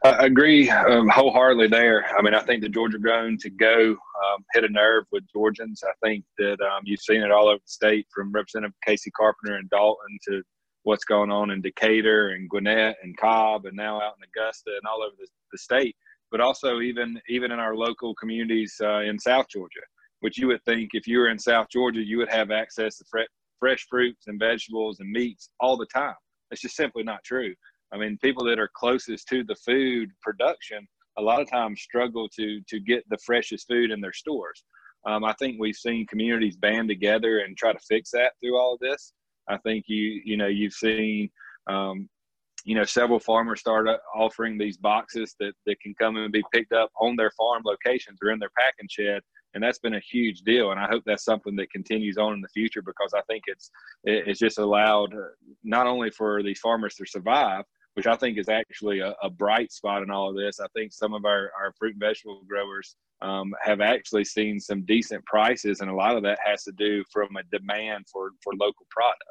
I 0.06 0.26
agree 0.26 0.70
um, 0.70 1.08
wholeheartedly 1.08 1.68
there. 1.68 2.06
I 2.18 2.22
mean, 2.22 2.34
I 2.34 2.42
think 2.42 2.62
the 2.62 2.70
Georgia 2.70 2.98
grown 2.98 3.38
to 3.40 3.50
go 3.50 3.92
um, 3.92 4.46
hit 4.54 4.66
a 4.66 4.70
nerve 4.70 5.06
with 5.12 5.24
Georgians. 5.32 5.82
I 5.84 5.94
think 6.06 6.26
that 6.38 6.60
um, 6.60 6.82
you've 6.84 7.00
seen 7.00 7.22
it 7.22 7.32
all 7.32 7.48
over 7.48 7.60
the 7.60 7.72
state 7.72 8.08
from 8.14 8.32
Representative 8.32 8.76
Casey 8.86 9.12
Carpenter 9.12 9.56
and 9.56 9.70
Dalton 9.70 10.18
to 10.28 10.44
what's 10.84 11.06
going 11.06 11.32
on 11.32 11.50
in 11.52 11.62
Decatur 11.62 12.30
and 12.30 12.50
Gwinnett 12.50 12.98
and 13.04 13.18
Cobb 13.18 13.66
and 13.66 13.76
now 13.76 14.02
out 14.02 14.16
in 14.18 14.24
Augusta 14.24 14.72
and 14.72 14.88
all 14.88 15.02
over 15.02 15.16
the, 15.18 15.28
the 15.52 15.58
state 15.58 15.96
but 16.34 16.42
also 16.42 16.82
even 16.82 17.22
even 17.30 17.52
in 17.52 17.60
our 17.60 17.76
local 17.76 18.16
communities 18.16 18.76
uh, 18.82 19.02
in 19.02 19.20
South 19.20 19.46
Georgia, 19.48 19.86
which 20.22 20.40
you 20.40 20.48
would 20.48 20.66
think 20.66 20.90
if 20.94 21.08
you 21.08 21.20
were 21.20 21.30
in 21.30 21.38
South 21.38 21.68
Georgia, 21.72 22.02
you 22.02 22.18
would 22.18 22.32
have 22.32 22.50
access 22.50 22.98
to 22.98 23.06
fresh 23.10 23.28
fresh 23.60 23.86
fruits 23.88 24.26
and 24.26 24.40
vegetables 24.40 25.00
and 25.00 25.10
meats 25.12 25.50
all 25.60 25.78
the 25.78 25.86
time. 25.86 26.16
It's 26.50 26.60
just 26.60 26.76
simply 26.76 27.04
not 27.04 27.24
true. 27.24 27.54
I 27.94 27.98
mean, 27.98 28.18
people 28.18 28.44
that 28.46 28.60
are 28.60 28.70
closest 28.76 29.28
to 29.28 29.44
the 29.44 29.56
food 29.56 30.10
production 30.24 30.88
a 31.20 31.22
lot 31.22 31.40
of 31.40 31.50
times 31.50 31.82
struggle 31.82 32.28
to 32.30 32.62
to 32.68 32.80
get 32.80 33.08
the 33.10 33.20
freshest 33.24 33.68
food 33.68 33.92
in 33.92 34.02
their 34.02 34.12
stores. 34.12 34.64
Um, 35.06 35.24
I 35.24 35.34
think 35.34 35.58
we've 35.60 35.76
seen 35.76 36.08
communities 36.08 36.58
band 36.58 36.90
together 36.90 37.40
and 37.42 37.56
try 37.56 37.74
to 37.74 37.80
fix 37.88 38.10
that 38.12 38.32
through 38.42 38.58
all 38.58 38.74
of 38.74 38.80
this. 38.80 39.14
I 39.48 39.58
think 39.58 39.86
you 39.88 40.22
you 40.24 40.38
know 40.38 40.48
you've 40.48 40.74
seen 40.74 41.30
um, 41.68 42.10
you 42.66 42.76
know, 42.76 42.86
several 42.86 43.20
farmers 43.20 43.60
start 43.60 43.88
offering 44.16 44.58
these 44.58 44.78
boxes 44.78 45.36
that, 45.40 45.54
that 45.66 45.80
can 45.82 45.94
come 45.96 46.16
and 46.16 46.32
be 46.32 46.44
picked 46.54 46.72
up 46.72 46.90
on 47.00 47.16
their 47.16 47.32
farm 47.32 47.64
locations 47.66 48.20
or 48.24 48.32
in 48.32 48.40
their 48.40 48.52
packing 48.58 48.88
shed. 48.90 49.22
And 49.54 49.64
that's 49.64 49.80
been 49.80 49.96
a 49.96 50.00
huge 50.00 50.42
deal. 50.42 50.72
And 50.72 50.80
I 50.80 50.88
hope 50.88 51.04
that's 51.06 51.26
something 51.26 51.56
that 51.58 51.72
continues 51.72 52.18
on 52.18 52.34
in 52.34 52.42
the 52.42 52.48
future 52.50 52.82
because 52.82 53.14
I 53.14 53.22
think 53.30 53.44
it's, 53.48 53.70
it's 54.04 54.40
just 54.40 54.60
allowed 54.60 55.14
uh, 55.14 55.28
not 55.64 55.88
only 55.88 56.10
for 56.10 56.42
these 56.42 56.60
farmers 56.60 56.96
to 56.96 57.06
survive, 57.06 57.66
which 57.96 58.08
I 58.08 58.16
think 58.16 58.38
is 58.38 58.50
actually 58.50 59.00
a, 59.00 59.16
a 59.22 59.30
bright 59.30 59.72
spot 59.72 60.04
in 60.04 60.10
all 60.10 60.30
of 60.30 60.36
this. 60.36 60.60
I 60.60 60.68
think 60.76 60.94
some 60.94 61.14
of 61.14 61.26
our, 61.26 61.52
our 61.60 61.74
fruit 61.78 61.94
and 61.94 62.00
vegetable 62.00 62.44
growers 62.48 62.96
um, 63.22 63.54
have 63.62 63.82
actually 63.82 64.26
seen 64.26 64.60
some 64.60 64.84
decent 64.84 65.26
prices. 65.26 65.80
And 65.80 65.90
a 65.90 65.96
lot 65.96 66.18
of 66.18 66.24
that 66.24 66.40
has 66.44 66.64
to 66.64 66.72
do 66.74 67.04
from 67.12 67.30
a 67.38 67.58
demand 67.58 68.06
for, 68.12 68.32
for 68.44 68.54
local 68.54 68.86
product. 68.90 69.24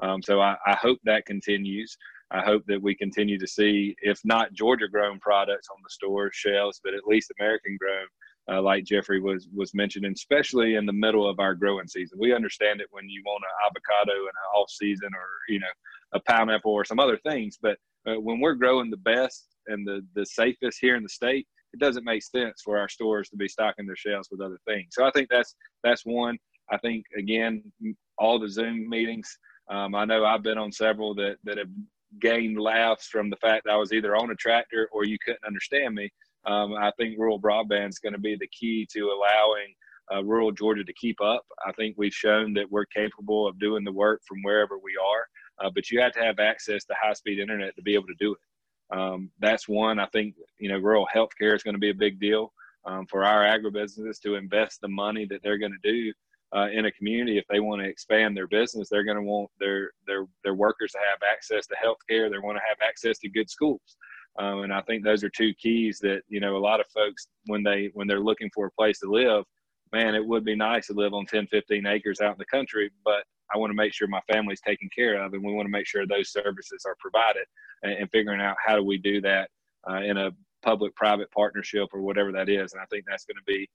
Um, 0.00 0.22
so 0.22 0.40
I, 0.40 0.56
I, 0.66 0.74
hope 0.74 0.98
that 1.04 1.26
continues. 1.26 1.96
I 2.30 2.42
hope 2.42 2.64
that 2.66 2.82
we 2.82 2.94
continue 2.94 3.38
to 3.38 3.46
see, 3.46 3.94
if 4.02 4.20
not 4.24 4.52
Georgia 4.52 4.88
grown 4.88 5.18
products 5.20 5.68
on 5.70 5.78
the 5.82 5.90
store 5.90 6.30
shelves, 6.32 6.80
but 6.84 6.92
at 6.92 7.06
least 7.06 7.32
American 7.38 7.78
grown, 7.80 8.06
uh, 8.50 8.62
like 8.62 8.84
Jeffrey 8.84 9.20
was 9.20 9.48
was 9.54 9.74
mentioning, 9.74 10.12
especially 10.12 10.74
in 10.74 10.86
the 10.86 10.92
middle 10.92 11.28
of 11.28 11.40
our 11.40 11.54
growing 11.54 11.88
season. 11.88 12.18
We 12.20 12.34
understand 12.34 12.80
it 12.80 12.88
when 12.90 13.08
you 13.08 13.22
want 13.24 13.42
an 13.42 13.66
avocado 13.66 14.12
in 14.12 14.28
an 14.28 14.50
off 14.54 14.70
season, 14.70 15.08
or 15.14 15.28
you 15.48 15.60
know, 15.60 15.66
a 16.12 16.20
pineapple 16.20 16.72
or 16.72 16.84
some 16.84 17.00
other 17.00 17.18
things. 17.26 17.58
But 17.60 17.78
uh, 18.06 18.20
when 18.20 18.40
we're 18.40 18.54
growing 18.54 18.90
the 18.90 18.96
best 18.98 19.46
and 19.66 19.86
the 19.86 20.04
the 20.14 20.26
safest 20.26 20.78
here 20.80 20.96
in 20.96 21.02
the 21.02 21.08
state, 21.08 21.46
it 21.72 21.80
doesn't 21.80 22.04
make 22.04 22.22
sense 22.22 22.62
for 22.64 22.78
our 22.78 22.88
stores 22.88 23.28
to 23.30 23.36
be 23.36 23.48
stocking 23.48 23.86
their 23.86 23.96
shelves 23.96 24.28
with 24.30 24.40
other 24.40 24.58
things. 24.66 24.88
So 24.92 25.04
I 25.04 25.10
think 25.10 25.28
that's 25.30 25.54
that's 25.82 26.04
one. 26.04 26.38
I 26.70 26.78
think 26.78 27.04
again, 27.16 27.62
all 28.18 28.38
the 28.38 28.48
Zoom 28.48 28.88
meetings. 28.88 29.38
Um, 29.68 29.94
I 29.94 30.04
know 30.04 30.24
I've 30.24 30.42
been 30.42 30.58
on 30.58 30.72
several 30.72 31.14
that 31.16 31.36
that 31.44 31.58
have 31.58 31.68
gained 32.20 32.58
laughs 32.60 33.08
from 33.08 33.30
the 33.30 33.36
fact 33.36 33.64
that 33.64 33.72
I 33.72 33.76
was 33.76 33.92
either 33.92 34.16
on 34.16 34.30
a 34.30 34.34
tractor 34.36 34.88
or 34.92 35.04
you 35.04 35.18
couldn't 35.24 35.44
understand 35.46 35.94
me. 35.94 36.08
Um, 36.46 36.74
I 36.74 36.92
think 36.98 37.18
rural 37.18 37.40
broadband 37.40 37.88
is 37.88 37.98
going 37.98 38.12
to 38.12 38.20
be 38.20 38.36
the 38.36 38.48
key 38.48 38.86
to 38.92 39.10
allowing 39.10 39.74
uh, 40.14 40.24
rural 40.24 40.52
Georgia 40.52 40.84
to 40.84 40.92
keep 40.94 41.20
up. 41.20 41.44
I 41.66 41.72
think 41.72 41.96
we've 41.98 42.14
shown 42.14 42.54
that 42.54 42.70
we're 42.70 42.86
capable 42.86 43.46
of 43.46 43.58
doing 43.58 43.84
the 43.84 43.92
work 43.92 44.22
from 44.26 44.38
wherever 44.42 44.78
we 44.78 44.92
are, 44.96 45.26
uh, 45.62 45.70
but 45.74 45.90
you 45.90 46.00
have 46.00 46.12
to 46.12 46.20
have 46.20 46.38
access 46.38 46.84
to 46.84 46.94
high 47.00 47.12
speed 47.12 47.38
internet 47.38 47.74
to 47.76 47.82
be 47.82 47.94
able 47.94 48.06
to 48.06 48.14
do 48.18 48.34
it. 48.34 48.96
Um, 48.96 49.30
that's 49.40 49.68
one. 49.68 49.98
I 49.98 50.06
think 50.06 50.34
you 50.58 50.68
know 50.68 50.78
rural 50.78 51.06
healthcare 51.14 51.54
is 51.54 51.62
going 51.62 51.74
to 51.74 51.80
be 51.80 51.90
a 51.90 51.94
big 51.94 52.20
deal 52.20 52.52
um, 52.84 53.06
for 53.06 53.24
our 53.24 53.42
agribusinesses 53.42 54.20
to 54.22 54.36
invest 54.36 54.80
the 54.80 54.88
money 54.88 55.26
that 55.26 55.42
they're 55.42 55.58
going 55.58 55.76
to 55.82 55.92
do 55.92 56.12
uh, 56.54 56.68
in 56.72 56.86
a 56.86 56.92
community, 56.92 57.38
if 57.38 57.46
they 57.48 57.60
want 57.60 57.82
to 57.82 57.88
expand 57.88 58.36
their 58.36 58.46
business, 58.46 58.88
they're 58.88 59.04
going 59.04 59.16
to 59.16 59.22
want 59.22 59.50
their 59.58 59.90
their 60.06 60.26
their 60.44 60.54
workers 60.54 60.92
to 60.92 60.98
have 60.98 61.18
access 61.30 61.66
to 61.66 61.76
health 61.76 61.98
care. 62.08 62.30
They 62.30 62.38
want 62.38 62.56
to 62.56 62.62
have 62.68 62.78
access 62.86 63.18
to 63.18 63.28
good 63.28 63.50
schools, 63.50 63.96
um, 64.38 64.60
and 64.60 64.72
I 64.72 64.80
think 64.82 65.02
those 65.02 65.24
are 65.24 65.28
two 65.28 65.52
keys 65.54 65.98
that 66.00 66.22
you 66.28 66.40
know 66.40 66.56
a 66.56 66.58
lot 66.58 66.80
of 66.80 66.86
folks 66.88 67.26
when 67.46 67.62
they 67.62 67.90
when 67.94 68.06
they're 68.06 68.20
looking 68.20 68.50
for 68.54 68.66
a 68.66 68.70
place 68.70 69.00
to 69.00 69.10
live, 69.10 69.44
man, 69.92 70.14
it 70.14 70.24
would 70.24 70.44
be 70.44 70.54
nice 70.54 70.86
to 70.86 70.92
live 70.92 71.14
on 71.14 71.26
10, 71.26 71.48
15 71.48 71.86
acres 71.86 72.20
out 72.20 72.32
in 72.32 72.38
the 72.38 72.44
country, 72.44 72.90
but 73.04 73.24
I 73.54 73.58
want 73.58 73.70
to 73.70 73.74
make 73.74 73.94
sure 73.94 74.08
my 74.08 74.20
family's 74.32 74.60
taken 74.60 74.88
care 74.94 75.22
of, 75.22 75.32
and 75.32 75.44
we 75.44 75.52
want 75.52 75.66
to 75.66 75.72
make 75.72 75.86
sure 75.86 76.06
those 76.06 76.32
services 76.32 76.84
are 76.86 76.96
provided, 76.98 77.46
and, 77.82 77.92
and 77.92 78.10
figuring 78.10 78.40
out 78.40 78.56
how 78.64 78.76
do 78.76 78.82
we 78.82 78.98
do 78.98 79.20
that 79.22 79.50
uh, 79.88 80.00
in 80.02 80.16
a 80.16 80.30
public-private 80.62 81.30
partnership 81.30 81.88
or 81.92 82.00
whatever 82.00 82.32
that 82.32 82.48
is, 82.48 82.72
and 82.72 82.82
I 82.82 82.86
think 82.86 83.04
that's 83.06 83.24
going 83.24 83.36
to 83.36 83.44
be 83.46 83.68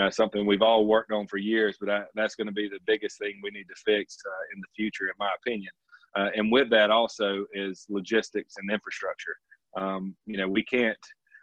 uh, 0.00 0.10
something 0.10 0.46
we've 0.46 0.62
all 0.62 0.86
worked 0.86 1.12
on 1.12 1.26
for 1.26 1.38
years, 1.38 1.76
but 1.80 1.88
I, 1.88 2.04
that's 2.14 2.34
going 2.34 2.46
to 2.46 2.52
be 2.52 2.68
the 2.68 2.78
biggest 2.86 3.18
thing 3.18 3.40
we 3.42 3.50
need 3.50 3.64
to 3.64 3.74
fix 3.84 4.16
uh, 4.26 4.54
in 4.54 4.60
the 4.60 4.68
future, 4.76 5.06
in 5.06 5.14
my 5.18 5.30
opinion. 5.40 5.72
Uh, 6.14 6.28
and 6.36 6.52
with 6.52 6.70
that 6.70 6.90
also 6.90 7.44
is 7.52 7.86
logistics 7.88 8.54
and 8.58 8.70
infrastructure. 8.70 9.36
Um, 9.76 10.14
you 10.26 10.36
know, 10.36 10.48
we 10.48 10.64
can't 10.64 10.96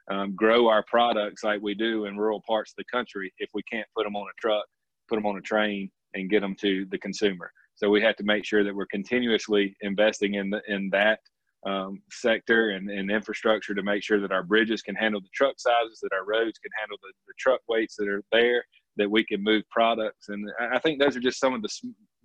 um, 0.10 0.36
grow 0.36 0.68
our 0.68 0.84
products 0.84 1.44
like 1.44 1.62
we 1.62 1.74
do 1.74 2.06
in 2.06 2.18
rural 2.18 2.42
parts 2.48 2.72
of 2.72 2.78
the 2.78 2.86
country 2.86 3.34
if 3.38 3.50
we 3.54 3.64
can't 3.64 3.88
put 3.96 4.04
them 4.04 4.16
on 4.16 4.28
a 4.28 4.42
truck, 4.42 4.66
put 5.10 5.16
them 5.16 5.26
on 5.26 5.38
a 5.38 5.42
train, 5.42 5.92
and 6.14 6.30
get 6.30 6.42
them 6.42 6.56
to 6.56 6.86
the 6.92 6.98
consumer. 6.98 7.52
So 7.76 7.90
we 7.90 8.02
have 8.02 8.16
to 8.18 8.24
make 8.24 8.46
sure 8.46 8.64
that 8.64 8.76
we're 8.76 8.86
continuously 8.88 9.76
investing 9.82 10.36
in 10.36 10.50
the, 10.50 10.62
in 10.68 10.90
that 10.92 11.20
um, 11.66 12.02
sector 12.12 12.72
and, 12.72 12.90
and, 12.90 13.10
infrastructure 13.10 13.74
to 13.74 13.84
make 13.84 14.04
sure 14.04 14.20
that 14.20 14.34
our 14.34 14.44
bridges 14.44 14.82
can 14.82 14.96
handle 14.96 15.22
the 15.22 15.30
truck 15.34 15.56
sizes, 15.58 16.00
that 16.02 16.12
our 16.12 16.26
roads 16.26 16.60
can 16.60 16.72
handle 16.78 16.98
the, 17.02 17.14
the, 17.26 17.34
truck 17.40 17.62
weights 17.70 17.96
that 17.96 18.10
are 18.10 18.22
there, 18.34 18.66
that 18.98 19.10
we 19.10 19.24
can 19.24 19.42
move 19.42 19.64
products. 19.70 20.28
And 20.28 20.46
I 20.60 20.78
think 20.78 21.00
those 21.00 21.16
are 21.16 21.22
just 21.22 21.40
some 21.40 21.54
of 21.54 21.62
the, 21.62 21.70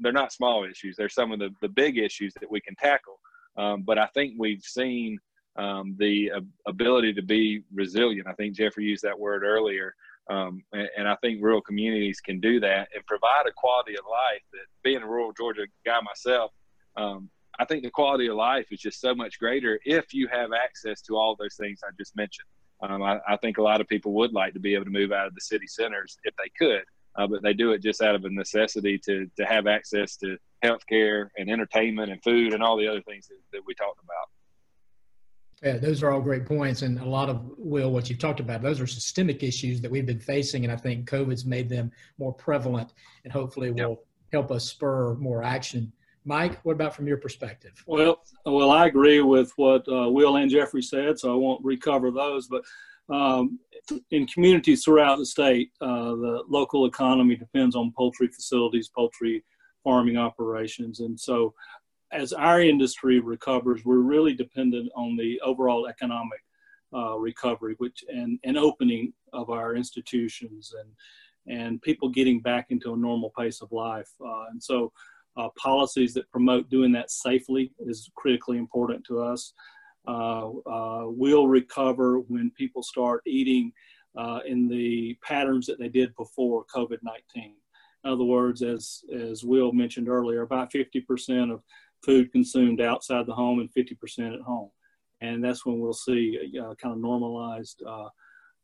they're 0.00 0.12
not 0.12 0.32
small 0.32 0.64
issues. 0.64 0.96
They're 0.96 1.08
some 1.08 1.30
of 1.30 1.38
the, 1.38 1.50
the 1.62 1.68
big 1.68 1.98
issues 1.98 2.34
that 2.40 2.50
we 2.50 2.60
can 2.60 2.74
tackle. 2.74 3.20
Um, 3.56 3.82
but 3.82 3.96
I 3.96 4.06
think 4.08 4.34
we've 4.38 4.62
seen 4.62 5.18
um, 5.56 5.96
the 5.98 6.30
uh, 6.36 6.40
ability 6.66 7.12
to 7.14 7.22
be 7.22 7.62
resilient. 7.74 8.28
I 8.28 8.32
think 8.34 8.54
Jeffrey 8.54 8.84
used 8.84 9.04
that 9.04 9.18
word 9.18 9.42
earlier. 9.42 9.94
Um, 10.28 10.62
and, 10.72 10.88
and, 10.98 11.08
I 11.08 11.16
think 11.16 11.42
rural 11.42 11.62
communities 11.62 12.20
can 12.20 12.38
do 12.38 12.60
that 12.60 12.88
and 12.94 13.06
provide 13.06 13.46
a 13.48 13.52
quality 13.52 13.94
of 13.96 14.04
life 14.04 14.42
that 14.52 14.66
being 14.82 15.02
a 15.02 15.06
rural 15.06 15.32
Georgia 15.32 15.66
guy 15.86 15.98
myself, 16.02 16.52
um, 16.96 17.30
I 17.58 17.64
think 17.64 17.82
the 17.82 17.90
quality 17.90 18.28
of 18.28 18.36
life 18.36 18.66
is 18.70 18.80
just 18.80 19.00
so 19.00 19.14
much 19.14 19.38
greater 19.38 19.80
if 19.84 20.12
you 20.12 20.28
have 20.28 20.50
access 20.52 21.00
to 21.02 21.16
all 21.16 21.34
those 21.34 21.56
things 21.56 21.80
I 21.82 21.90
just 21.98 22.14
mentioned. 22.14 22.46
Um, 22.82 23.02
I, 23.02 23.20
I, 23.26 23.36
think 23.38 23.58
a 23.58 23.62
lot 23.62 23.80
of 23.80 23.88
people 23.88 24.12
would 24.14 24.32
like 24.32 24.52
to 24.52 24.60
be 24.60 24.74
able 24.74 24.84
to 24.84 24.90
move 24.90 25.10
out 25.10 25.26
of 25.26 25.34
the 25.34 25.40
city 25.40 25.66
centers 25.66 26.16
if 26.22 26.34
they 26.36 26.50
could, 26.56 26.84
uh, 27.16 27.26
but 27.26 27.42
they 27.42 27.52
do 27.52 27.72
it 27.72 27.82
just 27.82 28.00
out 28.00 28.14
of 28.14 28.24
a 28.24 28.30
necessity 28.30 28.98
to, 28.98 29.28
to 29.36 29.44
have 29.44 29.66
access 29.66 30.16
to 30.18 30.36
healthcare 30.64 31.28
and 31.36 31.50
entertainment 31.50 32.12
and 32.12 32.22
food 32.22 32.52
and 32.52 32.62
all 32.62 32.76
the 32.76 32.86
other 32.86 33.02
things 33.02 33.26
that, 33.28 33.38
that 33.52 33.62
we 33.66 33.74
talked 33.74 34.00
about. 34.04 34.28
Yeah, 35.62 35.78
those 35.78 36.02
are 36.02 36.12
all 36.12 36.20
great 36.20 36.46
points, 36.46 36.82
and 36.82 37.00
a 37.00 37.04
lot 37.04 37.28
of 37.28 37.42
Will, 37.56 37.90
what 37.90 38.08
you've 38.08 38.20
talked 38.20 38.38
about, 38.38 38.62
those 38.62 38.80
are 38.80 38.86
systemic 38.86 39.42
issues 39.42 39.80
that 39.80 39.90
we've 39.90 40.06
been 40.06 40.20
facing, 40.20 40.64
and 40.64 40.72
I 40.72 40.76
think 40.76 41.08
COVID's 41.08 41.44
made 41.44 41.68
them 41.68 41.90
more 42.18 42.32
prevalent, 42.32 42.92
and 43.24 43.32
hopefully 43.32 43.72
will 43.72 43.90
yep. 43.90 44.04
help 44.32 44.50
us 44.52 44.68
spur 44.68 45.14
more 45.14 45.42
action. 45.42 45.92
Mike, 46.24 46.60
what 46.64 46.72
about 46.72 46.94
from 46.94 47.08
your 47.08 47.16
perspective? 47.16 47.72
Well, 47.86 48.22
well, 48.44 48.70
I 48.70 48.86
agree 48.86 49.20
with 49.20 49.52
what 49.56 49.88
uh, 49.88 50.08
Will 50.10 50.36
and 50.36 50.50
Jeffrey 50.50 50.82
said, 50.82 51.18
so 51.18 51.32
I 51.32 51.36
won't 51.36 51.64
recover 51.64 52.10
those. 52.10 52.46
But 52.46 52.64
um, 53.08 53.58
in 54.10 54.26
communities 54.26 54.84
throughout 54.84 55.16
the 55.18 55.26
state, 55.26 55.70
uh, 55.80 56.10
the 56.10 56.44
local 56.48 56.86
economy 56.86 57.34
depends 57.34 57.74
on 57.74 57.92
poultry 57.96 58.28
facilities, 58.28 58.88
poultry 58.88 59.42
farming 59.82 60.18
operations, 60.18 61.00
and 61.00 61.18
so 61.18 61.54
as 62.12 62.32
our 62.32 62.60
industry 62.60 63.20
recovers, 63.20 63.84
we're 63.84 63.98
really 63.98 64.34
dependent 64.34 64.90
on 64.96 65.16
the 65.16 65.40
overall 65.40 65.86
economic 65.86 66.42
uh, 66.94 67.16
recovery, 67.18 67.74
which 67.78 68.04
and, 68.08 68.38
and 68.44 68.56
opening 68.56 69.12
of 69.32 69.50
our 69.50 69.74
institutions 69.74 70.74
and 70.78 70.90
and 71.46 71.80
people 71.80 72.10
getting 72.10 72.40
back 72.40 72.66
into 72.68 72.92
a 72.92 72.96
normal 72.96 73.32
pace 73.38 73.62
of 73.62 73.72
life. 73.72 74.10
Uh, 74.20 74.44
and 74.50 74.62
so, 74.62 74.92
uh, 75.36 75.48
policies 75.56 76.12
that 76.12 76.30
promote 76.30 76.68
doing 76.68 76.92
that 76.92 77.10
safely 77.10 77.72
is 77.78 78.10
critically 78.16 78.58
important 78.58 79.04
to 79.04 79.20
us. 79.20 79.54
Uh, 80.06 80.50
uh, 80.66 81.04
we'll 81.06 81.48
recover 81.48 82.18
when 82.20 82.50
people 82.50 82.82
start 82.82 83.22
eating 83.26 83.72
uh, 84.16 84.40
in 84.46 84.68
the 84.68 85.16
patterns 85.22 85.66
that 85.66 85.78
they 85.78 85.88
did 85.88 86.14
before 86.16 86.64
COVID 86.74 86.98
19. 87.02 87.54
In 88.04 88.10
other 88.10 88.24
words, 88.24 88.62
as, 88.62 89.04
as 89.14 89.44
Will 89.44 89.72
mentioned 89.72 90.08
earlier, 90.08 90.42
about 90.42 90.72
50% 90.72 91.52
of 91.52 91.62
food 92.04 92.32
consumed 92.32 92.80
outside 92.80 93.26
the 93.26 93.34
home 93.34 93.60
and 93.60 93.70
50% 93.72 94.34
at 94.34 94.40
home. 94.40 94.70
And 95.20 95.42
that's 95.42 95.66
when 95.66 95.80
we'll 95.80 95.92
see 95.92 96.38
uh, 96.60 96.74
kind 96.76 96.94
of 96.94 97.00
normalized 97.00 97.82
uh, 97.86 98.08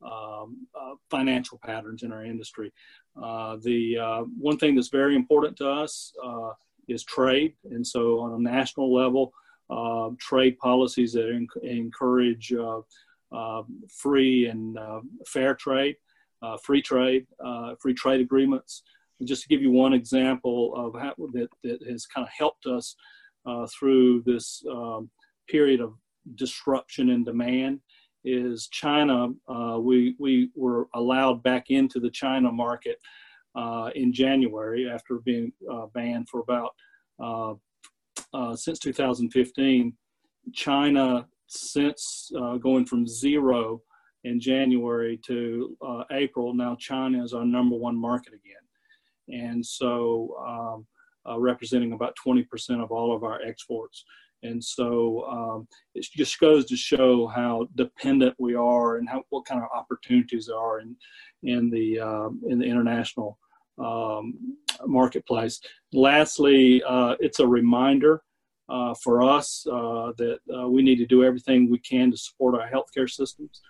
um, 0.04 0.66
uh, 0.78 0.94
financial 1.10 1.58
patterns 1.64 2.02
in 2.02 2.12
our 2.12 2.24
industry. 2.24 2.72
Uh, 3.20 3.56
the 3.62 3.98
uh, 3.98 4.22
one 4.38 4.58
thing 4.58 4.74
that's 4.74 4.88
very 4.88 5.16
important 5.16 5.56
to 5.56 5.68
us 5.68 6.12
uh, 6.22 6.50
is 6.88 7.04
trade. 7.04 7.54
And 7.64 7.86
so, 7.86 8.20
on 8.20 8.34
a 8.34 8.38
national 8.38 8.92
level, 8.94 9.32
trade 10.18 10.58
policies 10.58 11.14
that 11.14 11.28
encourage 11.62 12.52
free 13.88 14.46
and 14.46 14.78
fair 15.26 15.54
trade, 15.54 15.96
free 16.62 16.82
trade, 16.82 17.26
free 17.80 17.94
trade 17.94 18.20
agreements. 18.20 18.82
And 19.20 19.28
just 19.28 19.42
to 19.42 19.48
give 19.48 19.62
you 19.62 19.70
one 19.70 19.94
example 19.94 20.74
of 20.76 21.00
how 21.00 21.14
that, 21.32 21.48
that 21.62 21.82
has 21.88 22.04
kind 22.06 22.26
of 22.26 22.32
helped 22.36 22.66
us 22.66 22.94
uh, 23.46 23.66
through 23.78 24.22
this 24.22 24.62
um, 24.70 25.10
period 25.48 25.80
of 25.80 25.94
disruption 26.36 27.10
in 27.10 27.24
demand 27.24 27.80
is 28.24 28.68
China. 28.68 29.28
Uh, 29.48 29.78
we, 29.78 30.16
we 30.18 30.50
were 30.54 30.88
allowed 30.94 31.42
back 31.42 31.70
into 31.70 32.00
the 32.00 32.10
China 32.10 32.50
market 32.50 32.96
uh, 33.54 33.90
in 33.94 34.12
January 34.12 34.88
after 34.88 35.18
being 35.24 35.52
uh, 35.70 35.86
banned 35.94 36.28
for 36.28 36.40
about 36.40 36.70
uh, 37.20 38.56
since 38.56 38.78
2015. 38.78 39.92
China, 40.52 41.26
since 41.46 42.30
going 42.60 42.84
from 42.84 43.06
zero 43.06 43.80
in 44.24 44.40
January 44.40 45.18
to 45.26 45.76
April, 46.10 46.54
now 46.54 46.76
China 46.78 47.22
is 47.22 47.32
our 47.32 47.44
number 47.44 47.76
one 47.76 47.96
market 47.96 48.32
again. 48.34 48.56
And 49.28 49.64
so 49.64 50.36
um, 50.46 50.86
uh, 51.28 51.38
representing 51.38 51.92
about 51.92 52.16
20% 52.24 52.82
of 52.82 52.90
all 52.90 53.14
of 53.14 53.24
our 53.24 53.40
exports. 53.42 54.04
And 54.42 54.62
so 54.62 55.24
um, 55.26 55.68
it 55.94 56.06
just 56.14 56.38
goes 56.38 56.66
to 56.66 56.76
show 56.76 57.26
how 57.26 57.66
dependent 57.76 58.34
we 58.38 58.54
are 58.54 58.96
and 58.98 59.08
how, 59.08 59.22
what 59.30 59.46
kind 59.46 59.62
of 59.62 59.68
opportunities 59.74 60.46
there 60.46 60.58
are 60.58 60.80
in, 60.80 60.96
in, 61.42 61.70
the, 61.70 61.98
uh, 61.98 62.28
in 62.48 62.58
the 62.58 62.66
international 62.66 63.38
um, 63.78 64.56
marketplace. 64.86 65.60
Lastly, 65.92 66.82
uh, 66.86 67.16
it's 67.20 67.40
a 67.40 67.46
reminder 67.46 68.22
uh, 68.68 68.94
for 69.02 69.22
us 69.22 69.66
uh, 69.70 70.12
that 70.16 70.38
uh, 70.54 70.68
we 70.68 70.82
need 70.82 70.96
to 70.96 71.06
do 71.06 71.24
everything 71.24 71.70
we 71.70 71.78
can 71.78 72.10
to 72.10 72.16
support 72.16 72.54
our 72.54 72.68
healthcare 72.70 73.10
systems, 73.10 73.60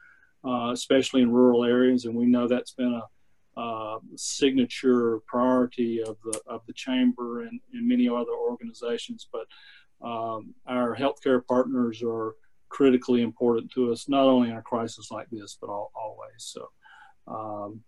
especially 0.72 1.22
in 1.22 1.32
rural 1.32 1.64
areas. 1.64 2.04
And 2.04 2.14
we 2.14 2.26
know 2.26 2.46
that's 2.46 2.72
been 2.72 2.92
a 2.92 3.02
uh, 3.56 3.98
signature 4.16 5.20
priority 5.26 6.02
of 6.02 6.16
the 6.24 6.40
of 6.46 6.62
the 6.66 6.72
chamber 6.72 7.42
and, 7.42 7.60
and 7.72 7.88
many 7.88 8.08
other 8.08 8.32
organizations. 8.32 9.28
But 9.32 9.46
um, 10.06 10.54
our 10.66 10.96
healthcare 10.96 11.44
partners 11.46 12.02
are 12.02 12.34
critically 12.68 13.22
important 13.22 13.70
to 13.72 13.92
us, 13.92 14.08
not 14.08 14.24
only 14.24 14.50
in 14.50 14.56
a 14.56 14.62
crisis 14.62 15.10
like 15.10 15.28
this, 15.30 15.56
but 15.60 15.70
all, 15.70 15.92
always. 15.94 16.38
So 16.38 16.68
um, 17.28 17.80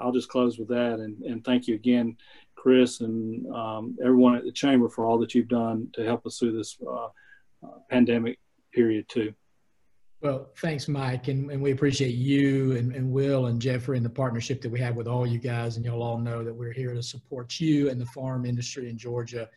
I'll 0.00 0.12
just 0.12 0.28
close 0.28 0.58
with 0.58 0.68
that 0.68 1.00
and, 1.00 1.22
and 1.22 1.44
thank 1.44 1.66
you 1.66 1.74
again, 1.74 2.16
Chris, 2.54 3.00
and 3.00 3.46
um, 3.52 3.96
everyone 4.02 4.36
at 4.36 4.44
the 4.44 4.52
chamber 4.52 4.88
for 4.88 5.06
all 5.06 5.18
that 5.18 5.34
you've 5.34 5.48
done 5.48 5.88
to 5.94 6.04
help 6.04 6.26
us 6.26 6.38
through 6.38 6.56
this 6.56 6.76
uh, 6.86 7.08
uh, 7.64 7.78
pandemic 7.90 8.38
period 8.72 9.08
too. 9.08 9.32
Well, 10.24 10.48
thanks, 10.56 10.88
Mike. 10.88 11.28
And, 11.28 11.50
and 11.50 11.60
we 11.60 11.72
appreciate 11.72 12.14
you 12.14 12.78
and, 12.78 12.96
and 12.96 13.12
Will 13.12 13.48
and 13.48 13.60
Jeffrey 13.60 13.98
and 13.98 14.06
the 14.06 14.10
partnership 14.10 14.62
that 14.62 14.70
we 14.70 14.80
have 14.80 14.96
with 14.96 15.06
all 15.06 15.26
you 15.26 15.38
guys. 15.38 15.76
And 15.76 15.84
you'll 15.84 16.02
all 16.02 16.16
know 16.16 16.42
that 16.42 16.54
we're 16.54 16.72
here 16.72 16.94
to 16.94 17.02
support 17.02 17.60
you 17.60 17.90
and 17.90 18.00
the 18.00 18.06
farm 18.06 18.46
industry 18.46 18.88
in 18.88 18.96
Georgia 18.96 19.50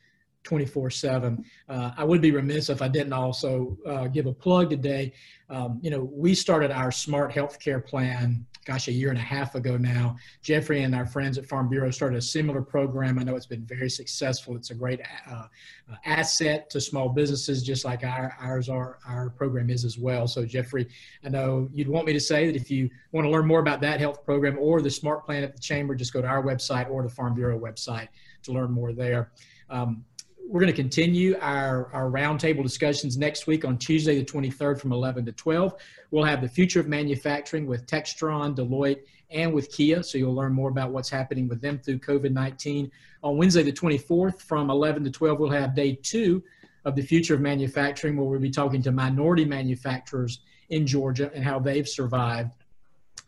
24 0.44 0.90
7. 0.90 1.46
Uh, 1.70 1.92
I 1.96 2.04
would 2.04 2.20
be 2.20 2.32
remiss 2.32 2.70
if 2.70 2.82
I 2.82 2.90
didn't 2.90 3.14
also 3.14 3.78
uh, 3.86 4.08
give 4.08 4.26
a 4.26 4.34
plug 4.34 4.70
today. 4.70 5.14
Um, 5.50 5.80
you 5.82 5.90
know, 5.90 6.02
we 6.02 6.36
started 6.36 6.70
our 6.70 6.92
smart 6.92 7.32
healthcare 7.32 7.86
plan, 7.86 8.46
gosh, 8.68 8.90
a 8.90 8.92
year 8.92 9.10
and 9.10 9.18
a 9.18 9.22
half 9.22 9.56
ago 9.56 9.78
now. 9.78 10.18
Jeffrey 10.42 10.84
and 10.84 10.94
our 10.94 11.06
friends 11.06 11.38
at 11.38 11.46
Farm 11.46 11.70
Bureau 11.70 11.90
started 11.90 12.18
a 12.18 12.22
similar 12.22 12.62
program. 12.62 13.18
I 13.18 13.24
know 13.24 13.38
it's 13.38 13.46
been 13.46 13.66
very 13.66 13.90
successful. 13.90 14.58
It's 14.58 14.72
a 14.72 14.76
great 14.76 15.00
uh, 15.32 15.44
uh 15.90 15.96
asset 16.06 16.70
to 16.72 16.82
small 16.82 17.08
businesses, 17.08 17.64
just 17.64 17.86
like 17.86 18.04
our, 18.04 18.36
ours 18.42 18.68
are, 18.68 19.00
our 19.08 19.30
program 19.30 19.70
is 19.70 19.86
as 19.86 19.98
well. 19.98 20.28
So, 20.28 20.46
Jeffrey, 20.46 20.86
I 21.24 21.30
know 21.30 21.70
you'd 21.72 21.88
want 21.88 22.08
me 22.08 22.14
to 22.14 22.20
say 22.20 22.46
that 22.46 22.58
if 22.58 22.70
you 22.70 22.90
want 23.14 23.24
to 23.24 23.32
learn 23.32 23.48
more 23.48 23.62
about 23.62 23.80
that 23.82 24.02
health 24.02 24.26
program 24.26 24.58
or 24.60 24.82
the 24.82 24.92
smart 24.92 25.26
plan 25.26 25.44
at 25.44 25.56
the 25.56 25.62
chamber, 25.62 25.96
just 25.96 26.12
go 26.12 26.22
to 26.22 26.28
our 26.28 26.44
website 26.44 26.90
or 26.90 27.04
the 27.04 27.10
Farm 27.10 27.36
Bureau 27.36 27.58
website 27.58 28.10
to 28.44 28.52
learn 28.52 28.72
more 28.72 28.92
there. 28.92 29.32
Um, 29.70 30.04
we're 30.48 30.62
going 30.62 30.74
to 30.74 30.82
continue 30.82 31.38
our, 31.42 31.92
our 31.94 32.10
roundtable 32.10 32.64
discussions 32.64 33.18
next 33.18 33.48
week 33.48 33.66
on 33.66 33.78
Tuesday, 33.78 34.18
the 34.18 34.26
23rd 34.26 34.80
from 34.80 34.94
11 34.94 35.26
to 35.26 35.32
12. 35.34 35.74
We'll 36.12 36.24
have 36.24 36.42
the 36.42 36.48
future 36.48 36.80
of 36.80 36.88
manufacturing 36.88 37.68
with 37.68 37.86
Textron, 37.86 38.56
Deloitte, 38.56 39.02
and 39.30 39.54
with 39.54 39.70
Kia. 39.72 40.02
So 40.04 40.18
you'll 40.18 40.34
learn 40.34 40.54
more 40.54 40.70
about 40.70 40.92
what's 40.92 41.10
happening 41.10 41.50
with 41.50 41.60
them 41.60 41.80
through 41.80 42.00
COVID 42.00 42.32
19. 42.32 42.90
On 43.24 43.38
Wednesday, 43.38 43.64
the 43.64 43.74
24th 43.74 44.42
from 44.42 44.70
11 44.70 45.04
to 45.04 45.12
12, 45.12 45.40
we'll 45.40 45.50
have 45.50 45.76
day 45.76 46.00
two 46.02 46.42
of 46.86 46.96
the 46.96 47.02
future 47.02 47.34
of 47.34 47.42
manufacturing, 47.42 48.16
where 48.16 48.26
we'll 48.26 48.40
be 48.40 48.50
talking 48.50 48.82
to 48.84 48.92
minority 48.92 49.44
manufacturers 49.44 50.40
in 50.70 50.88
Georgia 50.88 51.30
and 51.34 51.44
how 51.44 51.60
they've 51.60 51.88
survived. 51.88 52.52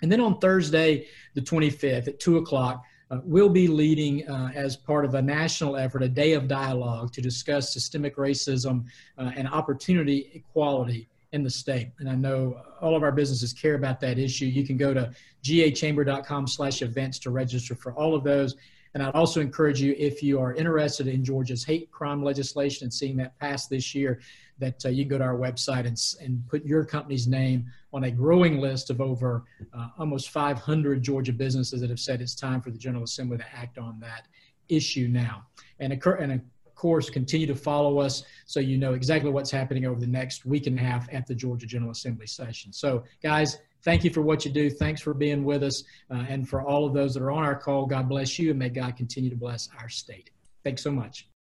And 0.01 0.09
then 0.09 0.21
on 0.21 0.39
Thursday, 0.39 1.07
the 1.33 1.41
25th 1.41 2.07
at 2.07 2.19
2 2.21 2.37
o'clock, 2.37 2.85
uh, 3.11 3.19
will 3.23 3.49
be 3.49 3.67
leading 3.67 4.27
uh, 4.29 4.51
as 4.53 4.75
part 4.75 5.05
of 5.05 5.15
a 5.15 5.21
national 5.21 5.75
effort, 5.75 6.03
a 6.03 6.09
day 6.09 6.33
of 6.33 6.47
dialogue 6.47 7.11
to 7.13 7.21
discuss 7.21 7.73
systemic 7.73 8.17
racism 8.17 8.85
uh, 9.17 9.31
and 9.35 9.47
opportunity 9.47 10.29
equality 10.33 11.09
in 11.31 11.43
the 11.43 11.49
state. 11.49 11.91
And 11.99 12.09
I 12.09 12.15
know 12.15 12.61
all 12.81 12.95
of 12.95 13.03
our 13.03 13.11
businesses 13.11 13.53
care 13.53 13.75
about 13.75 13.99
that 14.01 14.17
issue. 14.17 14.45
You 14.45 14.65
can 14.65 14.77
go 14.77 14.93
to 14.93 15.11
gachamber.com 15.43 16.47
slash 16.47 16.81
events 16.81 17.19
to 17.19 17.31
register 17.31 17.75
for 17.75 17.93
all 17.93 18.15
of 18.15 18.23
those. 18.23 18.55
And 18.93 19.03
I'd 19.03 19.15
also 19.15 19.39
encourage 19.39 19.81
you, 19.81 19.95
if 19.97 20.23
you 20.23 20.39
are 20.39 20.53
interested 20.53 21.07
in 21.07 21.23
Georgia's 21.23 21.63
hate 21.63 21.91
crime 21.91 22.23
legislation 22.23 22.85
and 22.85 22.93
seeing 22.93 23.15
that 23.17 23.37
pass 23.39 23.67
this 23.67 23.93
year, 23.93 24.19
that 24.57 24.83
uh, 24.85 24.89
you 24.89 25.05
go 25.05 25.17
to 25.17 25.23
our 25.23 25.37
website 25.37 25.85
and, 25.85 25.97
and 26.25 26.45
put 26.47 26.65
your 26.65 26.83
company's 26.83 27.27
name 27.27 27.65
on 27.93 28.05
a 28.05 28.11
growing 28.11 28.59
list 28.59 28.89
of 28.89 29.01
over 29.01 29.43
uh, 29.73 29.87
almost 29.97 30.29
500 30.29 31.01
Georgia 31.01 31.33
businesses 31.33 31.81
that 31.81 31.89
have 31.89 31.99
said 31.99 32.21
it's 32.21 32.35
time 32.35 32.61
for 32.61 32.71
the 32.71 32.77
General 32.77 33.03
Assembly 33.03 33.37
to 33.37 33.55
act 33.55 33.77
on 33.77 33.99
that 33.99 34.27
issue 34.67 35.07
now. 35.07 35.43
And, 35.79 35.93
and 35.93 36.31
of 36.31 36.41
course, 36.75 37.09
continue 37.09 37.47
to 37.47 37.55
follow 37.55 37.99
us 37.99 38.23
so 38.45 38.59
you 38.59 38.77
know 38.77 38.93
exactly 38.93 39.31
what's 39.31 39.51
happening 39.51 39.85
over 39.85 39.99
the 39.99 40.07
next 40.07 40.45
week 40.45 40.67
and 40.67 40.77
a 40.77 40.81
half 40.81 41.07
at 41.13 41.25
the 41.25 41.35
Georgia 41.35 41.65
General 41.65 41.91
Assembly 41.91 42.27
session. 42.27 42.73
So, 42.73 43.03
guys, 43.23 43.59
thank 43.83 44.03
you 44.03 44.09
for 44.09 44.21
what 44.21 44.45
you 44.45 44.51
do. 44.51 44.69
Thanks 44.69 45.01
for 45.01 45.13
being 45.13 45.43
with 45.43 45.63
us. 45.63 45.83
Uh, 46.11 46.25
and 46.27 46.47
for 46.47 46.61
all 46.61 46.85
of 46.85 46.93
those 46.93 47.13
that 47.13 47.23
are 47.23 47.31
on 47.31 47.43
our 47.43 47.55
call, 47.55 47.85
God 47.85 48.09
bless 48.09 48.37
you 48.37 48.49
and 48.49 48.59
may 48.59 48.69
God 48.69 48.97
continue 48.97 49.29
to 49.29 49.35
bless 49.35 49.69
our 49.79 49.89
state. 49.89 50.31
Thanks 50.63 50.83
so 50.83 50.91
much. 50.91 51.29